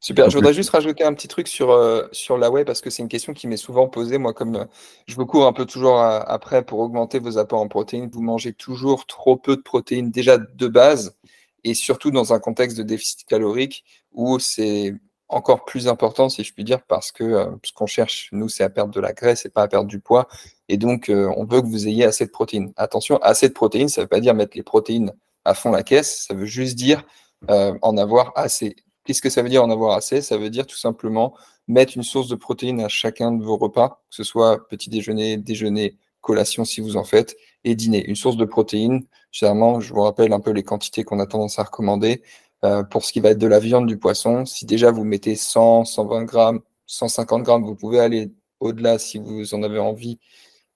Super, 0.00 0.28
je 0.28 0.36
voudrais 0.36 0.52
juste 0.52 0.70
rajouter 0.70 1.02
un 1.02 1.14
petit 1.14 1.28
truc 1.28 1.48
sur, 1.48 1.70
euh, 1.70 2.06
sur 2.12 2.36
la 2.36 2.50
whey 2.50 2.64
parce 2.64 2.82
que 2.82 2.90
c'est 2.90 3.02
une 3.02 3.08
question 3.08 3.32
qui 3.32 3.46
m'est 3.46 3.56
souvent 3.56 3.88
posée. 3.88 4.18
Moi, 4.18 4.34
comme 4.34 4.56
euh, 4.56 4.64
je 5.06 5.16
vous 5.16 5.24
cours 5.24 5.46
un 5.46 5.54
peu 5.54 5.64
toujours 5.64 5.98
après 5.98 6.62
pour 6.62 6.80
augmenter 6.80 7.18
vos 7.18 7.38
apports 7.38 7.62
en 7.62 7.68
protéines, 7.68 8.10
vous 8.10 8.22
mangez 8.22 8.52
toujours 8.52 9.06
trop 9.06 9.36
peu 9.36 9.56
de 9.56 9.62
protéines 9.62 10.10
déjà 10.10 10.36
de 10.36 10.68
base 10.68 11.16
et 11.64 11.72
surtout 11.72 12.10
dans 12.10 12.34
un 12.34 12.38
contexte 12.38 12.76
de 12.76 12.82
déficit 12.82 13.24
calorique 13.24 13.84
où 14.12 14.38
c'est 14.38 14.94
encore 15.34 15.64
plus 15.64 15.88
important, 15.88 16.28
si 16.28 16.44
je 16.44 16.52
puis 16.52 16.64
dire, 16.64 16.82
parce 16.82 17.12
que 17.12 17.48
ce 17.64 17.72
qu'on 17.72 17.86
cherche, 17.86 18.28
nous, 18.32 18.48
c'est 18.48 18.64
à 18.64 18.70
perdre 18.70 18.92
de 18.92 19.00
la 19.00 19.12
graisse 19.12 19.44
et 19.44 19.48
pas 19.48 19.62
à 19.62 19.68
perdre 19.68 19.88
du 19.88 20.00
poids. 20.00 20.28
Et 20.68 20.76
donc, 20.76 21.08
euh, 21.08 21.32
on 21.36 21.44
veut 21.44 21.60
que 21.60 21.66
vous 21.66 21.88
ayez 21.88 22.04
assez 22.04 22.24
de 22.24 22.30
protéines. 22.30 22.72
Attention, 22.76 23.18
assez 23.18 23.48
de 23.48 23.52
protéines, 23.52 23.88
ça 23.88 24.00
ne 24.00 24.04
veut 24.04 24.08
pas 24.08 24.20
dire 24.20 24.34
mettre 24.34 24.56
les 24.56 24.62
protéines 24.62 25.12
à 25.44 25.54
fond 25.54 25.70
la 25.70 25.82
caisse, 25.82 26.26
ça 26.26 26.34
veut 26.34 26.46
juste 26.46 26.76
dire 26.76 27.04
euh, 27.50 27.76
en 27.82 27.96
avoir 27.96 28.32
assez. 28.36 28.76
Qu'est-ce 29.04 29.20
que 29.20 29.28
ça 29.28 29.42
veut 29.42 29.50
dire 29.50 29.62
en 29.62 29.70
avoir 29.70 29.94
assez? 29.96 30.22
Ça 30.22 30.38
veut 30.38 30.48
dire 30.48 30.66
tout 30.66 30.76
simplement 30.76 31.36
mettre 31.68 31.96
une 31.96 32.02
source 32.02 32.28
de 32.28 32.34
protéines 32.34 32.80
à 32.80 32.88
chacun 32.88 33.32
de 33.32 33.44
vos 33.44 33.56
repas, 33.56 34.02
que 34.10 34.16
ce 34.16 34.24
soit 34.24 34.66
petit 34.68 34.88
déjeuner, 34.88 35.36
déjeuner, 35.36 35.98
collation 36.22 36.64
si 36.64 36.80
vous 36.80 36.96
en 36.96 37.04
faites, 37.04 37.36
et 37.64 37.74
dîner. 37.74 38.04
Une 38.06 38.16
source 38.16 38.36
de 38.36 38.46
protéines, 38.46 39.06
généralement, 39.30 39.80
je 39.80 39.92
vous 39.92 40.00
rappelle 40.00 40.32
un 40.32 40.40
peu 40.40 40.50
les 40.50 40.62
quantités 40.62 41.04
qu'on 41.04 41.20
a 41.20 41.26
tendance 41.26 41.58
à 41.58 41.64
recommander. 41.64 42.22
Euh, 42.64 42.82
pour 42.82 43.04
ce 43.04 43.12
qui 43.12 43.20
va 43.20 43.30
être 43.30 43.38
de 43.38 43.46
la 43.46 43.58
viande, 43.58 43.86
du 43.86 43.98
poisson, 43.98 44.46
si 44.46 44.64
déjà 44.64 44.90
vous 44.90 45.04
mettez 45.04 45.36
100, 45.36 45.84
120 45.84 46.24
grammes, 46.24 46.60
150 46.86 47.42
grammes, 47.42 47.64
vous 47.64 47.74
pouvez 47.74 48.00
aller 48.00 48.32
au-delà 48.60 48.98
si 48.98 49.18
vous 49.18 49.54
en 49.54 49.62
avez 49.62 49.78
envie 49.78 50.18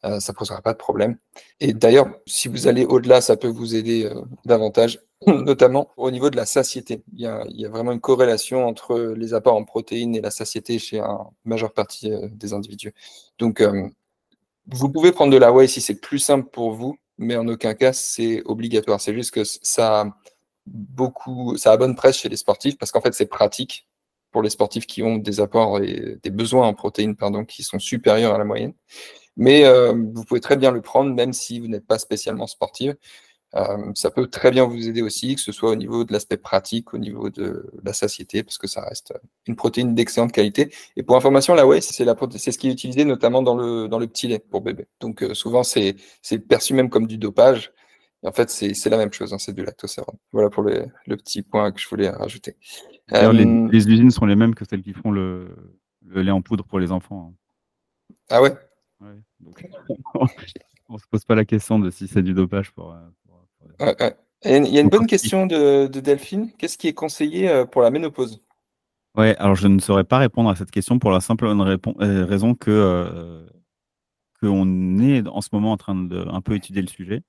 euh, 0.05 0.20
ça 0.20 0.33
ne 0.33 0.37
posera 0.37 0.62
pas 0.62 0.72
de 0.74 0.79
problème. 0.79 1.18
Et 1.59 1.72
d'ailleurs, 1.72 2.07
si 2.27 2.46
vous 2.46 2.68
allez 2.68 2.85
au-delà, 2.85 3.20
ça 3.20 3.37
peut 3.37 3.48
vous 3.48 3.74
aider 3.74 4.05
euh, 4.05 4.22
davantage. 4.44 5.01
notamment 5.27 5.90
au 5.96 6.12
niveau 6.12 6.31
de 6.31 6.37
la 6.37 6.46
satiété. 6.46 7.03
Il 7.12 7.20
y, 7.20 7.27
a, 7.27 7.68
vraiment 7.68 7.90
une 7.90 8.01
corrélation 8.01 8.64
entre 8.68 9.14
les 9.16 9.35
apports 9.35 9.57
en 9.57 9.64
protéines 9.64 10.14
et 10.14 10.20
la 10.20 10.31
satiété 10.31 10.79
chez 10.79 11.01
une 11.01 11.16
majeure 11.44 11.72
partie 11.72 12.12
des 12.31 12.53
individus. 12.53 12.94
Donc, 13.40 13.61
vous 14.66 14.88
pouvez 14.90 15.11
prendre 15.11 15.33
de 15.33 15.37
la 15.37 15.53
whey 15.53 15.66
si 15.66 15.81
c'est 15.81 15.96
plus 15.96 16.20
simple 16.20 16.48
pour 16.51 16.70
vous, 16.70 16.98
mais 17.18 17.35
en 17.35 17.48
aucun 17.48 17.74
cas 17.74 17.92
c'est 17.92 18.42
obligatoire. 18.44 19.01
C'est 19.01 19.12
juste 19.12 19.33
que 19.33 19.42
ça 19.42 20.07
beaucoup, 20.72 21.57
ça 21.57 21.72
a 21.72 21.76
bonne 21.76 21.94
presse 21.94 22.18
chez 22.18 22.28
les 22.28 22.37
sportifs 22.37 22.78
parce 22.78 22.92
qu'en 22.92 23.00
fait 23.00 23.14
c'est 23.14 23.26
pratique 23.26 23.88
pour 24.31 24.42
les 24.42 24.50
sportifs 24.50 24.87
qui 24.87 25.02
ont 25.02 25.16
des 25.16 25.40
apports 25.40 25.81
et 25.81 26.18
des 26.22 26.31
besoins 26.31 26.66
en 26.66 26.74
protéines 26.74 27.16
pardon, 27.16 27.44
qui 27.44 27.62
sont 27.62 27.78
supérieurs 27.78 28.35
à 28.35 28.38
la 28.38 28.44
moyenne. 28.44 28.74
Mais 29.37 29.64
euh, 29.64 29.92
vous 29.92 30.24
pouvez 30.24 30.40
très 30.40 30.57
bien 30.57 30.70
le 30.70 30.83
prendre 30.83 31.14
même 31.14 31.33
si 31.33 31.61
vous 31.61 31.68
n'êtes 31.68 31.87
pas 31.87 31.98
spécialement 31.98 32.46
sportif. 32.46 32.94
Euh, 33.54 33.92
ça 33.94 34.11
peut 34.11 34.26
très 34.26 34.50
bien 34.50 34.64
vous 34.64 34.88
aider 34.88 35.00
aussi, 35.02 35.35
que 35.35 35.40
ce 35.40 35.52
soit 35.52 35.70
au 35.70 35.74
niveau 35.74 36.04
de 36.04 36.12
l'aspect 36.12 36.37
pratique, 36.37 36.92
au 36.92 36.98
niveau 36.98 37.31
de 37.31 37.70
la 37.83 37.92
satiété, 37.92 38.42
parce 38.42 38.59
que 38.59 38.66
ça 38.66 38.83
reste 38.83 39.14
une 39.46 39.57
protéine 39.57 39.94
d'excellente 39.94 40.33
qualité. 40.33 40.72
Et 40.96 41.02
pour 41.02 41.16
information, 41.16 41.54
la 41.54 41.66
whey, 41.66 41.81
c'est 41.81 42.04
ce 42.04 42.59
qui 42.59 42.68
est 42.68 42.72
utilisé 42.72 43.04
notamment 43.04 43.42
dans 43.42 43.54
le, 43.54 43.88
dans 43.88 43.98
le 43.98 44.07
petit 44.07 44.28
lait 44.28 44.38
pour 44.38 44.61
bébé. 44.61 44.87
Donc 45.00 45.22
euh, 45.22 45.35
souvent, 45.35 45.62
c'est 45.62 45.96
perçu 46.48 46.74
même 46.74 46.90
comme 46.90 47.07
du 47.07 47.16
dopage. 47.16 47.72
Et 48.22 48.26
en 48.26 48.33
fait, 48.33 48.50
c'est 48.50 48.90
la 48.90 48.96
même 48.96 49.12
chose, 49.12 49.33
hein, 49.33 49.38
c'est 49.38 49.52
du 49.52 49.64
lactosérum. 49.64 50.16
Voilà 50.33 50.50
pour 50.50 50.62
le, 50.64 50.87
le, 51.07 51.16
petit 51.16 51.42
point 51.42 51.70
que 51.70 51.81
je 51.81 51.88
voulais 51.88 52.11
rajouter. 52.11 52.57
Euh, 53.12 53.33
les, 53.33 53.44
les, 53.44 53.88
usines 53.88 54.11
sont 54.11 54.26
les 54.26 54.35
mêmes 54.35 54.54
que 54.54 54.64
celles 54.64 54.83
qui 54.83 54.92
font 54.92 55.11
le, 55.11 55.54
le 56.04 56.22
lait 56.22 56.33
en 56.33 56.42
poudre 56.42 56.64
pour 56.64 56.81
les 56.81 56.90
enfants. 56.90 57.33
Hein. 57.33 58.14
Ah 58.28 58.42
ouais, 58.42 58.52
ouais 59.00 59.14
donc, 59.40 59.64
On 60.88 60.98
se 60.98 61.07
pose 61.11 61.24
pas 61.24 61.35
la 61.35 61.44
question 61.44 61.78
de 61.78 61.90
si 61.90 62.09
c'est 62.09 62.22
du 62.22 62.33
dopage 62.35 62.72
pour, 62.72 62.96
il 64.44 64.66
y 64.68 64.78
a 64.78 64.81
une 64.81 64.88
bonne 64.88 65.07
question 65.07 65.46
de, 65.46 65.87
Delphine. 65.87 66.50
Qu'est-ce 66.59 66.78
qui 66.78 66.88
est 66.88 66.94
conseillé 66.94 67.48
euh, 67.48 67.64
pour 67.64 67.83
la 67.83 67.90
ménopause? 67.90 68.42
Ouais, 69.16 69.37
alors 69.37 69.57
je 69.57 69.66
ne 69.66 69.81
saurais 69.81 70.04
pas 70.04 70.18
répondre 70.18 70.48
à 70.48 70.57
cette 70.57 70.70
question 70.70 70.98
pour 70.98 71.11
la 71.11 71.20
simple 71.20 71.46
euh, 71.46 72.24
raison 72.24 72.54
que 72.54 72.70
euh, 72.70 73.46
qu'on 74.40 74.98
est 75.00 75.26
en 75.26 75.40
ce 75.40 75.48
moment 75.52 75.72
en 75.72 75.76
train 75.76 75.96
de 75.96 76.24
un 76.28 76.40
peu 76.40 76.54
étudier 76.54 76.83
le 76.83 76.88
sujet. 76.88 77.22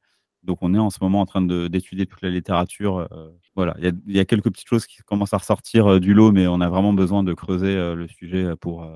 Donc 0.43 0.59
on 0.61 0.73
est 0.73 0.79
en 0.79 0.89
ce 0.89 0.99
moment 1.01 1.21
en 1.21 1.25
train 1.25 1.41
d'étudier 1.41 2.05
toute 2.05 2.21
la 2.21 2.29
littérature. 2.29 3.07
voilà, 3.55 3.75
il 3.79 3.93
y, 4.07 4.19
a 4.19 4.25
quelques 4.25 4.49
petites 4.51 4.67
choses 4.67 4.85
qui 4.85 4.97
commencent 5.03 5.33
à 5.33 5.37
ressortir 5.37 5.99
du 5.99 6.13
lot, 6.13 6.31
mais 6.31 6.47
on 6.47 6.61
a 6.61 6.69
vraiment 6.69 6.93
besoin 6.93 7.23
de 7.23 7.33
creuser 7.33 7.75
le 7.75 8.07
sujet 8.07 8.55
pour 8.55 8.87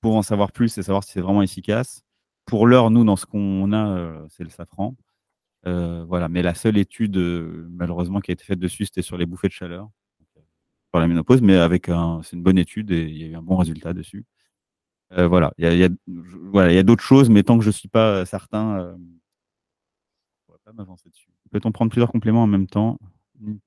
pour 0.00 0.16
en 0.16 0.22
savoir 0.22 0.52
plus 0.52 0.76
et 0.76 0.82
savoir 0.82 1.04
si 1.04 1.12
c'est 1.12 1.20
vraiment 1.20 1.42
efficace. 1.42 2.02
Pour 2.46 2.66
l'heure, 2.66 2.90
nous, 2.90 3.04
dans 3.04 3.16
ce 3.16 3.26
qu'on 3.26 3.72
a, 3.72 4.26
c'est 4.28 4.44
le 4.44 4.50
safran. 4.50 4.96
Euh, 5.66 6.04
voilà, 6.06 6.28
mais 6.28 6.42
la 6.42 6.54
seule 6.54 6.76
étude, 6.76 7.16
euh, 7.16 7.66
malheureusement, 7.70 8.20
qui 8.20 8.30
a 8.30 8.34
été 8.34 8.44
faite 8.44 8.58
dessus, 8.58 8.84
c'était 8.84 9.02
sur 9.02 9.16
les 9.16 9.26
bouffées 9.26 9.48
de 9.48 9.52
chaleur, 9.52 9.88
pour 10.92 11.00
la 11.00 11.06
ménopause, 11.08 11.42
mais 11.42 11.56
avec 11.56 11.88
un, 11.88 12.20
c'est 12.22 12.36
une 12.36 12.42
bonne 12.42 12.58
étude 12.58 12.90
et 12.92 13.02
il 13.02 13.16
y 13.16 13.24
a 13.24 13.26
eu 13.26 13.34
un 13.36 13.42
bon 13.42 13.56
résultat 13.56 13.92
dessus. 13.92 14.24
Euh, 15.12 15.28
voilà, 15.28 15.52
il 15.58 15.76
y 15.76 15.84
a, 15.84 15.88
voilà, 16.50 16.78
a 16.78 16.82
d'autres 16.82 17.04
choses, 17.04 17.30
mais 17.30 17.42
tant 17.42 17.58
que 17.58 17.64
je 17.64 17.70
suis 17.70 17.88
pas 17.88 18.24
certain, 18.26 18.78
euh, 18.80 18.96
Peut-on 21.50 21.72
prendre 21.72 21.90
plusieurs 21.90 22.10
compléments 22.10 22.42
en 22.42 22.46
même 22.46 22.66
temps? 22.66 22.98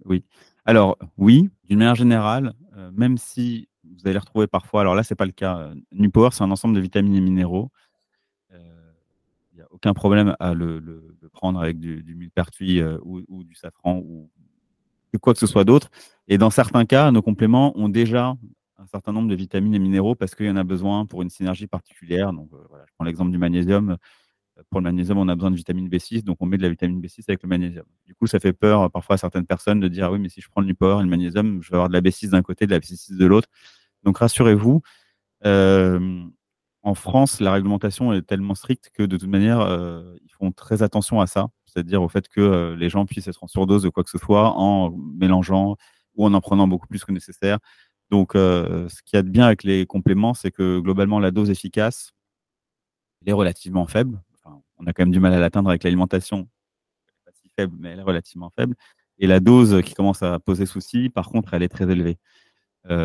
Oui. 0.05 0.23
Alors, 0.65 0.97
oui, 1.17 1.49
d'une 1.65 1.79
manière 1.79 1.95
générale, 1.95 2.53
même 2.93 3.17
si 3.17 3.67
vous 3.83 4.07
allez 4.07 4.17
retrouver 4.17 4.47
parfois, 4.47 4.81
alors 4.81 4.95
là, 4.95 5.03
c'est 5.03 5.15
pas 5.15 5.25
le 5.25 5.31
cas. 5.31 5.71
Nupower, 5.91 6.29
c'est 6.31 6.43
un 6.43 6.51
ensemble 6.51 6.75
de 6.75 6.81
vitamines 6.81 7.15
et 7.15 7.21
minéraux 7.21 7.71
il 9.57 9.61
n'y 9.61 9.63
a 9.63 9.67
aucun 9.71 9.93
problème 9.93 10.35
à 10.39 10.53
le, 10.53 11.17
prendre 11.33 11.59
avec 11.59 11.79
du, 11.79 12.03
du 12.03 12.13
millepertuis 12.13 12.79
euh, 12.79 12.99
ou, 13.03 13.43
du 13.43 13.55
safran 13.55 13.97
ou 13.97 14.29
quoi 15.19 15.33
que 15.33 15.39
ce 15.39 15.47
soit 15.47 15.63
d'autre. 15.63 15.89
Et 16.27 16.37
dans 16.37 16.51
certains 16.51 16.85
cas, 16.85 17.09
nos 17.09 17.23
compléments 17.23 17.75
ont 17.75 17.89
déjà 17.89 18.35
un 18.77 18.85
certain 18.85 19.11
nombre 19.13 19.29
de 19.29 19.35
vitamines 19.35 19.73
et 19.73 19.79
minéraux 19.79 20.13
parce 20.13 20.35
qu'il 20.35 20.45
y 20.45 20.49
en 20.49 20.57
a 20.57 20.63
besoin 20.63 21.07
pour 21.07 21.23
une 21.23 21.31
synergie 21.31 21.65
particulière. 21.65 22.33
Donc, 22.33 22.49
euh, 22.53 22.57
voilà, 22.69 22.85
je 22.87 22.93
prends 22.93 23.05
l'exemple 23.05 23.31
du 23.31 23.39
magnésium. 23.39 23.97
Pour 24.69 24.79
le 24.79 24.83
magnésium, 24.83 25.17
on 25.17 25.27
a 25.27 25.35
besoin 25.35 25.51
de 25.51 25.55
vitamine 25.55 25.87
B6, 25.87 26.23
donc 26.23 26.37
on 26.39 26.45
met 26.45 26.57
de 26.57 26.63
la 26.63 26.69
vitamine 26.69 27.01
B6 27.01 27.23
avec 27.27 27.43
le 27.43 27.49
magnésium. 27.49 27.85
Du 28.05 28.15
coup, 28.15 28.27
ça 28.27 28.39
fait 28.39 28.53
peur 28.53 28.81
euh, 28.83 28.89
parfois 28.89 29.15
à 29.15 29.17
certaines 29.17 29.45
personnes 29.45 29.79
de 29.79 29.87
dire 29.87 30.05
ah 30.05 30.11
oui, 30.11 30.19
mais 30.19 30.29
si 30.29 30.41
je 30.41 30.49
prends 30.49 30.61
le 30.61 30.67
Nupower 30.67 30.99
et 30.99 31.03
le 31.03 31.09
magnésium, 31.09 31.61
je 31.61 31.69
vais 31.69 31.75
avoir 31.75 31.89
de 31.89 31.93
la 31.93 32.01
B6 32.01 32.29
d'un 32.29 32.41
côté, 32.41 32.65
de 32.65 32.71
la 32.71 32.79
B6 32.79 33.17
de 33.17 33.25
l'autre. 33.25 33.49
Donc 34.03 34.17
rassurez-vous, 34.17 34.81
en 36.87 36.95
France, 36.95 37.41
la 37.41 37.51
réglementation 37.51 38.13
est 38.13 38.21
tellement 38.21 38.55
stricte 38.55 38.91
que 38.93 39.03
de 39.03 39.17
toute 39.17 39.27
manière, 39.27 39.59
euh, 39.59 40.15
ils 40.23 40.31
font 40.31 40.53
très 40.53 40.83
attention 40.83 41.19
à 41.19 41.27
ça, 41.27 41.47
c'est-à-dire 41.65 42.01
au 42.01 42.07
fait 42.07 42.29
que 42.29 42.39
euh, 42.39 42.75
les 42.77 42.89
gens 42.89 43.05
puissent 43.05 43.27
être 43.27 43.43
en 43.43 43.47
surdose 43.47 43.83
de 43.83 43.89
quoi 43.89 44.05
que 44.05 44.09
ce 44.09 44.17
soit 44.17 44.53
en 44.57 44.91
mélangeant 44.91 45.75
ou 46.15 46.25
en 46.25 46.33
en 46.33 46.39
prenant 46.39 46.65
beaucoup 46.65 46.87
plus 46.87 47.03
que 47.03 47.11
nécessaire. 47.11 47.59
Donc, 48.09 48.35
euh, 48.35 48.87
ce 48.87 49.03
qu'il 49.03 49.17
y 49.17 49.19
a 49.19 49.21
de 49.21 49.29
bien 49.29 49.47
avec 49.47 49.63
les 49.63 49.85
compléments, 49.85 50.33
c'est 50.33 50.49
que 50.49 50.79
globalement, 50.79 51.19
la 51.19 51.31
dose 51.31 51.49
efficace 51.49 52.13
est 53.25 53.33
relativement 53.33 53.85
faible. 53.85 54.21
On 54.77 54.85
a 54.85 54.93
quand 54.93 55.03
même 55.03 55.11
du 55.11 55.19
mal 55.19 55.33
à 55.33 55.39
l'atteindre 55.39 55.69
avec 55.69 55.83
l'alimentation. 55.83 56.47
Pas 57.25 57.31
si 57.33 57.49
faible, 57.55 57.75
mais 57.79 57.89
elle 57.89 57.99
est 57.99 58.03
relativement 58.03 58.49
faible. 58.49 58.75
Et 59.19 59.27
la 59.27 59.39
dose 59.39 59.81
qui 59.83 59.93
commence 59.93 60.23
à 60.23 60.39
poser 60.39 60.65
souci, 60.65 61.09
par 61.09 61.29
contre, 61.29 61.53
elle 61.53 61.63
est 61.63 61.69
très 61.69 61.89
élevée. 61.89 62.17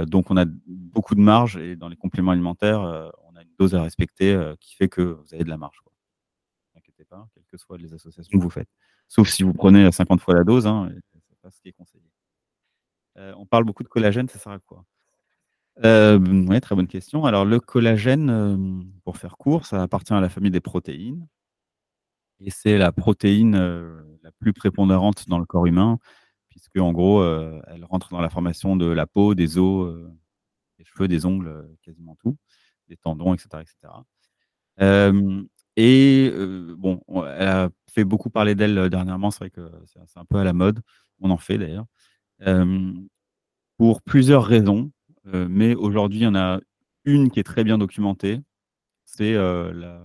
donc, 0.07 0.31
on 0.31 0.37
a 0.37 0.45
beaucoup 0.67 1.15
de 1.15 1.21
marge 1.21 1.57
et 1.57 1.75
dans 1.77 1.89
les 1.89 1.97
compléments 1.97 2.33
alimentaires, 2.33 3.13
dose 3.59 3.75
à 3.75 3.83
respecter 3.83 4.33
euh, 4.33 4.55
qui 4.61 4.75
fait 4.75 4.89
que 4.89 5.03
vous 5.03 5.35
avez 5.35 5.45
de 5.45 5.49
la 5.49 5.57
marge. 5.57 5.81
Ne 5.85 5.91
vous 6.73 6.79
inquiétez 6.79 7.05
pas, 7.05 7.29
quelles 7.35 7.45
que 7.45 7.57
soient 7.57 7.79
les 7.79 7.93
associations 7.93 8.39
que 8.39 8.43
vous 8.43 8.51
faites. 8.51 8.69
Sauf 9.09 9.29
si 9.29 9.43
vous 9.43 9.53
prenez 9.53 9.91
50 9.91 10.21
fois 10.21 10.35
la 10.35 10.45
dose, 10.45 10.67
hein, 10.67 10.91
c'est 11.29 11.39
pas 11.41 11.51
ce 11.51 11.61
qui 11.61 11.69
est 11.69 11.73
conseillé. 11.73 12.05
Euh, 13.19 13.35
on 13.37 13.47
parle 13.47 13.65
beaucoup 13.65 13.83
de 13.83 13.89
collagène, 13.89 14.29
ça 14.29 14.39
sert 14.39 14.53
à 14.53 14.59
quoi? 14.59 14.85
Euh, 15.85 16.19
Oui, 16.19 16.61
très 16.61 16.75
bonne 16.75 16.87
question. 16.87 17.25
Alors, 17.25 17.45
le 17.45 17.61
collagène, 17.61 18.85
pour 19.05 19.17
faire 19.17 19.37
court, 19.37 19.67
ça 19.67 19.83
appartient 19.83 20.15
à 20.15 20.21
la 20.21 20.29
famille 20.29 20.51
des 20.51 20.61
protéines. 20.61 21.27
Et 22.45 22.51
c'est 22.51 22.77
la 22.79 22.93
protéine 22.93 23.57
la 24.23 24.33
plus 24.39 24.53
prépondérante 24.53 25.29
dans 25.29 25.39
le 25.39 25.47
corps 25.47 25.67
humain, 25.67 25.99
puisque 26.49 26.77
en 26.77 26.93
gros, 26.93 27.25
elle 27.25 27.85
rentre 27.85 28.11
dans 28.11 28.21
la 28.21 28.31
formation 28.31 28.77
de 28.77 28.87
la 28.87 29.07
peau, 29.07 29.35
des 29.35 29.59
os, 29.59 29.95
des 30.79 30.85
cheveux, 30.85 31.09
des 31.09 31.25
ongles, 31.27 31.69
quasiment 31.83 32.17
tout 32.21 32.37
des 32.89 32.97
tendons, 32.97 33.33
etc. 33.33 33.63
etc. 33.63 33.95
et 35.77 36.33
bon, 36.77 37.01
elle 37.39 37.49
a 37.49 37.71
fait 37.91 38.05
beaucoup 38.05 38.29
parler 38.29 38.55
d'elle 38.55 38.91
dernièrement, 38.91 39.31
c'est 39.31 39.39
vrai 39.39 39.51
que 39.51 39.71
c'est 39.87 40.19
un 40.19 40.25
peu 40.25 40.37
à 40.39 40.45
la 40.45 40.53
mode, 40.53 40.81
on 41.21 41.31
en 41.31 41.39
fait 41.39 41.59
d'ailleurs, 41.59 41.87
pour 43.79 44.03
plusieurs 44.03 44.45
raisons, 44.45 44.91
mais 45.25 45.75
aujourd'hui, 45.75 46.21
il 46.21 46.25
y 46.25 46.27
en 46.27 46.35
a 46.35 46.61
une 47.05 47.31
qui 47.31 47.41
est 47.41 47.45
très 47.45 47.65
bien 47.65 47.79
documentée, 47.79 48.41
c'est 49.05 49.35
la 49.35 50.03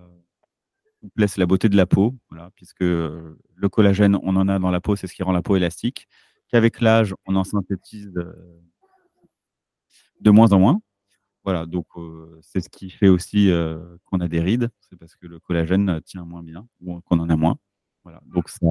souplesse, 1.08 1.38
la 1.38 1.46
beauté 1.46 1.70
de 1.70 1.78
la 1.78 1.86
peau, 1.86 2.15
puisque 2.56 2.82
le 2.82 3.70
collagène, 3.72 4.17
on 4.24 4.36
en 4.36 4.48
a 4.48 4.60
dans 4.60 4.72
la 4.72 4.82
peau, 4.82 4.96
c'est 4.96 5.08
ce 5.08 5.13
qui 5.13 5.24
rend 5.24 5.32
la 5.32 5.41
peau 5.41 5.56
élastique, 5.56 6.08
qu'avec 6.50 6.82
l'âge, 6.82 7.15
on 7.26 7.36
en 7.36 7.43
synthétise 7.43 8.13
de 10.22 10.32
moins 10.32 10.52
en 10.52 10.60
moins. 10.60 10.82
Voilà, 11.43 11.65
donc 11.65 11.88
c'est 12.41 12.60
ce 12.60 12.70
qui 12.70 12.89
fait 12.89 13.08
aussi 13.08 13.50
qu'on 14.06 14.20
a 14.20 14.28
des 14.28 14.41
rides, 14.41 14.70
c'est 14.82 14.98
parce 14.98 15.15
que 15.15 15.28
le 15.28 15.39
collagène 15.39 16.02
tient 16.06 16.26
moins 16.26 16.43
bien 16.43 16.67
ou 16.82 17.00
qu'on 17.02 17.20
en 17.20 17.30
a 17.30 17.36
moins. 17.36 17.58
Voilà, 18.04 18.22
donc 18.26 18.50
ça 18.50 18.65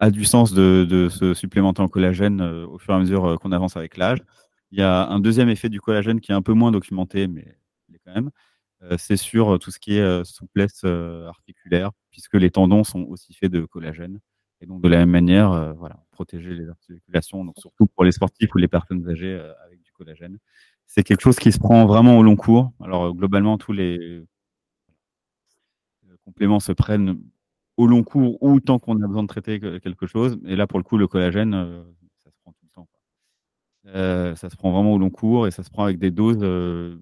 a 0.00 0.10
du 0.10 0.24
sens 0.24 0.52
de, 0.52 1.08
se 1.10 1.34
supplémenter 1.34 1.82
en 1.82 1.88
collagène 1.88 2.40
au 2.40 2.78
fur 2.78 2.94
et 2.94 2.96
à 2.96 3.00
mesure 3.00 3.38
qu'on 3.40 3.52
avance 3.52 3.76
avec 3.76 3.96
l'âge. 3.96 4.22
Il 4.70 4.78
y 4.78 4.82
a 4.82 5.08
un 5.08 5.20
deuxième 5.20 5.48
effet 5.48 5.68
du 5.68 5.80
collagène 5.80 6.20
qui 6.20 6.32
est 6.32 6.34
un 6.34 6.42
peu 6.42 6.52
moins 6.52 6.70
documenté, 6.70 7.26
mais 7.26 7.58
il 7.88 7.96
est 7.96 8.00
quand 8.04 8.14
même, 8.14 8.30
c'est 8.96 9.16
sur 9.16 9.58
tout 9.58 9.70
ce 9.70 9.78
qui 9.78 9.96
est 9.96 10.24
souplesse 10.24 10.84
articulaire, 10.84 11.90
puisque 12.10 12.34
les 12.34 12.50
tendons 12.50 12.84
sont 12.84 13.02
aussi 13.04 13.34
faits 13.34 13.50
de 13.52 13.64
collagène. 13.64 14.20
Et 14.60 14.66
donc 14.66 14.82
de 14.82 14.88
la 14.88 14.98
même 14.98 15.10
manière, 15.10 15.74
voilà, 15.76 15.96
protéger 16.10 16.54
les 16.54 16.68
articulations, 16.68 17.44
donc 17.44 17.58
surtout 17.58 17.86
pour 17.86 18.04
les 18.04 18.12
sportifs 18.12 18.54
ou 18.54 18.58
les 18.58 18.68
personnes 18.68 19.08
âgées 19.08 19.34
avec 19.64 19.82
du 19.82 19.92
collagène 19.92 20.38
c'est 20.88 21.04
quelque 21.04 21.20
chose 21.20 21.38
qui 21.38 21.52
se 21.52 21.58
prend 21.58 21.86
vraiment 21.86 22.18
au 22.18 22.22
long 22.22 22.34
cours. 22.34 22.72
Alors 22.80 23.04
euh, 23.04 23.12
globalement, 23.12 23.58
tous 23.58 23.72
les 23.72 23.98
euh, 24.00 24.26
compléments 26.24 26.60
se 26.60 26.72
prennent 26.72 27.20
au 27.76 27.86
long 27.86 28.02
cours 28.02 28.42
ou 28.42 28.58
tant 28.58 28.78
qu'on 28.80 29.00
a 29.02 29.06
besoin 29.06 29.22
de 29.22 29.28
traiter 29.28 29.60
quelque 29.60 30.06
chose. 30.06 30.38
Et 30.46 30.56
là, 30.56 30.66
pour 30.66 30.78
le 30.78 30.84
coup, 30.84 30.96
le 30.96 31.06
collagène, 31.06 31.54
euh, 31.54 31.84
ça 32.24 32.30
se 32.30 32.36
prend 32.42 32.52
tout 32.52 32.64
le 32.64 32.70
temps. 32.70 32.88
Ça 33.92 34.50
se 34.50 34.56
prend 34.56 34.70
vraiment 34.70 34.92
au 34.94 34.98
long 34.98 35.10
cours 35.10 35.46
et 35.46 35.50
ça 35.50 35.62
se 35.62 35.70
prend 35.70 35.84
avec 35.84 35.98
des 35.98 36.10
doses 36.10 36.44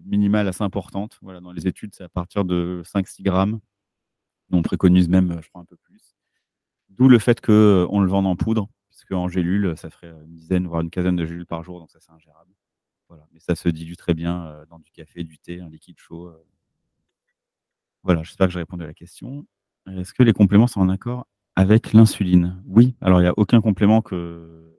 minimales 0.04 0.48
assez 0.48 0.62
importantes. 0.62 1.18
Voilà, 1.22 1.40
dans 1.40 1.52
les 1.52 1.66
études, 1.66 1.94
c'est 1.94 2.04
à 2.04 2.08
partir 2.08 2.44
de 2.44 2.82
5-6 2.84 3.22
grammes. 3.22 3.60
On 4.52 4.62
préconise 4.62 5.08
même, 5.08 5.38
je 5.42 5.48
crois, 5.48 5.60
un 5.60 5.64
peu 5.64 5.76
plus. 5.76 6.14
D'où 6.90 7.08
le 7.08 7.18
fait 7.18 7.40
qu'on 7.40 8.00
le 8.00 8.06
vende 8.08 8.26
en 8.26 8.36
poudre, 8.36 8.68
puisque 8.88 9.12
en 9.12 9.28
gélule, 9.28 9.76
ça 9.76 9.90
ferait 9.90 10.14
une 10.24 10.36
dizaine, 10.36 10.66
voire 10.66 10.82
une 10.82 10.90
quinzaine 10.90 11.16
de 11.16 11.26
gélules 11.26 11.46
par 11.46 11.62
jour, 11.62 11.80
donc 11.80 11.90
ça 11.90 11.98
c'est 12.00 12.12
ingérable. 12.12 12.52
Voilà, 13.08 13.26
mais 13.32 13.40
ça 13.40 13.54
se 13.54 13.68
dilue 13.68 13.94
très 13.94 14.14
bien 14.14 14.64
dans 14.70 14.78
du 14.78 14.90
café, 14.92 15.24
du 15.24 15.38
thé, 15.38 15.60
un 15.60 15.68
liquide 15.68 15.98
chaud. 15.98 16.32
Voilà, 18.02 18.22
j'espère 18.22 18.46
que 18.46 18.52
j'ai 18.52 18.60
répondu 18.60 18.84
à 18.84 18.86
la 18.86 18.94
question. 18.94 19.46
Est-ce 19.90 20.14
que 20.14 20.22
les 20.22 20.32
compléments 20.32 20.68
sont 20.68 20.80
en 20.80 20.88
accord 20.88 21.26
avec 21.56 21.92
l'insuline? 21.92 22.62
Oui, 22.66 22.94
alors 23.00 23.20
il 23.20 23.24
n'y 23.24 23.28
a 23.28 23.34
aucun 23.36 23.60
complément 23.60 24.00
que, 24.00 24.75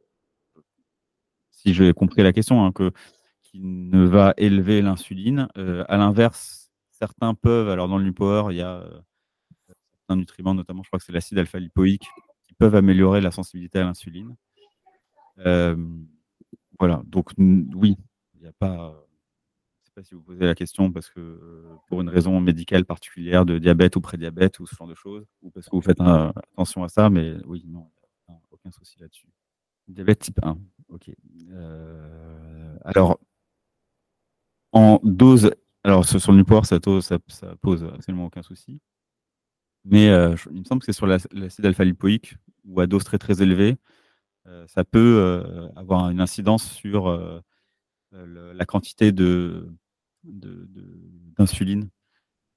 si 1.57 1.73
j'ai 1.73 1.93
compris 1.93 2.23
la 2.23 2.33
question, 2.33 2.65
hein, 2.65 2.71
que, 2.71 2.91
qui 3.41 3.59
ne 3.61 4.05
va 4.05 4.33
élever 4.37 4.81
l'insuline. 4.81 5.47
Euh, 5.57 5.83
à 5.87 5.97
l'inverse, 5.97 6.71
certains 6.91 7.33
peuvent, 7.33 7.69
alors 7.69 7.87
dans 7.87 7.97
le 7.97 8.11
Power, 8.13 8.53
il 8.53 8.57
y 8.57 8.61
a 8.61 8.83
un 10.09 10.15
nutriment, 10.15 10.53
notamment, 10.53 10.83
je 10.83 10.89
crois 10.89 10.99
que 10.99 11.05
c'est 11.05 11.11
l'acide 11.11 11.37
alpha-lipoïque, 11.37 12.07
qui 12.47 12.53
peuvent 12.53 12.75
améliorer 12.75 13.21
la 13.21 13.31
sensibilité 13.31 13.79
à 13.79 13.83
l'insuline. 13.83 14.35
voilà, 16.79 17.01
donc 17.05 17.31
oui, 17.37 17.97
il 18.35 18.41
n'y 18.41 18.47
a 18.47 18.53
pas 18.53 19.07
sais 19.87 19.91
pas 19.93 20.03
si 20.03 20.15
vous 20.15 20.21
posez 20.21 20.45
la 20.45 20.55
question 20.55 20.91
parce 20.91 21.09
que 21.09 21.19
euh, 21.19 21.75
pour 21.87 22.01
une 22.01 22.09
raison 22.09 22.39
médicale 22.39 22.85
particulière 22.85 23.45
de 23.45 23.57
diabète 23.57 23.95
ou 23.95 24.01
prédiabète 24.01 24.59
ou 24.59 24.67
ce 24.67 24.75
genre 24.75 24.87
de 24.87 24.95
choses, 24.95 25.25
ou 25.41 25.49
parce 25.49 25.67
que 25.67 25.75
vous 25.75 25.81
faites 25.81 25.99
attention 26.01 26.83
à 26.83 26.89
ça, 26.89 27.09
mais 27.09 27.35
oui, 27.45 27.63
non, 27.67 27.89
aucun 28.51 28.71
souci 28.71 28.99
là-dessus. 28.99 29.29
Diabète 29.87 30.19
type 30.19 30.39
1, 30.43 30.57
ok. 30.89 31.11
Euh, 31.51 32.77
alors, 32.83 33.19
en 34.71 34.99
dose, 35.03 35.51
alors 35.83 36.05
sur 36.05 36.31
le 36.31 36.37
Newport, 36.37 36.65
ça, 36.65 36.79
ça, 37.01 37.55
pose 37.61 37.83
absolument 37.83 38.25
aucun 38.25 38.41
souci. 38.41 38.79
Mais 39.85 40.09
euh, 40.09 40.35
il 40.51 40.59
me 40.59 40.63
semble 40.65 40.81
que 40.81 40.85
c'est 40.85 40.93
sur 40.93 41.07
l'acide 41.07 41.65
alpha-lipoïque 41.65 42.35
ou 42.65 42.81
à 42.81 42.87
dose 42.87 43.03
très 43.03 43.17
très 43.17 43.41
élevée, 43.41 43.77
ça 44.67 44.85
peut 44.85 45.69
avoir 45.75 46.09
une 46.09 46.21
incidence 46.21 46.71
sur 46.71 47.09
la 48.11 48.65
quantité 48.65 49.11
de, 49.11 49.67
d'insuline 50.23 51.89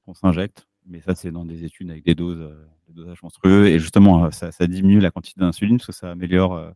qu'on 0.05 0.15
s'injecte. 0.15 0.67
Mais 0.87 1.01
ça, 1.01 1.15
c'est 1.15 1.31
dans 1.31 1.45
des 1.45 1.65
études 1.65 1.91
avec 1.91 2.05
des 2.05 2.15
doses, 2.15 2.41
euh, 2.41 2.67
des 2.89 2.95
dosages 2.95 3.23
monstrueux. 3.23 3.67
Et 3.67 3.79
justement, 3.79 4.25
euh, 4.25 4.31
ça, 4.31 4.67
diminue 4.67 5.01
la 5.01 5.11
quantité 5.11 5.41
d'insuline 5.41 5.77
parce 5.77 5.87
que 5.87 5.93
ça 5.93 6.11
améliore, 6.11 6.55
euh, 6.55 6.71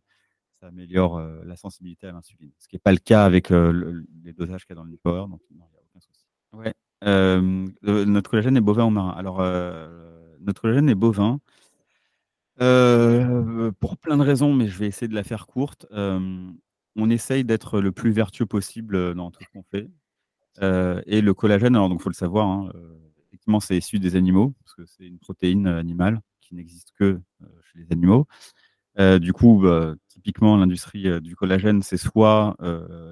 ça 0.59 0.67
améliore 0.67 1.19
la 1.19 1.55
sensibilité 1.55 2.07
à 2.07 2.11
l'insuline. 2.11 2.51
Ce 2.59 2.67
qui 2.67 2.75
n'est 2.75 2.81
pas 2.81 2.91
le 2.91 2.97
cas 2.97 3.25
avec 3.25 3.49
les 3.49 4.33
dosages 4.33 4.65
qu'il 4.65 4.75
y 4.75 4.79
a 4.79 4.81
dans 4.81 4.87
le 4.87 4.97
power. 4.97 5.27
Donc, 5.29 5.41
il 5.51 5.57
n'y 5.57 5.61
a 5.61 5.65
aucun 5.65 5.99
souci. 5.99 6.25
Notre 7.81 8.29
collagène 8.29 8.57
est 8.57 8.61
bovin 8.61 8.85
ou 8.85 8.89
marin. 8.89 9.11
Alors, 9.11 9.41
notre 10.39 10.61
collagène 10.61 10.89
est 10.89 10.95
bovin. 10.95 11.39
pour 12.57 13.97
plein 13.97 14.17
de 14.17 14.23
raisons, 14.23 14.53
mais 14.53 14.67
je 14.67 14.77
vais 14.77 14.87
essayer 14.87 15.07
de 15.07 15.15
la 15.15 15.23
faire 15.23 15.47
courte. 15.47 15.87
on 15.91 17.09
essaye 17.09 17.43
d'être 17.43 17.81
le 17.81 17.91
plus 17.91 18.11
vertueux 18.11 18.45
possible 18.45 19.15
dans 19.15 19.31
tout 19.31 19.43
ce 19.43 19.49
qu'on 19.49 19.63
fait. 19.63 19.89
Euh, 20.61 21.01
et 21.05 21.21
le 21.21 21.33
collagène, 21.33 21.75
alors 21.75 21.89
donc 21.89 22.01
faut 22.01 22.09
le 22.09 22.15
savoir, 22.15 22.47
hein, 22.47 22.71
euh, 22.75 22.95
effectivement 23.27 23.59
c'est 23.59 23.77
issu 23.77 23.99
des 23.99 24.15
animaux 24.15 24.53
parce 24.63 24.75
que 24.75 24.85
c'est 24.85 25.05
une 25.05 25.19
protéine 25.19 25.67
euh, 25.67 25.79
animale 25.79 26.21
qui 26.39 26.55
n'existe 26.55 26.93
que 26.97 27.19
chez 27.63 27.79
les 27.79 27.91
animaux. 27.91 28.27
Du 28.97 29.33
coup, 29.33 29.59
bah, 29.61 29.95
typiquement 30.07 30.57
l'industrie 30.57 31.21
du 31.21 31.35
collagène, 31.35 31.81
c'est 31.81 31.97
soit 31.97 32.55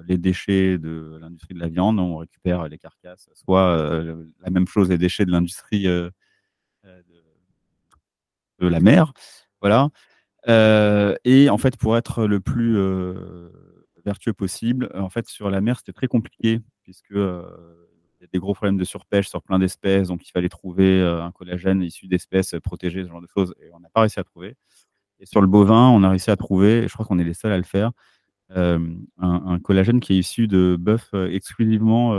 les 0.06 0.18
déchets 0.18 0.78
de 0.78 1.18
l'industrie 1.20 1.54
de 1.54 1.60
la 1.60 1.68
viande, 1.68 1.98
on 1.98 2.16
récupère 2.16 2.68
les 2.68 2.78
carcasses, 2.78 3.28
soit 3.34 4.02
la 4.40 4.50
même 4.50 4.66
chose 4.66 4.88
les 4.88 4.98
déchets 4.98 5.24
de 5.26 5.30
l'industrie 5.30 5.84
de, 5.84 6.12
de, 8.58 8.68
la 8.68 8.80
mer, 8.80 9.12
voilà. 9.60 9.90
et 11.24 11.48
en 11.50 11.58
fait, 11.58 11.76
pour 11.76 11.96
être 11.96 12.26
le 12.26 12.40
plus 12.40 12.78
vertueux 14.04 14.32
possible. 14.32 14.90
En 14.94 15.10
fait, 15.10 15.26
sur 15.28 15.50
la 15.50 15.60
mer, 15.60 15.78
c'était 15.78 15.92
très 15.92 16.06
compliqué, 16.06 16.60
puisque 16.82 17.12
euh, 17.12 17.88
y 18.20 18.24
a 18.24 18.26
des 18.32 18.38
gros 18.38 18.54
problèmes 18.54 18.76
de 18.76 18.84
surpêche 18.84 19.28
sur 19.28 19.42
plein 19.42 19.58
d'espèces, 19.58 20.08
donc 20.08 20.26
il 20.26 20.30
fallait 20.30 20.48
trouver 20.48 21.00
euh, 21.00 21.22
un 21.22 21.32
collagène 21.32 21.82
issu 21.82 22.06
d'espèces 22.06 22.54
protégées, 22.62 23.04
ce 23.04 23.08
genre 23.08 23.22
de 23.22 23.28
choses, 23.34 23.54
et 23.60 23.70
on 23.72 23.80
n'a 23.80 23.88
pas 23.90 24.00
réussi 24.02 24.20
à 24.20 24.24
trouver. 24.24 24.56
Et 25.20 25.26
sur 25.26 25.40
le 25.40 25.46
bovin, 25.46 25.88
on 25.88 26.02
a 26.02 26.10
réussi 26.10 26.30
à 26.30 26.36
trouver, 26.36 26.84
et 26.84 26.88
je 26.88 26.92
crois 26.92 27.06
qu'on 27.06 27.18
est 27.18 27.24
les 27.24 27.34
seuls 27.34 27.52
à 27.52 27.56
le 27.56 27.64
faire, 27.64 27.92
euh, 28.50 28.78
un, 29.18 29.58
collagène 29.58 30.00
qui 30.00 30.14
est 30.14 30.18
issu 30.18 30.48
de 30.48 30.76
bœufs 30.78 31.30
exclusivement 31.30 32.14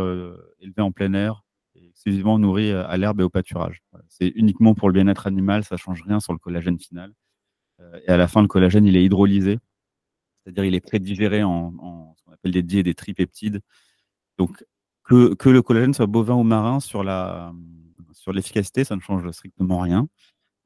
élevés 0.60 0.82
en 0.82 0.92
plein 0.92 1.14
air, 1.14 1.44
exclusivement 1.76 2.40
nourris 2.40 2.72
à 2.72 2.98
l'herbe 2.98 3.22
et 3.22 3.24
au 3.24 3.30
pâturage. 3.30 3.84
C'est 4.10 4.30
uniquement 4.30 4.74
pour 4.74 4.90
le 4.90 4.94
bien-être 4.94 5.28
animal, 5.28 5.64
ça 5.64 5.78
change 5.78 6.02
rien 6.04 6.20
sur 6.20 6.34
le 6.34 6.40
collagène 6.40 6.80
final. 6.80 7.14
et 8.08 8.10
à 8.10 8.18
la 8.18 8.28
fin, 8.28 8.42
le 8.42 8.48
collagène, 8.48 8.86
il 8.86 8.96
est 8.96 9.04
hydrolysé 9.04 9.60
c'est-à-dire 10.46 10.66
il 10.66 10.76
est 10.76 10.82
prédigéré 10.82 11.44
en, 11.44 11.74
en, 11.80 12.14
ce 12.18 12.24
qu'on 12.24 12.32
appelle 12.32 12.52
des 12.52 12.62
di 12.62 12.80
et 12.80 12.84
des 12.84 12.94
tripeptides. 12.94 13.62
Donc 14.38 14.64
que, 15.04 15.34
que, 15.34 15.50
le 15.50 15.62
collagène 15.62 15.94
soit 15.94 16.06
bovin 16.06 16.36
ou 16.36 16.44
marin 16.44 16.80
sur 16.80 17.04
sur 18.14 18.32
l'efficacité, 18.32 18.84
ça 18.84 18.96
ne 18.96 19.02
change 19.02 19.30
strictement 19.32 19.80
rien. 19.80 20.08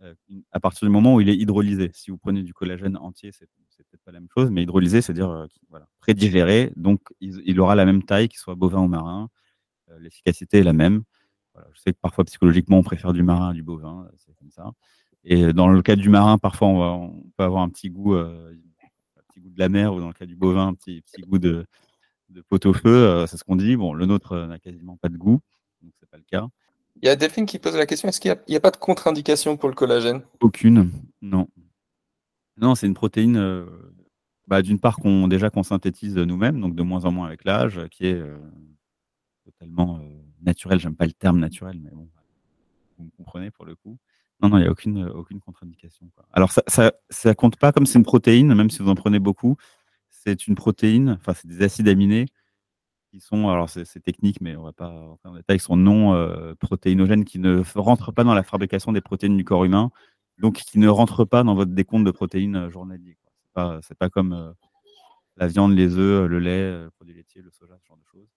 Euh, 0.01 0.13
à 0.51 0.59
partir 0.59 0.87
du 0.87 0.91
moment 0.91 1.15
où 1.15 1.21
il 1.21 1.29
est 1.29 1.35
hydrolysé. 1.35 1.91
Si 1.93 2.09
vous 2.09 2.17
prenez 2.17 2.41
du 2.41 2.53
collagène 2.53 2.95
entier, 2.97 3.31
c'est 3.31 3.47
peut-être 3.77 4.03
pas 4.03 4.11
la 4.11 4.19
même 4.19 4.29
chose, 4.33 4.49
mais 4.49 4.63
hydrolysé, 4.63 5.01
c'est-à-dire 5.01 5.29
euh, 5.29 5.47
voilà, 5.69 5.87
prédigéré, 5.99 6.71
donc 6.75 7.01
il, 7.19 7.59
aura 7.59 7.75
la 7.75 7.85
même 7.85 8.03
taille 8.03 8.29
qu'il 8.29 8.39
soit 8.39 8.55
bovin 8.55 8.81
ou 8.81 8.87
marin. 8.87 9.29
Euh, 9.89 9.99
l'efficacité 9.99 10.59
est 10.59 10.63
la 10.63 10.73
même. 10.73 11.03
je 11.73 11.81
sais 11.81 11.93
que 11.93 11.99
parfois 12.01 12.23
psychologiquement 12.25 12.77
on 12.77 12.83
préfère 12.83 13.13
du 13.13 13.23
marin 13.23 13.49
à 13.49 13.53
du 13.53 13.63
bovin, 13.63 14.09
c'est 14.17 14.33
comme 14.35 14.51
ça. 14.51 14.71
Et 15.23 15.51
dans 15.53 15.67
le 15.67 15.81
cas 15.81 15.95
du 15.95 16.09
marin, 16.09 16.37
parfois 16.37 16.69
on, 16.69 17.23
peut 17.37 17.43
avoir 17.43 17.63
un 17.63 17.69
petit 17.69 17.89
goût 17.89 18.15
de 18.15 19.59
la 19.59 19.69
mer 19.69 19.93
ou 19.93 19.99
dans 19.99 20.07
le 20.07 20.13
cas 20.13 20.25
du 20.25 20.35
bovin, 20.35 20.67
un 20.67 20.73
petit, 20.73 21.03
goût 21.27 21.39
de, 21.39 21.65
de 22.29 22.41
pot-au-feu, 22.41 22.89
euh, 22.89 23.27
c'est 23.27 23.37
ce 23.37 23.43
qu'on 23.43 23.55
dit. 23.55 23.75
Bon, 23.75 23.93
le 23.93 24.05
nôtre 24.05 24.35
n'a 24.47 24.59
quasiment 24.59 24.97
pas 24.97 25.09
de 25.09 25.17
goût, 25.17 25.39
donc 25.81 25.91
c'est 25.99 26.09
pas 26.09 26.17
le 26.17 26.23
cas. 26.23 26.47
Il 27.01 27.05
y 27.05 27.09
a 27.09 27.15
Delphine 27.15 27.45
qui 27.45 27.59
pose 27.59 27.75
la 27.75 27.85
question 27.85 28.09
est-ce 28.09 28.19
qu'il 28.19 28.35
n'y 28.49 28.55
a, 28.55 28.59
pas 28.59 28.71
de 28.71 28.77
contre-indication 28.77 29.57
pour 29.57 29.69
le 29.69 29.75
collagène? 29.75 30.21
Aucune, 30.41 30.91
non. 31.21 31.47
Non, 32.57 32.75
c'est 32.75 32.87
une 32.87 32.93
protéine, 32.93 33.37
euh, 33.37 33.65
bah, 34.47 34.61
d'une 34.61 34.79
part, 34.79 34.97
qu'on 34.97 35.27
déjà 35.27 35.49
qu'on 35.49 35.63
synthétise 35.63 36.17
nous-mêmes, 36.17 36.59
donc 36.59 36.75
de 36.75 36.83
moins 36.83 37.05
en 37.05 37.11
moins 37.11 37.27
avec 37.27 37.45
l'âge, 37.45 37.79
qui 37.89 38.07
est 38.07 38.21
totalement 39.45 40.01
naturel. 40.41 40.79
J'aime 40.79 40.95
pas 40.95 41.05
le 41.05 41.13
terme 41.13 41.39
naturel, 41.39 41.79
mais 41.81 41.91
bon, 41.91 42.09
vous 42.97 43.05
me 43.05 43.11
comprenez 43.11 43.49
pour 43.51 43.65
le 43.65 43.75
coup. 43.75 43.97
Non, 44.41 44.49
non, 44.49 44.57
il 44.57 44.61
n'y 44.61 44.67
a 44.67 44.71
aucune, 44.71 45.03
euh, 45.03 45.11
aucune 45.11 45.39
contre-indication. 45.39 46.09
Alors, 46.31 46.51
ça, 46.51 46.93
ça, 47.09 47.35
compte 47.35 47.57
pas 47.57 47.71
comme 47.71 47.85
c'est 47.85 47.99
une 47.99 48.05
protéine, 48.05 48.53
même 48.53 48.69
si 48.69 48.81
vous 48.81 48.89
en 48.89 48.95
prenez 48.95 49.19
beaucoup. 49.19 49.57
C'est 50.09 50.47
une 50.47 50.55
protéine, 50.55 51.17
enfin, 51.19 51.33
c'est 51.33 51.47
des 51.47 51.61
acides 51.61 51.87
aminés 51.87 52.25
qui 53.09 53.19
sont, 53.19 53.49
alors 53.49 53.69
c'est 53.69 53.85
technique, 54.01 54.41
mais 54.41 54.55
on 54.55 54.63
va 54.63 54.73
pas 54.73 54.89
rentrer 54.89 55.29
en 55.29 55.35
détail, 55.35 55.57
qui 55.57 55.63
sont 55.63 55.77
non 55.77 56.13
euh, 56.13 56.53
protéinogènes, 56.55 57.25
qui 57.25 57.39
ne 57.39 57.63
rentrent 57.75 58.11
pas 58.11 58.23
dans 58.23 58.33
la 58.33 58.43
fabrication 58.43 58.91
des 58.91 59.01
protéines 59.01 59.37
du 59.37 59.43
corps 59.43 59.65
humain, 59.65 59.91
donc 60.37 60.55
qui 60.57 60.79
ne 60.79 60.87
rentrent 60.87 61.25
pas 61.25 61.43
dans 61.43 61.55
votre 61.55 61.71
décompte 61.71 62.05
de 62.05 62.11
protéines 62.11 62.55
euh, 62.55 62.69
journalier. 62.69 63.17
Ce 63.55 63.61
n'est 63.61 63.65
pas, 63.65 63.79
pas, 63.97 64.09
comme 64.09 64.53
la 65.35 65.47
viande, 65.47 65.75
les 65.75 65.97
œufs, 65.97 66.27
le 66.29 66.39
lait, 66.39 66.83
le 66.83 66.91
produit 66.91 67.15
laitier, 67.15 67.41
le 67.41 67.51
soja, 67.51 67.75
ce 67.81 67.87
genre 67.87 67.97
de 67.97 68.05
choses. 68.05 68.29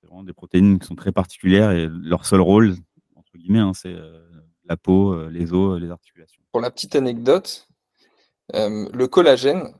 C'est 0.00 0.06
vraiment 0.06 0.22
des 0.22 0.32
protéines 0.32 0.78
qui 0.78 0.86
sont 0.86 0.94
très 0.94 1.12
particulières 1.12 1.72
et 1.72 1.88
leur 1.88 2.26
seul 2.26 2.40
rôle, 2.40 2.74
entre 3.16 3.36
guillemets, 3.36 3.58
hein, 3.58 3.72
c'est 3.74 3.96
la 4.66 4.76
peau, 4.76 5.12
euh, 5.12 5.30
les 5.30 5.52
os, 5.52 5.80
les 5.80 5.90
articulations. 5.90 6.42
Pour 6.52 6.60
la 6.60 6.70
petite 6.70 6.96
anecdote, 6.96 7.68
euh, 8.54 8.88
le 8.92 9.08
collagène, 9.08 9.74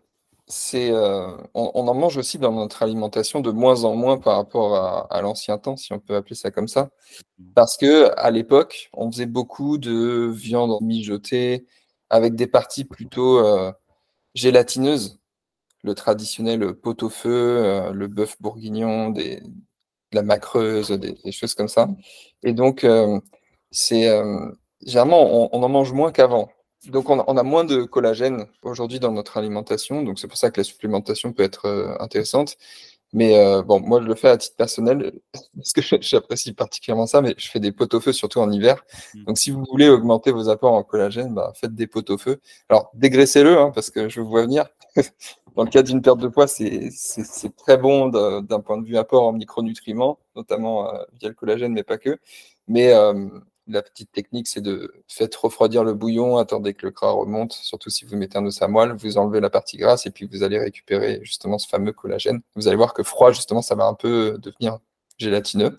c'est, 0.47 0.91
euh, 0.91 1.37
on, 1.55 1.89
en 1.89 1.95
mange 1.95 2.19
aussi 2.19 2.39
dans 2.39 2.53
notre 2.53 2.83
alimentation 2.83 3.41
de 3.41 3.51
moins 3.51 3.85
en 3.85 3.97
moins 3.97 4.19
par 4.19 4.37
rapport 4.37 4.77
à, 5.11 5.23
l'ancien 5.23 5.59
temps, 5.59 5.77
si 5.77 5.93
on 5.93 6.01
peut 6.01 6.17
appeler 6.17 6.35
ça 6.35 6.51
comme 6.51 6.69
ça. 6.69 6.91
Parce 7.55 7.77
que 7.77 8.11
à 8.19 8.31
l'époque, 8.31 8.91
on 8.93 9.11
faisait 9.11 9.27
beaucoup 9.27 9.79
de 9.79 10.31
viande 10.33 10.79
mijotée 10.83 11.67
avec 12.11 12.35
des 12.35 12.47
parties 12.47 12.85
plutôt 12.85 13.43
gélatineuses. 14.35 15.19
Le 15.83 15.95
traditionnel 15.95 16.75
pot-au-feu, 16.75 17.91
le 17.93 18.09
bœuf 18.09 18.37
bourguignon, 18.41 19.11
des, 19.11 19.41
de 19.41 19.51
la 20.13 20.23
macreuse, 20.23 20.91
des, 20.91 21.33
choses 21.33 21.55
comme 21.55 21.69
ça. 21.69 21.89
Et 22.43 22.53
donc, 22.53 22.87
c'est 23.71 24.09
généralement, 24.87 25.55
on, 25.55 25.63
en 25.63 25.69
mange 25.69 25.93
moins 25.93 26.13
qu'avant. 26.13 26.51
Donc, 26.87 27.09
on, 27.11 27.19
a 27.21 27.43
moins 27.43 27.65
de 27.65 27.85
collagène 27.85 28.47
aujourd'hui 28.63 29.01
dans 29.01 29.13
notre 29.13 29.37
alimentation. 29.37 30.03
Donc, 30.03 30.19
c'est 30.19 30.29
pour 30.29 30.37
ça 30.37 30.51
que 30.51 30.61
la 30.61 30.65
supplémentation 30.65 31.33
peut 31.33 31.43
être 31.43 31.67
euh, 31.67 31.97
intéressante. 32.01 32.57
Mais 33.15 33.39
euh, 33.39 33.63
bon, 33.63 33.81
moi, 33.81 34.01
je 34.03 34.07
le 34.07 34.15
fais 34.17 34.29
à 34.29 34.37
titre 34.37 34.57
personnel 34.57 35.13
parce 35.57 35.73
que 35.73 35.81
j'apprécie 36.01 36.53
particulièrement 36.53 37.07
ça, 37.07 37.23
mais 37.23 37.35
je 37.39 37.49
fais 37.49 37.61
des 37.61 37.73
pots 37.73 37.87
au 37.93 38.01
feu 38.01 38.13
surtout 38.13 38.41
en 38.41 38.51
hiver. 38.51 38.85
Mmh. 39.15 39.25
Donc, 39.25 39.39
si 39.39 39.51
vous 39.53 39.65
voulez 39.71 39.89
augmenter 39.89 40.33
vos 40.33 40.49
apports 40.49 40.75
en 40.75 40.83
collagène, 40.83 41.33
bah, 41.33 41.53
faites 41.55 41.75
des 41.75 41.87
pots 41.87 42.11
au 42.11 42.19
feu. 42.19 42.41
Alors, 42.69 42.91
dégraissez-le, 42.95 43.57
hein, 43.57 43.71
parce 43.73 43.91
que 43.91 44.09
je 44.09 44.21
vous 44.21 44.29
vois 44.29 44.43
venir. 44.43 44.67
Dans 45.57 45.63
le 45.63 45.71
cas 45.71 45.83
d'une 45.83 46.03
perte 46.03 46.19
de 46.19 46.27
poids, 46.27 46.49
c'est 46.49 46.91
très 47.57 47.77
bon 47.77 48.09
d'un 48.09 48.61
point 48.61 48.77
de 48.77 48.85
vue 48.85 48.97
apport 48.97 49.23
en 49.23 49.33
micronutriments, 49.33 50.19
notamment 50.35 50.93
euh, 50.93 51.05
via 51.21 51.29
le 51.29 51.35
collagène, 51.35 51.73
mais 51.73 51.85
pas 51.85 51.97
que. 51.97 52.19
Mais 52.67 52.93
la 53.67 53.83
petite 53.83 54.13
technique, 54.13 54.47
c'est 54.47 54.61
de 54.61 54.93
faire 55.09 55.29
refroidir 55.41 55.85
le 55.85 55.95
bouillon, 55.95 56.37
attendez 56.37 56.75
que 56.75 56.87
le 56.87 56.93
gras 56.93 57.11
remonte, 57.11 57.53
surtout 57.53 57.91
si 57.91 58.05
vous 58.05 58.17
mettez 58.17 58.39
un 58.39 58.45
os 58.45 58.61
à 58.61 58.69
moelle, 58.69 58.93
vous 58.93 59.17
enlevez 59.19 59.41
la 59.41 59.51
partie 59.51 59.77
grasse 59.77 60.07
et 60.07 60.11
puis 60.11 60.27
vous 60.27 60.43
allez 60.43 60.59
récupérer 60.59 61.21
justement 61.23 61.59
ce 61.59 61.67
fameux 61.69 61.93
collagène. 61.93 62.43
Vous 62.57 62.69
allez 62.69 62.77
voir 62.77 62.93
que 62.95 63.03
froid, 63.03 63.33
justement, 63.33 63.63
ça 63.63 63.75
va 63.75 63.85
un 63.87 63.95
peu 63.95 64.39
devenir 64.39 64.79
gélatineux, 65.19 65.77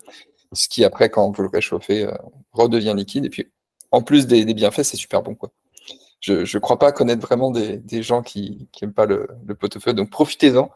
ce 0.52 0.68
qui 0.68 0.84
après, 0.84 1.10
quand 1.10 1.30
vous 1.30 1.42
le 1.42 1.48
réchauffez, 1.48 2.04
euh, 2.04 2.14
redevient 2.52 2.94
liquide. 2.96 3.26
Et 3.26 3.30
puis, 3.30 3.50
en 3.90 4.02
plus 4.02 4.26
des, 4.26 4.44
bienfaits, 4.54 4.82
c'est 4.82 4.96
super 4.96 5.22
bon. 5.22 5.36
Je 6.20 6.32
ne 6.40 6.58
crois 6.58 6.78
pas 6.78 6.92
connaître 6.92 7.20
vraiment 7.22 7.50
des, 7.50 8.02
gens 8.02 8.22
qui 8.22 8.68
n'aiment 8.80 8.92
pas 8.92 9.06
le, 9.06 9.28
pot-au-feu. 9.58 9.92
Donc 9.92 10.10
profitez-en. 10.10 10.70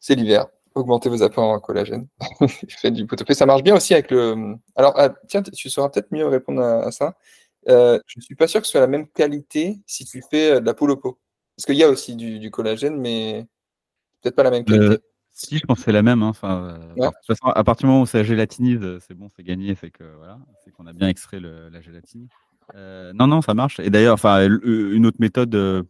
C'est 0.00 0.14
l'hiver. 0.14 0.46
Augmentez 0.76 1.08
vos 1.08 1.22
apports 1.22 1.48
en 1.48 1.58
collagène. 1.58 2.06
Faites 2.68 2.92
du. 2.92 3.06
Ça 3.30 3.46
marche 3.46 3.62
bien 3.62 3.74
aussi 3.74 3.94
avec 3.94 4.10
le. 4.10 4.56
Alors, 4.74 4.92
ah, 4.96 5.08
tiens, 5.26 5.42
tu 5.42 5.70
sauras 5.70 5.88
peut-être 5.88 6.12
mieux 6.12 6.26
répondre 6.26 6.60
à, 6.62 6.92
ça. 6.92 7.16
Euh, 7.68 7.98
je 8.06 8.18
ne 8.18 8.22
suis 8.22 8.34
pas 8.34 8.46
sûr 8.46 8.60
que 8.60 8.66
ce 8.66 8.72
soit 8.72 8.82
la 8.82 8.86
même 8.86 9.08
qualité 9.08 9.78
si 9.86 10.04
tu 10.04 10.22
fais 10.30 10.52
euh, 10.52 10.60
de 10.60 10.66
la 10.66 10.74
poule 10.74 10.90
au 10.90 10.98
pot. 10.98 11.18
Parce 11.56 11.64
qu'il 11.64 11.76
y 11.76 11.82
a 11.82 11.88
aussi 11.88 12.14
du, 12.14 12.50
collagène, 12.50 13.00
mais 13.00 13.46
peut-être 14.20 14.36
pas 14.36 14.42
la 14.42 14.50
même 14.50 14.66
qualité. 14.66 14.96
Euh, 14.96 14.98
si, 15.32 15.56
je 15.56 15.64
pense 15.64 15.78
que 15.78 15.84
c'est 15.84 15.92
la 15.92 16.02
même. 16.02 16.22
Hein. 16.22 16.28
Enfin, 16.28 16.78
de 16.94 17.06
toute 17.06 17.26
façon, 17.26 17.46
à 17.46 17.64
partir 17.64 17.86
du 17.86 17.92
moment 17.92 18.02
où 18.02 18.06
ça 18.06 18.22
gélatinise, 18.22 18.98
c'est 19.00 19.14
bon, 19.14 19.30
c'est 19.34 19.44
gagné. 19.44 19.74
C'est 19.80 19.90
que 19.90 20.04
voilà, 20.18 20.38
c'est 20.62 20.72
qu'on 20.72 20.86
a 20.86 20.92
bien 20.92 21.08
extrait 21.08 21.40
la 21.40 21.80
gélatine. 21.80 22.28
Euh, 22.74 23.14
non, 23.14 23.26
non, 23.26 23.40
ça 23.40 23.54
marche. 23.54 23.80
Et 23.80 23.88
d'ailleurs, 23.88 24.14
enfin, 24.14 24.46
une 24.46 25.06
autre 25.06 25.18
méthode, 25.20 25.86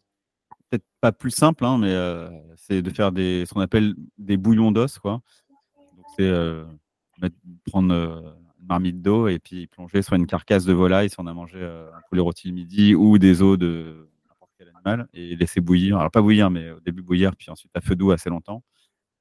peut-être 0.71 0.85
pas 1.01 1.13
plus 1.13 1.31
simple, 1.31 1.65
hein, 1.65 1.79
mais 1.79 1.95
c'est 2.57 2.83
de 2.83 2.91
faire 2.91 3.13
des, 3.13 3.45
ce 3.47 3.55
qu'on 3.55 3.61
appelle 3.61 3.95
des 4.19 4.37
bouillons 4.37 4.73
d'os, 4.73 4.99
c'est 6.17 6.31
prendre 7.67 7.95
une 7.95 8.67
marmite 8.67 9.01
d'eau 9.03 9.29
et 9.29 9.39
puis 9.39 9.67
plonger 9.69 10.03
sur 10.03 10.15
une 10.15 10.27
carcasse 10.27 10.65
de 10.65 10.73
volaille 10.73 11.09
si 11.09 11.17
on 11.19 11.27
a 11.27 11.35
mangé 11.35 11.63
un 11.63 12.01
poulet 12.09 12.21
rôti 12.21 12.49
le 12.49 12.55
midi 12.55 12.95
ou 12.95 13.19
des 13.19 13.43
os 13.43 13.59
de 13.59 14.09
n'importe 14.29 14.51
quel 14.59 14.69
animal 14.69 15.09
et 15.15 15.37
laisser 15.37 15.61
bouillir. 15.61 15.99
Alors 15.99 16.11
pas 16.11 16.23
bouillir, 16.23 16.51
mais 16.51 16.71
au 16.71 16.81
début 16.81 17.03
bouillir, 17.03 17.37
puis 17.37 17.51
ensuite 17.51 17.71
à 17.75 17.81
feu 17.81 17.95
doux 17.95 18.11
assez 18.11 18.31
longtemps 18.31 18.63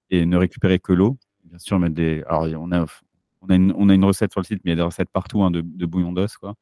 et 0.09 0.25
ne 0.25 0.37
récupérer 0.37 0.79
que 0.79 0.93
l'eau. 0.93 1.17
Bien 1.43 1.59
sûr, 1.59 1.79
mettre 1.79 1.95
des. 1.95 2.23
Alors 2.27 2.47
on 2.61 2.71
a 2.71 2.85
on 3.41 3.49
a, 3.49 3.55
une, 3.55 3.73
on 3.77 3.89
a 3.89 3.93
une 3.93 4.05
recette 4.05 4.31
sur 4.31 4.41
le 4.41 4.45
site, 4.45 4.61
mais 4.65 4.71
il 4.71 4.73
y 4.73 4.73
a 4.73 4.77
des 4.77 4.81
recettes 4.81 5.11
partout 5.11 5.43
hein, 5.43 5.51
de, 5.51 5.61
de 5.61 5.85
bouillon 5.85 6.11
d'os, 6.11 6.35
quoi. 6.37 6.55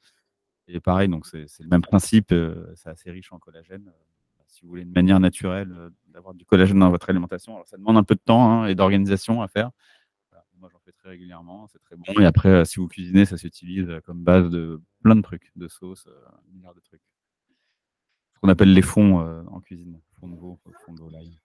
Et 0.67 0.79
pareil, 0.79 1.07
donc 1.09 1.25
c'est 1.25 1.45
le 1.59 1.67
même 1.69 1.81
principe, 1.81 2.34
c'est 2.75 2.89
assez 2.89 3.11
riche 3.11 3.31
en 3.31 3.39
collagène. 3.39 3.91
Euh, 4.54 4.58
si 4.58 4.62
vous 4.64 4.70
voulez 4.70 4.84
une 4.84 4.91
manière 4.91 5.20
naturelle 5.20 5.72
euh, 5.72 5.89
d'avoir 6.08 6.34
du 6.34 6.45
collagène 6.45 6.80
dans 6.80 6.89
votre 6.89 7.10
alimentation, 7.10 7.56
alors 7.56 7.68
ça 7.68 7.78
demande 7.78 7.97
un 7.97 8.04
peu 8.04 8.16
de 8.16 8.22
temps 8.24 8.51
hein, 8.51 8.68
et 8.68 8.76
d'organisation 8.76 9.41
à 9.41 9.47
faire. 9.47 9.72
moi, 10.60 10.70
j'en 10.72 10.80
fais 10.80 10.91
très 10.91 11.10
régulièrement, 11.10 11.68
c'est 11.72 11.80
très 11.80 11.95
bon. 11.95 12.04
Et 12.20 12.26
après, 12.26 12.66
si 12.66 12.80
vous 12.80 12.88
cuisinez, 12.88 13.26
ça 13.26 13.38
s'utilise 13.38 13.88
comme 14.06 14.24
base 14.24 14.49
de 14.49 14.82
plein 15.04 15.16
de 15.16 15.22
trucs, 15.22 15.51
de 15.56 15.68
sauces, 15.68 16.08
un 16.08 16.54
milliard 16.54 16.74
de 16.74 16.80
trucs. 16.82 17.01
Ce 18.36 18.39
qu'on 18.39 18.49
appelle 18.49 18.74
les 18.74 18.82
fonds 18.82 19.20
en 19.47 19.60
cuisine, 19.62 19.99
fonds 20.20 20.30
de 20.30 20.36
veau, 20.36 20.60
fonds 20.86 20.93
de 20.93 20.99
volaille. 20.99 21.39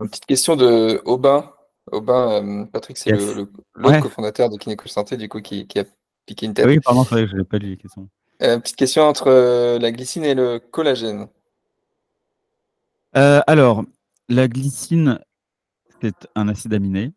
Une 0.00 0.08
petite 0.08 0.26
question 0.26 0.56
de 0.56 1.00
Aubin. 1.04 1.52
Aubin, 1.92 2.66
Patrick, 2.66 2.96
c'est 2.96 3.12
le, 3.12 3.48
le, 3.76 4.00
cofondateur 4.00 4.50
de 4.50 4.56
Kinéco 4.56 4.88
Santé, 4.88 5.16
du 5.16 5.28
coup, 5.28 5.40
qui, 5.40 5.68
qui 5.68 5.78
a 5.78 5.84
piquer 6.26 6.46
une 6.46 6.54
tête. 6.54 6.66
Oui, 6.66 6.80
pardon, 6.80 7.04
je 7.04 7.14
n'avais 7.14 7.44
pas 7.44 7.58
lu 7.58 7.70
les 7.70 7.76
questions. 7.76 8.08
Euh, 8.42 8.58
petite 8.58 8.76
question 8.76 9.02
entre 9.04 9.28
euh, 9.28 9.78
la 9.78 9.90
glycine 9.92 10.24
et 10.24 10.34
le 10.34 10.58
collagène. 10.58 11.28
Euh, 13.16 13.40
alors, 13.46 13.82
la 14.28 14.46
glycine, 14.46 15.20
c'est 16.02 16.28
un 16.34 16.48
acide 16.48 16.74
aminé. 16.74 17.12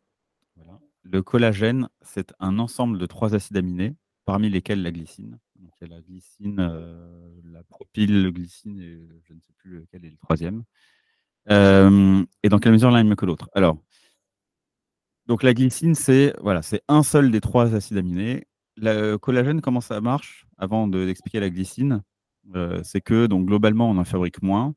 Le 1.04 1.22
collagène, 1.22 1.90
c'est 2.02 2.34
un 2.40 2.60
ensemble 2.60 3.00
de 3.00 3.06
trois 3.06 3.34
acides 3.34 3.58
aminés, 3.58 3.96
parmi 4.26 4.50
lesquels 4.50 4.82
la 4.82 4.92
glycine. 4.92 5.40
Donc, 5.56 5.72
il 5.82 5.88
y 5.88 5.92
a 5.92 5.96
la 5.96 6.02
glycine, 6.02 6.58
la 7.52 7.64
propylglycine, 7.64 8.80
et 8.80 9.08
je 9.28 9.34
ne 9.34 9.40
sais 9.40 9.54
plus 9.58 9.72
lequel 9.72 10.06
est 10.06 10.12
le 10.12 10.18
troisième. 10.18 10.64
et 11.50 12.50
dans 12.50 12.60
quelle 12.60 12.74
mesure 12.74 12.92
l'un 12.92 13.00
est 13.00 13.04
mieux 13.04 13.16
que 13.16 13.26
l'autre? 13.26 13.50
Alors, 13.54 13.78
donc 15.26 15.44
la 15.44 15.54
glycine, 15.54 15.96
c'est 15.96 16.34
voilà, 16.42 16.62
c'est 16.62 16.84
un 16.88 17.04
seul 17.04 17.32
des 17.32 17.42
trois 17.42 17.74
acides 17.76 17.98
aminés 17.98 18.46
le 18.82 19.18
collagène, 19.18 19.62
comment 19.62 19.82
ça 19.82 20.02
marche 20.02 20.48
Avant 20.58 20.88
d'expliquer 20.88 21.40
la 21.40 21.50
glycine, 21.50 22.04
euh, 22.56 22.82
c'est 22.84 23.02
que 23.02 23.28
donc 23.28 23.46
globalement, 23.46 23.90
on 23.90 23.98
en 23.98 24.04
fabrique 24.04 24.42
moins 24.42 24.74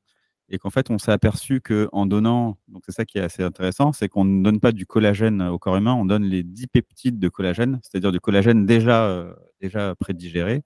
et 0.49 0.59
qu'en 0.59 0.71
fait, 0.71 0.91
on 0.91 0.99
s'est 0.99 1.13
aperçu 1.13 1.61
qu'en 1.63 2.05
donnant, 2.05 2.59
donc 2.69 2.83
c'est 2.85 2.93
ça 2.93 3.07
qui 3.07 3.19
est 3.19 3.23
assez 3.23 3.43
intéressant, 3.43 3.93
c'est 3.93 4.09
qu'on 4.09 4.25
ne 4.25 4.43
donne 4.45 4.61
pas 4.61 4.73
du 4.73 4.85
collagène 4.85 5.41
au 5.43 5.59
corps 5.59 5.77
humain, 5.77 5.95
on 5.95 6.05
donne 6.05 6.25
les 6.25 6.43
dipeptides 6.43 7.19
de 7.19 7.29
collagène, 7.31 7.81
c'est-à-dire 7.83 8.13
du 8.13 8.21
collagène 8.21 8.67
déjà, 8.67 9.07
euh, 9.07 9.33
déjà 9.63 9.95
prédigéré. 9.95 10.63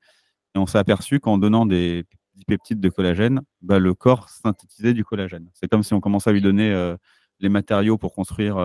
Et 0.55 0.59
on 0.59 0.67
s'est 0.67 0.79
aperçu 0.79 1.21
qu'en 1.21 1.39
donnant 1.39 1.67
des 1.67 2.05
dipeptides 2.35 2.81
de 2.81 2.89
collagène, 2.89 3.43
bah, 3.63 3.79
le 3.79 3.95
corps 3.95 4.29
synthétisait 4.29 4.93
du 4.93 5.05
collagène. 5.05 5.49
C'est 5.55 5.69
comme 5.69 5.85
si 5.85 5.95
on 5.95 6.01
commençait 6.01 6.31
à 6.31 6.33
lui 6.33 6.43
donner 6.43 6.73
euh, 6.73 6.97
les 7.39 7.49
matériaux 7.49 7.97
pour 7.97 8.13
construire 8.13 8.57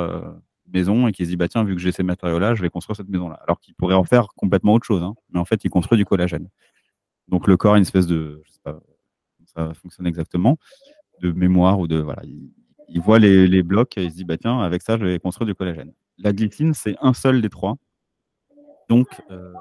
maison 0.73 1.07
et 1.07 1.11
qui 1.11 1.25
se 1.25 1.29
dit 1.29 1.37
bah 1.37 1.47
tiens 1.47 1.63
vu 1.63 1.75
que 1.75 1.81
j'ai 1.81 1.91
ces 1.91 2.03
matériaux 2.03 2.39
là 2.39 2.55
je 2.55 2.61
vais 2.61 2.69
construire 2.69 2.95
cette 2.95 3.09
maison 3.09 3.29
là 3.29 3.39
alors 3.43 3.59
qu'il 3.59 3.75
pourrait 3.75 3.95
en 3.95 4.03
faire 4.03 4.27
complètement 4.35 4.73
autre 4.73 4.85
chose 4.85 5.03
hein. 5.03 5.15
mais 5.31 5.39
en 5.39 5.45
fait 5.45 5.63
il 5.63 5.69
construit 5.69 5.97
du 5.97 6.05
collagène. 6.05 6.49
Donc 7.27 7.47
le 7.47 7.57
corps 7.57 7.75
a 7.75 7.77
une 7.77 7.83
espèce 7.83 8.07
de 8.07 8.41
je 8.45 8.51
sais 8.51 8.59
pas 8.63 8.79
ça 9.53 9.73
fonctionne 9.73 10.07
exactement 10.07 10.57
de 11.21 11.31
mémoire 11.31 11.79
ou 11.79 11.87
de 11.87 11.97
voilà 11.97 12.21
il, 12.87 13.01
voit 13.01 13.19
les, 13.19 13.63
blocs 13.63 13.97
et 13.97 14.05
il 14.05 14.11
se 14.11 14.15
dit 14.15 14.25
bah 14.25 14.37
tiens 14.37 14.59
avec 14.59 14.81
ça 14.81 14.97
je 14.97 15.05
vais 15.05 15.19
construire 15.19 15.47
du 15.47 15.55
collagène. 15.55 15.93
La 16.17 16.33
glycine 16.33 16.73
c'est 16.73 16.95
un 17.01 17.13
seul 17.13 17.41
des 17.41 17.49
trois. 17.49 17.77
Donc 18.89 19.07
euh, 19.29 19.53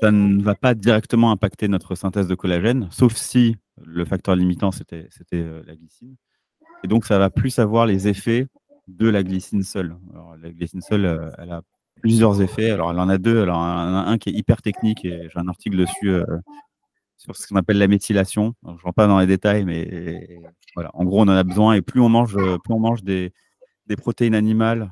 ça 0.00 0.10
ne 0.10 0.42
va 0.42 0.54
pas 0.54 0.74
directement 0.74 1.30
impacter 1.30 1.68
notre 1.68 1.94
synthèse 1.94 2.28
de 2.28 2.34
collagène 2.34 2.88
sauf 2.90 3.14
si 3.14 3.56
le 3.82 4.04
facteur 4.04 4.36
limitant 4.36 4.72
c'était 4.72 5.08
c'était 5.10 5.40
euh, 5.40 5.62
la 5.66 5.76
glycine. 5.76 6.16
Et 6.84 6.88
donc 6.88 7.04
ça 7.04 7.18
va 7.18 7.30
plus 7.30 7.58
avoir 7.58 7.86
les 7.86 8.08
effets 8.08 8.46
de 8.88 9.08
la 9.08 9.22
glycine 9.22 9.62
seule. 9.62 9.96
La 10.40 10.50
glycine 10.50 10.80
seule, 10.80 11.04
euh, 11.04 11.30
elle 11.38 11.52
a 11.52 11.62
plusieurs 12.00 12.40
effets. 12.42 12.70
Alors, 12.70 12.90
elle 12.90 12.98
en 12.98 13.08
a 13.08 13.18
deux. 13.18 13.42
Alors, 13.42 13.58
a 13.58 14.08
un 14.08 14.18
qui 14.18 14.30
est 14.30 14.32
hyper 14.32 14.62
technique 14.62 15.04
et 15.04 15.28
j'ai 15.28 15.38
un 15.38 15.48
article 15.48 15.76
dessus 15.76 16.10
euh, 16.10 16.24
sur 17.16 17.36
ce 17.36 17.46
qu'on 17.46 17.56
appelle 17.56 17.78
la 17.78 17.88
méthylation. 17.88 18.54
je 18.64 18.70
ne 18.70 18.78
rentre 18.78 18.94
pas 18.94 19.06
dans 19.06 19.18
les 19.18 19.26
détails, 19.26 19.64
mais 19.64 20.40
voilà. 20.74 20.90
En 20.94 21.04
gros, 21.04 21.20
on 21.20 21.24
en 21.24 21.28
a 21.28 21.44
besoin 21.44 21.74
et 21.74 21.82
plus 21.82 22.00
on 22.00 22.08
mange, 22.08 22.34
plus 22.34 22.74
on 22.74 22.80
mange 22.80 23.02
des, 23.02 23.32
protéines 23.98 24.34
animales, 24.34 24.90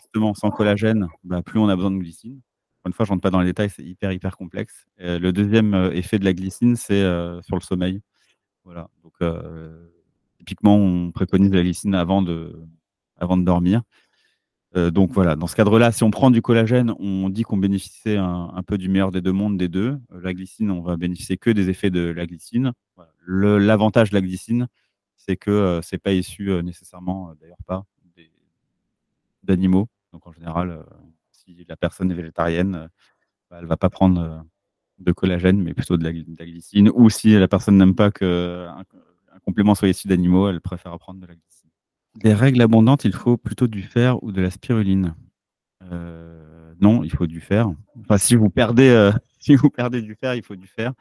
justement 0.00 0.32
sans 0.32 0.50
collagène, 0.50 1.08
bah, 1.24 1.42
plus 1.42 1.58
on 1.58 1.68
a 1.68 1.74
besoin 1.74 1.90
de 1.90 1.98
glycine. 1.98 2.40
Une 2.86 2.92
fois, 2.92 3.04
je 3.04 3.10
ne 3.10 3.14
rentre 3.14 3.22
pas 3.22 3.30
dans 3.30 3.40
les 3.40 3.46
détails, 3.46 3.68
c'est 3.68 3.82
hyper, 3.82 4.12
hyper 4.12 4.36
complexe. 4.36 4.86
le 4.98 5.30
deuxième 5.30 5.74
euh, 5.74 5.90
effet 5.90 6.18
de 6.18 6.24
la 6.24 6.32
glycine, 6.32 6.76
c'est 6.76 7.02
sur 7.42 7.56
le 7.56 7.60
sommeil. 7.60 8.00
Voilà. 8.64 8.88
Donc, 9.02 9.14
typiquement, 10.38 10.76
on 10.76 11.10
préconise 11.10 11.52
la 11.52 11.62
glycine 11.62 11.94
avant 11.94 12.22
de, 12.22 12.54
avant 13.18 13.36
de 13.36 13.44
dormir. 13.44 13.82
Euh, 14.76 14.90
donc 14.90 15.10
voilà, 15.12 15.34
dans 15.34 15.46
ce 15.46 15.56
cadre-là, 15.56 15.92
si 15.92 16.04
on 16.04 16.10
prend 16.10 16.30
du 16.30 16.42
collagène, 16.42 16.94
on 16.98 17.30
dit 17.30 17.42
qu'on 17.42 17.56
bénéficie 17.56 18.16
un, 18.16 18.62
peu 18.66 18.76
du 18.76 18.88
meilleur 18.88 19.10
des 19.10 19.20
deux 19.20 19.32
mondes 19.32 19.56
des 19.56 19.68
deux. 19.68 19.98
Euh, 20.12 20.20
la 20.20 20.34
glycine, 20.34 20.70
on 20.70 20.82
va 20.82 20.96
bénéficier 20.96 21.38
que 21.38 21.50
des 21.50 21.70
effets 21.70 21.90
de 21.90 22.00
la 22.00 22.26
glycine. 22.26 22.72
L'avantage 23.26 24.10
de 24.10 24.14
la 24.14 24.20
glycine, 24.20 24.68
c'est 25.16 25.36
que 25.36 25.50
euh, 25.50 25.82
c'est 25.82 25.98
pas 25.98 26.12
issu 26.12 26.50
nécessairement, 26.62 27.34
d'ailleurs 27.40 27.62
pas, 27.66 27.84
d'animaux. 29.42 29.88
Donc 30.12 30.26
en 30.26 30.32
général, 30.32 30.84
si 31.32 31.64
la 31.68 31.76
personne 31.76 32.10
est 32.10 32.14
végétarienne, 32.14 32.88
bah, 33.50 33.58
elle 33.60 33.66
va 33.66 33.76
pas 33.78 33.88
prendre 33.88 34.44
de 34.98 35.12
collagène, 35.12 35.62
mais 35.62 35.72
plutôt 35.72 35.96
de 35.96 36.04
la, 36.04 36.12
glycine. 36.12 36.90
Ou 36.94 37.08
si 37.08 37.38
la 37.38 37.48
personne 37.48 37.78
n'aime 37.78 37.94
pas 37.94 38.10
qu'un 38.10 38.78
un 38.78 39.38
complément 39.44 39.74
soit 39.74 39.88
issu 39.88 40.08
d'animaux, 40.08 40.48
elle 40.48 40.60
préfère 40.60 40.98
prendre 40.98 41.20
de 41.20 41.26
la 41.26 41.34
glycine. 41.34 41.70
Des 42.18 42.34
règles 42.34 42.60
abondantes, 42.62 43.04
il 43.04 43.14
faut 43.14 43.36
plutôt 43.36 43.68
du 43.68 43.82
fer 43.82 44.22
ou 44.24 44.32
de 44.32 44.40
la 44.40 44.50
spiruline 44.50 45.14
euh, 45.92 46.74
Non, 46.80 47.04
il 47.04 47.12
faut 47.12 47.28
du 47.28 47.40
fer. 47.40 47.70
Enfin, 48.00 48.18
si 48.18 48.34
vous 48.34 48.50
perdez, 48.50 48.88
euh, 48.88 49.12
si 49.38 49.54
vous 49.54 49.70
perdez 49.70 50.02
du 50.02 50.16
fer, 50.16 50.34
il 50.34 50.42
faut 50.42 50.56
du 50.56 50.66
fer. 50.66 50.92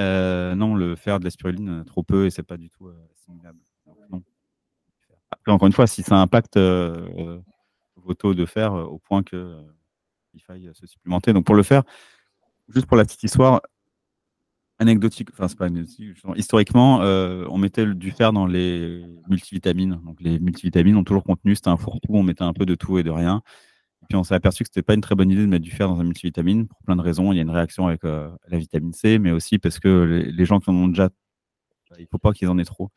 Euh, 0.00 0.54
non, 0.54 0.74
le 0.74 0.96
fer 0.96 1.20
de 1.20 1.24
la 1.24 1.30
spiruline, 1.30 1.84
trop 1.84 2.02
peu 2.02 2.24
et 2.24 2.30
c'est 2.30 2.42
pas 2.42 2.56
du 2.56 2.70
tout 2.70 2.88
assimilable. 3.14 3.58
Encore 5.46 5.66
une 5.66 5.74
fois, 5.74 5.86
si 5.86 6.02
ça 6.02 6.16
impacte 6.16 6.56
vos 6.56 8.14
taux 8.14 8.32
de 8.32 8.46
fer 8.46 8.72
au 8.72 8.98
point 8.98 9.22
qu'il 9.22 10.42
faille 10.46 10.70
se 10.72 10.86
supplémenter. 10.86 11.34
Donc 11.34 11.44
pour 11.44 11.54
le 11.54 11.62
faire, 11.62 11.82
juste 12.68 12.86
pour 12.86 12.96
la 12.96 13.04
petite 13.04 13.22
histoire, 13.24 13.60
anecdotique, 14.78 15.28
enfin 15.32 15.48
c'est 15.48 15.58
pas 15.58 15.66
anecdotique, 15.66 16.16
historiquement, 16.36 17.02
euh, 17.02 17.46
on 17.50 17.58
mettait 17.58 17.86
du 17.86 18.10
fer 18.10 18.32
dans 18.32 18.46
les 18.46 19.04
multivitamines. 19.28 20.00
Donc 20.04 20.20
les 20.20 20.38
multivitamines 20.38 20.96
ont 20.96 21.04
toujours 21.04 21.24
contenu, 21.24 21.54
c'était 21.54 21.68
un 21.68 21.76
fourre-tout, 21.76 22.12
on 22.12 22.22
mettait 22.22 22.42
un 22.42 22.52
peu 22.52 22.66
de 22.66 22.74
tout 22.74 22.98
et 22.98 23.02
de 23.02 23.10
rien. 23.10 23.42
Puis 24.08 24.16
on 24.16 24.24
s'est 24.24 24.34
aperçu 24.34 24.64
que 24.64 24.68
c'était 24.68 24.82
pas 24.82 24.94
une 24.94 25.00
très 25.00 25.14
bonne 25.14 25.30
idée 25.30 25.42
de 25.42 25.46
mettre 25.46 25.64
du 25.64 25.70
fer 25.70 25.88
dans 25.88 25.98
un 25.98 26.04
multivitamine 26.04 26.66
pour 26.66 26.78
plein 26.82 26.96
de 26.96 27.00
raisons. 27.00 27.32
Il 27.32 27.36
y 27.36 27.38
a 27.38 27.42
une 27.42 27.50
réaction 27.50 27.86
avec 27.86 28.04
euh, 28.04 28.30
la 28.48 28.58
vitamine 28.58 28.92
C, 28.92 29.18
mais 29.18 29.30
aussi 29.30 29.58
parce 29.58 29.78
que 29.78 30.24
les, 30.26 30.44
gens 30.44 30.60
qui 30.60 30.70
en 30.70 30.74
ont 30.74 30.88
déjà, 30.88 31.08
il 31.98 32.06
faut 32.10 32.18
pas 32.18 32.32
qu'ils 32.32 32.48
en 32.48 32.58
aient 32.58 32.64
trop. 32.64 32.90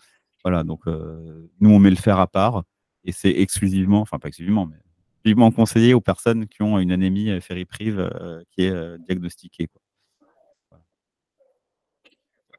Voilà, 0.44 0.64
donc 0.64 0.82
euh, 0.88 1.50
nous 1.60 1.70
on 1.70 1.80
met 1.80 1.90
le 1.90 1.96
fer 1.96 2.20
à 2.20 2.28
part 2.28 2.64
et 3.04 3.12
c'est 3.12 3.32
exclusivement, 3.32 4.02
enfin 4.02 4.20
pas 4.20 4.28
exclusivement, 4.28 4.66
mais 4.66 4.78
vivement 5.24 5.52
conseillé 5.52 5.94
aux 5.94 6.02
personnes 6.02 6.48
qui 6.48 6.62
ont 6.62 6.80
une 6.80 6.92
anémie 6.92 7.42
ferriprive 7.42 8.10
qui 8.52 8.64
est 8.64 8.98
diagnostiquée. 9.08 9.68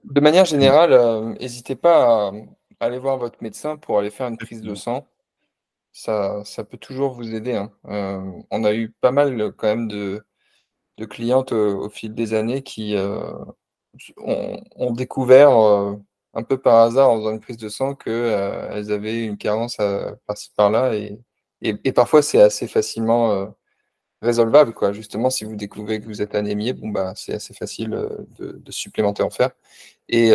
De 0.05 0.21
manière 0.21 0.45
générale, 0.45 0.93
euh, 0.93 1.35
n'hésitez 1.41 1.77
pas 1.77 2.29
à 2.29 2.33
aller 2.81 2.99
voir 2.99 3.19
votre 3.19 3.43
médecin 3.43 3.77
pour 3.77 3.99
aller 3.99 4.11
faire 4.11 4.29
une 4.29 4.39
prise 4.39 4.63
de 4.63 4.75
sang. 4.75 5.07
Ça, 5.93 6.43
ça 6.45 6.65
peut 6.65 6.79
toujours 6.79 7.15
vous 7.15 7.35
aider. 7.35 7.55
Hein. 7.57 7.73
Euh, 7.87 8.23
on 8.51 8.65
a 8.65 8.75
eu 8.75 8.91
pas 9.01 9.11
mal 9.13 9.53
quand 9.57 9.69
même 9.69 9.89
de, 9.89 10.25
de 10.99 11.05
clientes 11.07 11.53
au, 11.53 11.89
fil 11.91 12.15
des 12.15 12.35
années 12.35 12.63
qui, 12.63 12.97
euh, 12.97 13.21
ont, 14.19 14.93
découvert 14.93 15.51
un 16.35 16.43
peu 16.45 16.59
par 16.59 16.77
hasard 16.87 17.11
en 17.11 17.19
faisant 17.19 17.33
une 17.33 17.41
prise 17.41 17.57
de 17.57 17.69
sang 17.69 17.95
qu'elles 17.95 18.93
avaient 18.93 19.25
une 19.25 19.39
carence 19.39 19.79
par-ci 20.27 20.53
par-là 20.57 20.95
et, 20.95 21.19
et, 21.63 21.93
parfois 21.93 22.23
c'est 22.23 22.41
assez 22.41 22.69
facilement 22.69 23.53
résolvable. 24.23 24.73
Quoi. 24.73 24.93
Justement, 24.93 25.31
si 25.31 25.45
vous 25.45 25.57
découvrez 25.57 26.01
que 26.01 26.07
vous 26.07 26.23
êtes 26.23 26.35
anémié, 26.35 26.73
bon, 26.73 26.89
bah, 26.89 27.13
c'est 27.17 27.35
assez 27.35 27.55
facile 27.55 27.91
de, 28.39 28.61
supplémenter 28.71 29.23
en 29.23 29.31
fer. 29.31 29.51
Et 30.09 30.33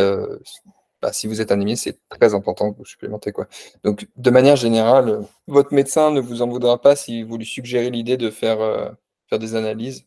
bah, 1.04 1.12
si 1.12 1.28
vous 1.28 1.42
êtes 1.42 1.52
anémié, 1.52 1.76
c'est 1.76 2.00
très 2.08 2.34
important 2.34 2.72
que 2.72 2.78
vous 2.78 2.86
supplémentez. 2.86 3.34
Quoi. 3.34 3.48
Donc, 3.84 4.08
de 4.16 4.30
manière 4.30 4.56
générale, 4.56 5.20
votre 5.48 5.74
médecin 5.74 6.12
ne 6.12 6.22
vous 6.22 6.42
en 6.42 6.48
voudra 6.48 6.80
pas 6.80 6.96
si 6.96 7.24
vous 7.24 7.38
lui 7.38 7.46
suggérez 7.46 7.90
l'idée 7.90 8.16
de 8.16 8.30
faire, 8.30 8.62
euh, 8.62 8.90
faire 9.30 9.38
des 9.38 9.56
analyses, 9.56 10.06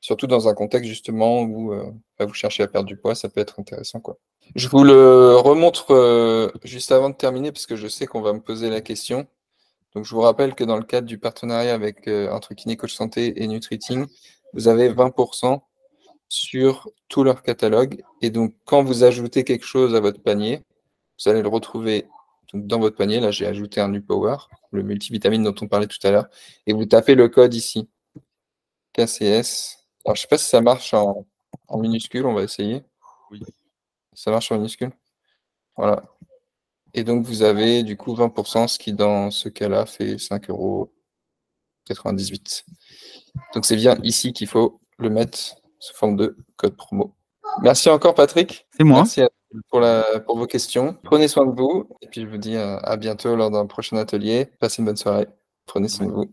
surtout 0.00 0.28
dans 0.28 0.46
un 0.46 0.54
contexte 0.54 0.88
justement 0.88 1.42
où 1.42 1.72
euh, 1.72 1.90
bah, 2.20 2.24
vous 2.24 2.34
cherchez 2.34 2.62
à 2.62 2.68
perdre 2.68 2.86
du 2.86 2.96
poids, 2.96 3.16
ça 3.16 3.28
peut 3.28 3.40
être 3.40 3.58
intéressant. 3.58 3.98
Quoi. 3.98 4.16
Je 4.54 4.68
vous 4.68 4.84
le 4.84 5.34
remontre 5.34 5.90
euh, 5.90 6.52
juste 6.62 6.92
avant 6.92 7.10
de 7.10 7.16
terminer, 7.16 7.50
parce 7.50 7.66
que 7.66 7.74
je 7.74 7.88
sais 7.88 8.06
qu'on 8.06 8.22
va 8.22 8.32
me 8.32 8.40
poser 8.40 8.70
la 8.70 8.80
question. 8.80 9.26
Donc, 9.98 10.04
je 10.04 10.14
vous 10.14 10.20
rappelle 10.20 10.54
que 10.54 10.62
dans 10.62 10.76
le 10.76 10.84
cadre 10.84 11.08
du 11.08 11.18
partenariat 11.18 11.74
avec 11.74 12.06
entre 12.30 12.54
Kiné 12.54 12.76
Coach 12.76 12.94
Santé 12.94 13.42
et 13.42 13.48
Nutriting, 13.48 14.06
vous 14.52 14.68
avez 14.68 14.90
20% 14.90 15.60
sur 16.28 16.88
tout 17.08 17.24
leur 17.24 17.42
catalogue. 17.42 18.04
Et 18.22 18.30
donc, 18.30 18.54
quand 18.64 18.84
vous 18.84 19.02
ajoutez 19.02 19.42
quelque 19.42 19.64
chose 19.64 19.96
à 19.96 20.00
votre 20.00 20.22
panier, 20.22 20.62
vous 21.18 21.28
allez 21.28 21.42
le 21.42 21.48
retrouver 21.48 22.06
dans 22.54 22.78
votre 22.78 22.94
panier. 22.96 23.18
Là, 23.18 23.32
j'ai 23.32 23.44
ajouté 23.44 23.80
un 23.80 24.00
Power, 24.00 24.36
le 24.70 24.84
multivitamine 24.84 25.42
dont 25.42 25.54
on 25.62 25.66
parlait 25.66 25.88
tout 25.88 25.98
à 26.06 26.12
l'heure. 26.12 26.28
Et 26.68 26.72
vous 26.72 26.84
tapez 26.84 27.16
le 27.16 27.28
code 27.28 27.52
ici, 27.54 27.88
KCS. 28.92 29.78
Alors, 30.04 30.14
je 30.14 30.20
ne 30.20 30.22
sais 30.22 30.28
pas 30.28 30.38
si 30.38 30.48
ça 30.48 30.60
marche 30.60 30.94
en, 30.94 31.26
en 31.66 31.78
minuscule, 31.78 32.24
on 32.24 32.34
va 32.34 32.44
essayer. 32.44 32.84
Oui. 33.32 33.42
Ça 34.12 34.30
marche 34.30 34.52
en 34.52 34.58
minuscule? 34.58 34.92
Voilà. 35.76 36.04
Et 36.94 37.04
donc, 37.04 37.24
vous 37.24 37.42
avez 37.42 37.82
du 37.82 37.96
coup 37.96 38.14
20%, 38.14 38.68
ce 38.68 38.78
qui 38.78 38.92
dans 38.92 39.30
ce 39.30 39.48
cas-là 39.48 39.86
fait 39.86 40.16
5,98 40.16 40.50
euros. 40.50 40.92
Donc, 43.54 43.64
c'est 43.66 43.76
bien 43.76 43.98
ici 44.02 44.32
qu'il 44.32 44.46
faut 44.46 44.80
le 44.98 45.10
mettre 45.10 45.38
sous 45.78 45.94
forme 45.94 46.16
de 46.16 46.36
code 46.56 46.76
promo. 46.76 47.14
Merci 47.62 47.88
encore, 47.88 48.14
Patrick. 48.14 48.66
C'est 48.76 48.84
moi. 48.84 48.98
Merci 48.98 49.22
pour, 49.68 49.80
la, 49.80 50.20
pour 50.20 50.38
vos 50.38 50.46
questions. 50.46 50.96
Prenez 51.04 51.28
soin 51.28 51.46
de 51.46 51.52
vous. 51.52 51.88
Et 52.02 52.08
puis, 52.08 52.22
je 52.22 52.26
vous 52.26 52.38
dis 52.38 52.56
à, 52.56 52.76
à 52.78 52.96
bientôt 52.96 53.36
lors 53.36 53.50
d'un 53.50 53.66
prochain 53.66 53.96
atelier. 53.96 54.46
Passez 54.60 54.80
une 54.80 54.86
bonne 54.86 54.96
soirée. 54.96 55.28
Prenez 55.66 55.88
soin 55.88 56.06
de 56.06 56.12
vous. 56.12 56.32